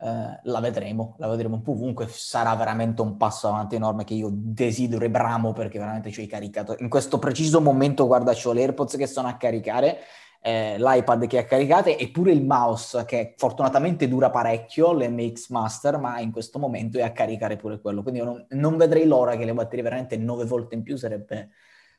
eh, 0.00 0.40
la 0.42 0.58
vedremo, 0.58 1.14
la 1.20 1.28
vedremo 1.28 1.54
un 1.54 1.62
po' 1.62 1.70
ovunque, 1.70 2.08
sarà 2.08 2.56
veramente 2.56 3.02
un 3.02 3.16
passo 3.16 3.46
avanti 3.46 3.76
enorme 3.76 4.02
che 4.02 4.14
io 4.14 4.30
desidero 4.32 5.04
e 5.04 5.10
bramo 5.10 5.52
perché 5.52 5.78
veramente 5.78 6.10
ci 6.10 6.22
ho 6.22 6.26
caricato. 6.26 6.74
In 6.80 6.88
questo 6.88 7.20
preciso 7.20 7.60
momento, 7.60 8.08
guarda, 8.08 8.32
ho 8.32 8.52
le 8.52 8.62
AirPods 8.62 8.96
che 8.96 9.06
sono 9.06 9.28
a 9.28 9.36
caricare 9.36 9.98
eh, 10.40 10.76
l'iPad 10.78 11.26
che 11.26 11.38
ha 11.38 11.44
caricate 11.44 11.96
e 11.96 12.10
pure 12.10 12.32
il 12.32 12.44
mouse 12.44 13.04
che 13.04 13.34
fortunatamente 13.36 14.08
dura 14.08 14.30
parecchio, 14.30 14.92
l'MX 14.92 15.48
Master, 15.50 15.98
ma 15.98 16.20
in 16.20 16.30
questo 16.30 16.58
momento 16.58 16.98
è 16.98 17.02
a 17.02 17.12
caricare 17.12 17.56
pure 17.56 17.80
quello. 17.80 18.02
Quindi 18.02 18.20
io 18.20 18.26
non, 18.26 18.46
non 18.50 18.76
vedrei 18.76 19.06
l'ora 19.06 19.36
che 19.36 19.44
le 19.44 19.52
batterie 19.54 19.82
veramente 19.82 20.16
9 20.16 20.44
volte 20.44 20.74
in 20.74 20.82
più 20.82 20.96
sarebbe, 20.96 21.50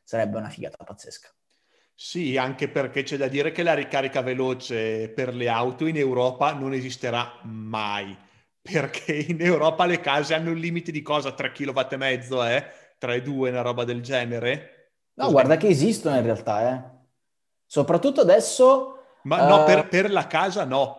sarebbe 0.04 0.38
una 0.38 0.50
figata 0.50 0.84
pazzesca. 0.84 1.30
Sì, 1.94 2.38
anche 2.38 2.70
perché 2.70 3.04
c'è 3.04 3.18
da 3.18 3.28
dire 3.28 3.52
che 3.52 3.62
la 3.62 3.74
ricarica 3.74 4.22
veloce 4.22 5.10
per 5.10 5.34
le 5.36 5.50
auto 5.50 5.86
in 5.86 5.98
Europa 5.98 6.54
non 6.54 6.74
esisterà 6.74 7.40
mai, 7.44 8.18
perché 8.62 9.14
in 9.14 9.42
Europa 9.42 9.86
le 9.86 10.00
case 10.00 10.34
hanno 10.34 10.52
un 10.52 10.58
limite 10.58 10.92
di 10.94 11.02
cosa? 11.02 11.34
3 11.34 11.52
kW 11.52 11.80
e 11.92 11.98
mezzo, 11.98 12.46
eh? 12.46 12.66
3,2, 13.02 13.50
una 13.50 13.62
roba 13.62 13.84
del 13.84 14.02
genere? 14.02 14.94
No, 15.16 15.26
Cos'è? 15.26 15.32
guarda 15.32 15.58
che 15.58 15.68
esistono 15.68 16.16
in 16.16 16.24
realtà, 16.24 16.72
eh. 16.74 16.99
Soprattutto 17.72 18.22
adesso... 18.22 18.96
Ma 19.26 19.46
no, 19.48 19.62
uh... 19.62 19.64
per, 19.64 19.88
per, 19.90 20.12
la 20.12 20.26
casa 20.26 20.64
no. 20.64 20.98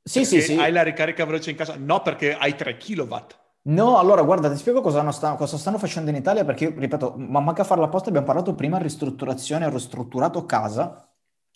Sì, 0.00 0.24
sì, 0.24 0.40
sì. 0.40 0.56
Hai 0.56 0.70
la 0.70 0.84
ricarica 0.84 1.24
veloce 1.24 1.50
in 1.50 1.56
casa? 1.56 1.74
No, 1.76 2.02
perché 2.02 2.36
hai 2.36 2.54
3 2.54 2.76
kW. 2.76 3.16
No, 3.62 3.98
allora 3.98 4.22
guarda, 4.22 4.48
ti 4.48 4.56
spiego 4.56 4.80
cosa, 4.80 5.10
sta, 5.10 5.34
cosa 5.34 5.58
stanno 5.58 5.78
facendo 5.78 6.10
in 6.10 6.16
Italia 6.16 6.44
perché, 6.44 6.66
io, 6.66 6.74
ripeto, 6.78 7.14
ma 7.16 7.40
manca 7.40 7.62
a 7.62 7.64
farla 7.64 7.86
apposta, 7.86 8.10
abbiamo 8.10 8.26
parlato 8.26 8.54
prima 8.54 8.76
di 8.76 8.84
ristrutturazione, 8.84 9.66
ho 9.66 9.70
ristrutturato 9.70 10.46
casa 10.46 11.10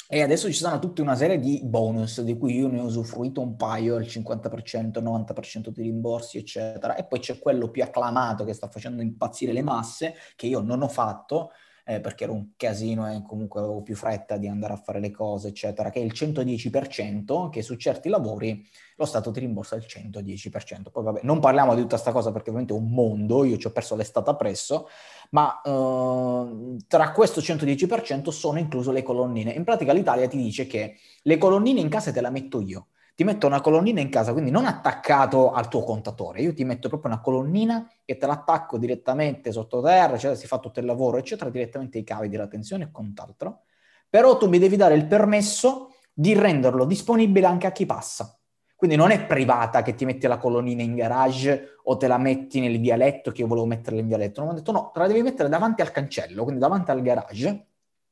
e 0.09 0.23
adesso 0.23 0.49
ci 0.49 0.55
sono 0.55 0.81
tutta 0.81 1.03
una 1.03 1.15
serie 1.15 1.39
di 1.39 1.61
bonus 1.63 2.21
di 2.23 2.37
cui 2.37 2.57
io 2.57 2.67
ne 2.67 2.81
ho 2.81 2.85
usufruito 2.85 3.41
un 3.41 3.55
paio, 3.55 3.95
il 3.95 4.07
50%, 4.07 4.99
il 4.99 5.05
90% 5.05 5.69
di 5.69 5.83
rimborsi, 5.83 6.39
eccetera. 6.39 6.97
E 6.97 7.05
poi 7.05 7.21
c'è 7.21 7.39
quello 7.39 7.71
più 7.71 7.85
acclamato 7.85 8.45
che 8.45 8.55
sta 8.55 8.69
facendo 8.69 9.03
impazzire 9.03 9.53
le 9.53 9.63
masse, 9.63 10.15
che 10.35 10.49
io 10.49 10.59
non 10.63 10.83
ho 10.83 10.89
fatto, 10.89 11.53
eh, 11.89 12.01
perché 12.01 12.25
ero 12.25 12.35
un 12.35 12.51
casino 12.55 13.11
e 13.11 13.23
comunque 13.27 13.61
avevo 13.61 13.81
più 13.81 13.97
fretta 13.97 14.37
di 14.37 14.47
andare 14.47 14.75
a 14.75 14.77
fare 14.77 15.01
le 15.01 15.11
cose, 15.11 15.49
eccetera, 15.49 15.89
che 15.89 16.01
è 16.01 16.05
il 16.05 16.13
110%, 16.15 17.49
che 17.49 17.63
su 17.63 17.77
certi 17.77 18.11
lavori 18.11 18.63
lo 18.97 19.07
Stato 19.07 19.31
ti 19.31 19.41
rimborsa 19.41 19.75
il 19.77 19.87
110%. 19.89 20.91
Poi 20.93 21.03
vabbè, 21.03 21.21
non 21.23 21.41
parliamo 21.41 21.75
di 21.75 21.81
tutta 21.81 21.95
questa 21.95 22.13
cosa 22.13 22.31
perché 22.31 22.51
ovviamente 22.51 22.75
è 22.75 22.77
un 22.77 22.91
mondo, 22.91 23.43
io 23.43 23.57
ci 23.57 23.69
ho 23.69 23.71
perso 23.71 23.97
l'estate 23.97 24.29
appresso, 24.29 24.87
ma 25.31 25.63
eh, 25.63 26.77
tra 26.87 27.13
questo 27.13 27.41
110% 27.41 28.29
sono 28.29 28.59
incluse 28.59 28.93
le 28.93 29.03
colonnine. 29.03 29.53
In 29.53 29.65
pratica 29.65 29.95
l'Italia 29.95 30.29
ti 30.29 30.37
dice 30.37 30.67
che 30.67 30.99
le 31.23 31.39
colonnine 31.39 31.81
in 31.81 31.89
casa 31.89 32.13
te 32.13 32.21
le 32.21 32.29
metto 32.29 32.61
io 32.61 32.89
ti 33.19 33.25
metto 33.25 33.49
una 33.49 33.61
colonnina 33.61 34.01
in 34.01 34.11
casa, 34.11 34.31
quindi 34.31 34.53
non 34.53 34.65
attaccato 34.65 35.51
al 35.51 35.67
tuo 35.67 35.83
contatore, 35.83 36.41
io 36.41 36.55
ti 36.55 36.63
metto 36.63 36.89
proprio 36.89 37.11
una 37.11 37.21
colonnina 37.21 37.91
e 38.05 38.17
te 38.17 38.29
l'attacco 38.29 38.79
direttamente 38.79 39.51
sottoterra, 39.51 40.17
cioè 40.17 40.37
si 40.37 40.47
fa 40.47 40.61
tutto 40.61 40.79
il 40.79 40.87
lavoro, 40.87 41.17
eccetera, 41.17 41.51
direttamente 41.51 41.99
ai 41.99 42.05
cavi 42.05 42.29
della 42.29 42.47
tensione 42.47 42.85
e 42.85 42.91
quant'altro. 42.93 43.63
Però 44.09 44.37
tu 44.37 44.47
mi 44.47 44.61
devi 44.61 44.77
dare 44.77 44.95
il 44.95 45.05
permesso 45.09 45.95
di 46.13 46.33
renderlo 46.33 46.85
disponibile 46.85 47.47
anche 47.47 47.67
a 47.67 47.73
chi 47.73 47.87
passa. 47.87 48.39
Quindi 48.77 48.95
non 48.95 49.11
è 49.11 49.27
privata 49.27 49.83
che 49.83 49.97
ti 49.97 50.05
metti 50.05 50.29
la 50.29 50.39
colonnina 50.39 50.83
in 50.83 50.95
garage 50.95 51.79
o 51.83 51.97
te 51.97 52.07
la 52.07 52.19
metti 52.19 52.61
nel 52.61 52.79
vialetto, 52.79 53.33
che 53.33 53.41
io 53.41 53.49
volevo 53.49 53.67
metterla 53.67 53.99
in 53.99 54.07
vialetto. 54.07 54.43
Non 54.43 54.51
ho 54.51 54.55
detto 54.55 54.71
no, 54.71 54.93
te 54.95 55.01
la 55.01 55.09
devi 55.09 55.23
mettere 55.23 55.49
davanti 55.49 55.83
al 55.83 55.91
cancello, 55.91 56.45
quindi 56.45 56.61
davanti 56.61 56.93
al 56.93 57.03
garage 57.03 57.67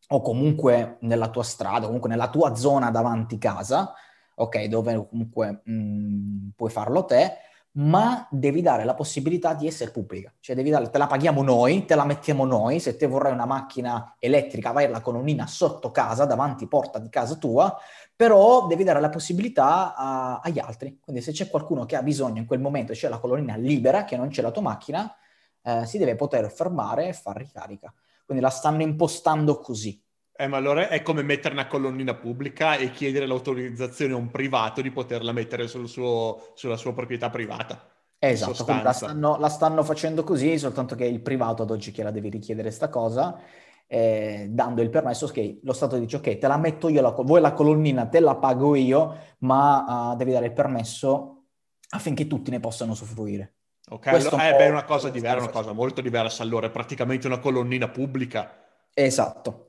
o 0.09 0.21
comunque 0.21 0.97
nella 1.03 1.31
tua 1.31 1.45
strada, 1.45 1.87
comunque 1.87 2.09
nella 2.09 2.29
tua 2.29 2.57
zona 2.57 2.91
davanti 2.91 3.39
casa, 3.39 3.95
ok, 4.37 4.65
dove 4.65 5.07
comunque 5.09 5.63
mh, 5.65 5.73
mm, 5.73 6.49
puoi 6.55 6.71
farlo 6.71 7.05
te, 7.05 7.39
ma 7.79 8.27
devi 8.31 8.63
dare 8.63 8.85
la 8.85 8.95
possibilità 8.95 9.53
di 9.53 9.67
essere 9.67 9.91
pubblica, 9.91 10.33
cioè 10.41 10.57
devi 10.57 10.71
dare, 10.71 10.89
te 10.89 10.97
la 10.97 11.07
paghiamo 11.07 11.43
noi, 11.43 11.85
te 11.85 11.95
la 11.95 12.05
mettiamo 12.07 12.47
noi, 12.47 12.81
se 12.81 12.97
te 12.97 13.07
vorrai 13.07 13.33
una 13.33 13.45
macchina 13.45 14.17
elettrica 14.19 14.73
vai 14.73 14.85
alla 14.87 15.01
colonnina 15.03 15.47
sotto 15.47 15.91
casa, 15.91 16.25
davanti 16.25 16.67
porta 16.69 16.99
di 16.99 17.11
casa 17.11 17.35
tua, 17.37 17.77
però 18.15 18.67
devi 18.67 18.83
dare 18.83 19.01
la 19.01 19.11
possibilità 19.11 19.95
a, 19.95 20.41
agli 20.43 20.59
altri, 20.59 20.99
quindi 21.01 21.21
se 21.21 21.33
c'è 21.33 21.51
qualcuno 21.51 21.85
che 21.85 21.97
ha 21.97 22.03
bisogno 22.03 22.39
in 22.39 22.47
quel 22.47 22.61
momento, 22.61 22.95
c'è 22.95 23.09
la 23.09 23.19
colonnina 23.19 23.57
libera, 23.57 24.05
che 24.05 24.17
non 24.17 24.29
c'è 24.29 24.41
la 24.41 24.51
tua 24.51 24.63
macchina, 24.63 25.15
eh, 25.63 25.85
si 25.85 25.99
deve 25.99 26.15
poter 26.15 26.51
fermare 26.51 27.09
e 27.09 27.13
far 27.13 27.37
ricarica, 27.37 27.93
quindi 28.25 28.43
la 28.43 28.51
stanno 28.51 28.83
impostando 28.83 29.61
così. 29.61 30.03
Eh, 30.39 30.47
ma 30.49 30.59
allora 30.59 30.89
è 30.89 31.01
come 31.03 31.23
mettere 31.23 31.55
una 31.55 31.67
colonnina 31.67 32.15
pubblica 32.15 32.77
e 32.77 32.91
chiedere 32.91 33.27
l'autorizzazione 33.27 34.13
a 34.13 34.17
un 34.17 34.31
privato 34.31 34.83
di 34.83 34.91
poterla 34.91 35.33
mettere 35.33 35.67
sul 35.67 35.89
suo, 35.89 36.53
sulla 36.55 36.77
sua 36.77 36.93
proprietà 36.93 37.31
privata. 37.31 37.91
Esatto, 38.19 38.65
la 38.67 38.93
stanno, 38.93 39.37
la 39.39 39.49
stanno, 39.49 39.83
facendo 39.83 40.25
così, 40.25 40.59
soltanto 40.59 40.95
che 40.95 41.05
è 41.05 41.09
il 41.09 41.21
privato 41.21 41.63
ad 41.63 41.71
oggi 41.71 41.91
che 41.91 42.03
la 42.03 42.11
deve 42.11 42.29
richiedere 42.29 42.71
sta 42.71 42.89
cosa, 42.89 43.39
eh, 43.87 44.49
dando 44.51 44.83
il 44.83 44.91
permesso 44.91 45.27
che 45.29 45.61
lo 45.63 45.73
Stato 45.73 45.99
dice 45.99 46.17
ok, 46.17 46.39
te 46.39 46.47
la 46.47 46.57
metto 46.57 46.89
io, 46.89 47.01
la, 47.01 47.11
vuoi 47.11 47.41
la 47.41 47.53
colonnina, 47.53 48.07
te 48.07 48.21
la 48.21 48.37
pago 48.37 48.75
io, 48.75 49.17
ma 49.39 50.13
uh, 50.13 50.17
devi 50.17 50.33
dare 50.33 50.47
il 50.47 50.53
permesso 50.53 51.45
affinché 51.91 52.27
tutti 52.27 52.51
ne 52.51 52.61
possano 52.61 52.93
usufruire. 52.93 53.55
Ok, 53.89 54.07
allora, 54.09 54.49
eh, 54.49 54.57
è 54.57 54.69
una 54.69 54.85
cosa 54.85 55.09
diversa, 55.11 55.45
una 55.45 55.53
cosa 55.53 55.73
molto 55.73 56.01
diversa, 56.01 56.43
allora 56.43 56.67
è 56.67 56.71
praticamente 56.71 57.27
una 57.27 57.39
colonnina 57.39 57.89
pubblica. 57.89 58.65
Esatto, 58.93 59.66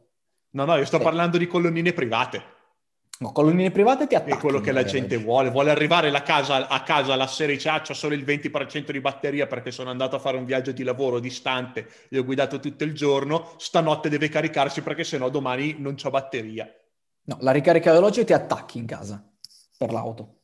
No, 0.51 0.65
no, 0.65 0.75
io 0.75 0.85
sto 0.85 0.97
sì. 0.97 1.03
parlando 1.03 1.37
di 1.37 1.47
colonnine 1.47 1.93
private. 1.93 2.55
No, 3.19 3.31
colonnine 3.31 3.71
private 3.71 4.05
ti 4.05 4.15
attacchi. 4.15 4.33
È 4.33 4.37
quello 4.37 4.61
che 4.61 4.71
la 4.71 4.83
gente 4.83 5.17
vuole. 5.17 5.49
Vuole 5.49 5.71
arrivare 5.71 6.11
casa, 6.21 6.67
a 6.67 6.83
casa 6.83 7.15
la 7.15 7.25
sera 7.25 7.51
e 7.51 7.57
c'ha 7.57 7.81
solo 7.93 8.13
il 8.13 8.23
20% 8.23 8.91
di 8.91 8.99
batteria 8.99 9.47
perché 9.47 9.71
sono 9.71 9.89
andato 9.89 10.15
a 10.15 10.19
fare 10.19 10.37
un 10.37 10.45
viaggio 10.45 10.71
di 10.71 10.83
lavoro 10.83 11.19
distante 11.19 11.87
e 12.09 12.19
ho 12.19 12.23
guidato 12.23 12.59
tutto 12.59 12.83
il 12.83 12.93
giorno. 12.93 13.53
Stanotte 13.57 14.09
deve 14.09 14.29
caricarsi 14.29 14.81
perché 14.81 15.03
sennò 15.03 15.29
domani 15.29 15.75
non 15.79 15.95
c'ho 15.95 16.11
batteria. 16.11 16.71
No, 17.23 17.37
la 17.41 17.51
ricarica 17.51 17.91
veloce 17.91 18.23
ti 18.23 18.33
attacchi 18.33 18.77
in 18.77 18.85
casa 18.85 19.23
per 19.77 19.91
l'auto. 19.91 20.41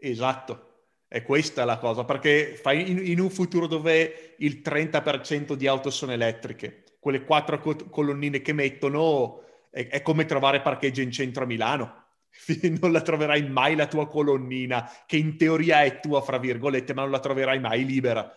Esatto. 0.00 0.64
È 1.06 1.22
questa 1.22 1.64
la 1.64 1.78
cosa, 1.78 2.04
perché 2.04 2.54
fai 2.60 2.90
in, 2.90 2.98
in 3.02 3.20
un 3.20 3.30
futuro 3.30 3.66
dove 3.66 4.34
il 4.38 4.60
30% 4.62 5.54
di 5.54 5.66
auto 5.66 5.88
sono 5.88 6.12
elettriche, 6.12 6.84
quelle 7.08 7.24
quattro 7.24 7.58
colonnine 7.90 8.42
che 8.42 8.52
mettono 8.52 9.42
è, 9.70 9.88
è 9.88 10.02
come 10.02 10.26
trovare 10.26 10.60
parcheggio 10.60 11.00
in 11.00 11.10
centro 11.10 11.44
a 11.44 11.46
Milano. 11.46 12.04
non 12.80 12.92
la 12.92 13.00
troverai 13.00 13.48
mai 13.48 13.74
la 13.74 13.86
tua 13.86 14.06
colonnina, 14.06 14.90
che 15.06 15.16
in 15.16 15.38
teoria 15.38 15.82
è 15.82 16.00
tua, 16.00 16.20
fra 16.20 16.36
virgolette, 16.36 16.92
ma 16.92 17.02
non 17.02 17.10
la 17.10 17.20
troverai 17.20 17.58
mai 17.60 17.86
libera. 17.86 18.30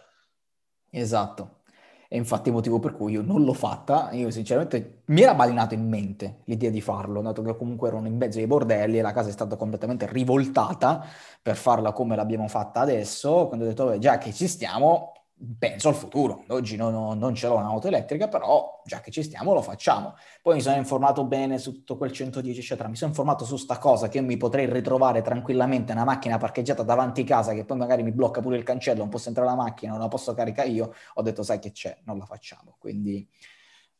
Esatto. 0.89 1.59
E 2.07 2.17
infatti 2.17 2.49
il 2.49 2.55
motivo 2.55 2.79
per 2.79 2.93
cui 2.93 3.13
io 3.13 3.21
non 3.21 3.43
l'ho 3.43 3.53
fatta, 3.53 4.09
io 4.11 4.29
sinceramente 4.31 5.03
mi 5.05 5.21
era 5.21 5.33
balinato 5.33 5.73
in 5.73 5.87
mente 5.87 6.41
l'idea 6.45 6.69
di 6.69 6.81
farlo, 6.81 7.21
dato 7.21 7.41
che 7.41 7.55
comunque 7.55 7.87
erano 7.87 8.07
in 8.07 8.17
mezzo 8.17 8.39
ai 8.39 8.47
bordelli 8.47 8.99
e 8.99 9.01
la 9.01 9.13
casa 9.13 9.29
è 9.29 9.31
stata 9.31 9.55
completamente 9.55 10.07
rivoltata 10.11 11.05
per 11.41 11.55
farla 11.55 11.93
come 11.93 12.17
l'abbiamo 12.17 12.49
fatta 12.49 12.81
adesso, 12.81 13.47
quando 13.47 13.63
ho 13.63 13.67
detto, 13.69 13.97
già 13.97 14.17
che 14.17 14.33
ci 14.33 14.49
stiamo, 14.49 15.10
penso 15.57 15.89
al 15.89 15.95
futuro. 15.95 16.43
Oggi 16.47 16.75
non, 16.75 17.17
non 17.17 17.33
ce 17.33 17.47
l'ho 17.47 17.55
un'auto 17.55 17.87
elettrica, 17.87 18.27
però 18.27 18.81
già 18.85 18.99
che 18.99 19.11
ci 19.11 19.23
stiamo 19.23 19.53
lo 19.53 19.61
facciamo. 19.61 20.15
Poi 20.41 20.55
mi 20.55 20.61
sono 20.61 20.75
informato 20.75 21.23
bene 21.25 21.57
su 21.57 21.71
tutto 21.73 21.97
quel 21.97 22.11
110, 22.11 22.59
eccetera. 22.59 22.87
Mi 22.87 22.95
sono 22.95 23.09
informato 23.09 23.45
su 23.45 23.57
sta 23.57 23.77
cosa 23.77 24.07
che 24.07 24.21
mi 24.21 24.37
potrei 24.37 24.71
ritrovare 24.71 25.21
tranquillamente 25.21 25.91
una 25.91 26.03
macchina 26.03 26.37
parcheggiata 26.37 26.83
davanti 26.83 27.21
a 27.21 27.25
casa 27.25 27.53
che 27.53 27.65
poi 27.65 27.77
magari 27.77 28.03
mi 28.03 28.11
blocca 28.11 28.41
pure 28.41 28.57
il 28.57 28.63
cancello, 28.63 28.99
non 28.99 29.09
posso 29.09 29.29
entrare 29.29 29.49
la 29.49 29.55
macchina, 29.55 29.91
non 29.91 30.01
la 30.01 30.07
posso 30.07 30.33
caricare 30.33 30.69
io. 30.69 30.93
Ho 31.15 31.21
detto, 31.21 31.43
sai 31.43 31.59
che 31.59 31.71
c'è, 31.71 31.97
non 32.03 32.17
la 32.17 32.25
facciamo. 32.25 32.75
Quindi 32.77 33.27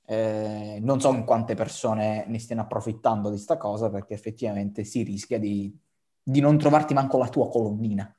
eh, 0.05 0.79
non 0.81 0.99
so 0.99 1.11
in 1.13 1.23
quante 1.23 1.55
persone 1.55 2.25
ne 2.27 2.39
stiano 2.39 2.61
approfittando 2.61 3.29
di 3.29 3.37
sta 3.37 3.57
cosa 3.57 3.89
perché 3.89 4.13
effettivamente 4.13 4.83
si 4.83 5.03
rischia 5.03 5.39
di, 5.39 5.75
di 6.21 6.39
non 6.39 6.57
trovarti 6.57 6.93
manco 6.93 7.17
la 7.17 7.29
tua 7.29 7.49
colonnina 7.49 8.13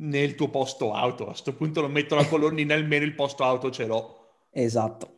nel 0.00 0.34
tuo 0.34 0.48
posto 0.48 0.92
auto. 0.92 1.24
A 1.24 1.28
questo 1.28 1.54
punto 1.54 1.80
non 1.80 1.92
metto 1.92 2.14
la 2.14 2.26
colonnina, 2.26 2.74
almeno 2.74 3.04
il 3.04 3.14
posto 3.14 3.44
auto 3.44 3.70
ce 3.70 3.86
l'ho. 3.86 4.16
Esatto. 4.50 5.16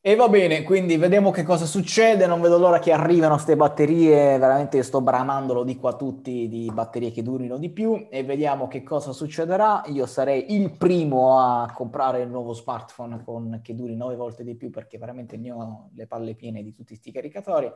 E 0.00 0.14
va 0.14 0.28
bene, 0.28 0.62
quindi 0.62 0.96
vediamo 0.96 1.30
che 1.30 1.42
cosa 1.42 1.66
succede. 1.66 2.26
Non 2.26 2.40
vedo 2.40 2.56
l'ora 2.56 2.78
che 2.78 2.92
arrivano 2.92 3.34
queste 3.34 3.56
batterie. 3.56 4.38
Veramente 4.38 4.82
sto 4.82 5.00
bramando, 5.00 5.52
lo 5.52 5.64
dico 5.64 5.88
a 5.88 5.96
tutti, 5.96 6.48
di 6.48 6.70
batterie 6.72 7.10
che 7.10 7.22
durino 7.22 7.58
di 7.58 7.68
più. 7.68 8.06
E 8.08 8.22
vediamo 8.22 8.68
che 8.68 8.82
cosa 8.82 9.12
succederà. 9.12 9.82
Io 9.86 10.06
sarei 10.06 10.54
il 10.54 10.70
primo 10.76 11.38
a 11.38 11.70
comprare 11.74 12.22
il 12.22 12.30
nuovo 12.30 12.52
smartphone 12.54 13.22
con, 13.24 13.60
che 13.62 13.74
duri 13.74 13.96
nove 13.96 14.14
volte 14.14 14.44
di 14.44 14.54
più 14.54 14.70
perché 14.70 14.98
veramente 14.98 15.36
ne 15.36 15.50
ho 15.50 15.90
le 15.94 16.06
palle 16.06 16.34
piene 16.34 16.62
di 16.62 16.72
tutti 16.72 16.94
questi 16.94 17.10
caricatori. 17.10 17.70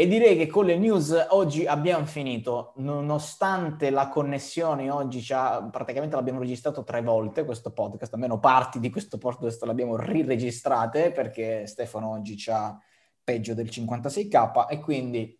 E 0.00 0.06
direi 0.06 0.36
che 0.36 0.46
con 0.46 0.64
le 0.64 0.78
news 0.78 1.26
oggi 1.30 1.66
abbiamo 1.66 2.06
finito, 2.06 2.72
nonostante 2.76 3.90
la 3.90 4.06
connessione 4.06 4.90
oggi 4.90 5.26
praticamente 5.72 6.14
l'abbiamo 6.14 6.38
registrato 6.38 6.84
tre 6.84 7.02
volte 7.02 7.44
questo 7.44 7.72
podcast, 7.72 8.14
almeno 8.14 8.38
parti 8.38 8.78
di 8.78 8.90
questo 8.90 9.18
podcast 9.18 9.60
l'abbiamo 9.64 9.96
riregistrate 9.96 11.10
perché 11.10 11.66
Stefano 11.66 12.10
oggi 12.10 12.36
c'ha 12.36 12.80
peggio 13.24 13.54
del 13.54 13.66
56k 13.66 14.68
e 14.68 14.78
quindi 14.78 15.36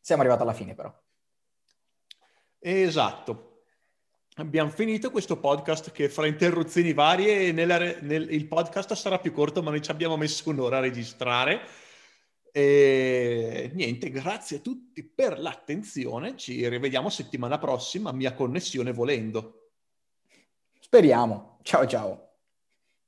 siamo 0.00 0.22
arrivati 0.22 0.42
alla 0.42 0.54
fine 0.54 0.74
però. 0.74 0.92
Esatto. 2.58 3.60
Abbiamo 4.38 4.70
finito 4.70 5.12
questo 5.12 5.38
podcast 5.38 5.92
che 5.92 6.08
fra 6.08 6.26
interruzioni 6.26 6.92
varie 6.92 7.52
nella, 7.52 7.78
nel, 7.78 8.28
il 8.32 8.48
podcast 8.48 8.94
sarà 8.94 9.20
più 9.20 9.30
corto 9.30 9.62
ma 9.62 9.70
noi 9.70 9.82
ci 9.82 9.92
abbiamo 9.92 10.16
messo 10.16 10.50
un'ora 10.50 10.78
a 10.78 10.80
registrare 10.80 11.86
e 12.52 13.70
niente, 13.74 14.10
grazie 14.10 14.58
a 14.58 14.60
tutti 14.60 15.02
per 15.04 15.38
l'attenzione. 15.38 16.36
Ci 16.36 16.68
rivediamo 16.68 17.08
settimana 17.08 17.58
prossima, 17.58 18.12
mia 18.12 18.34
connessione 18.34 18.92
volendo. 18.92 19.70
Speriamo. 20.80 21.58
Ciao 21.62 21.86
ciao. 21.86 22.27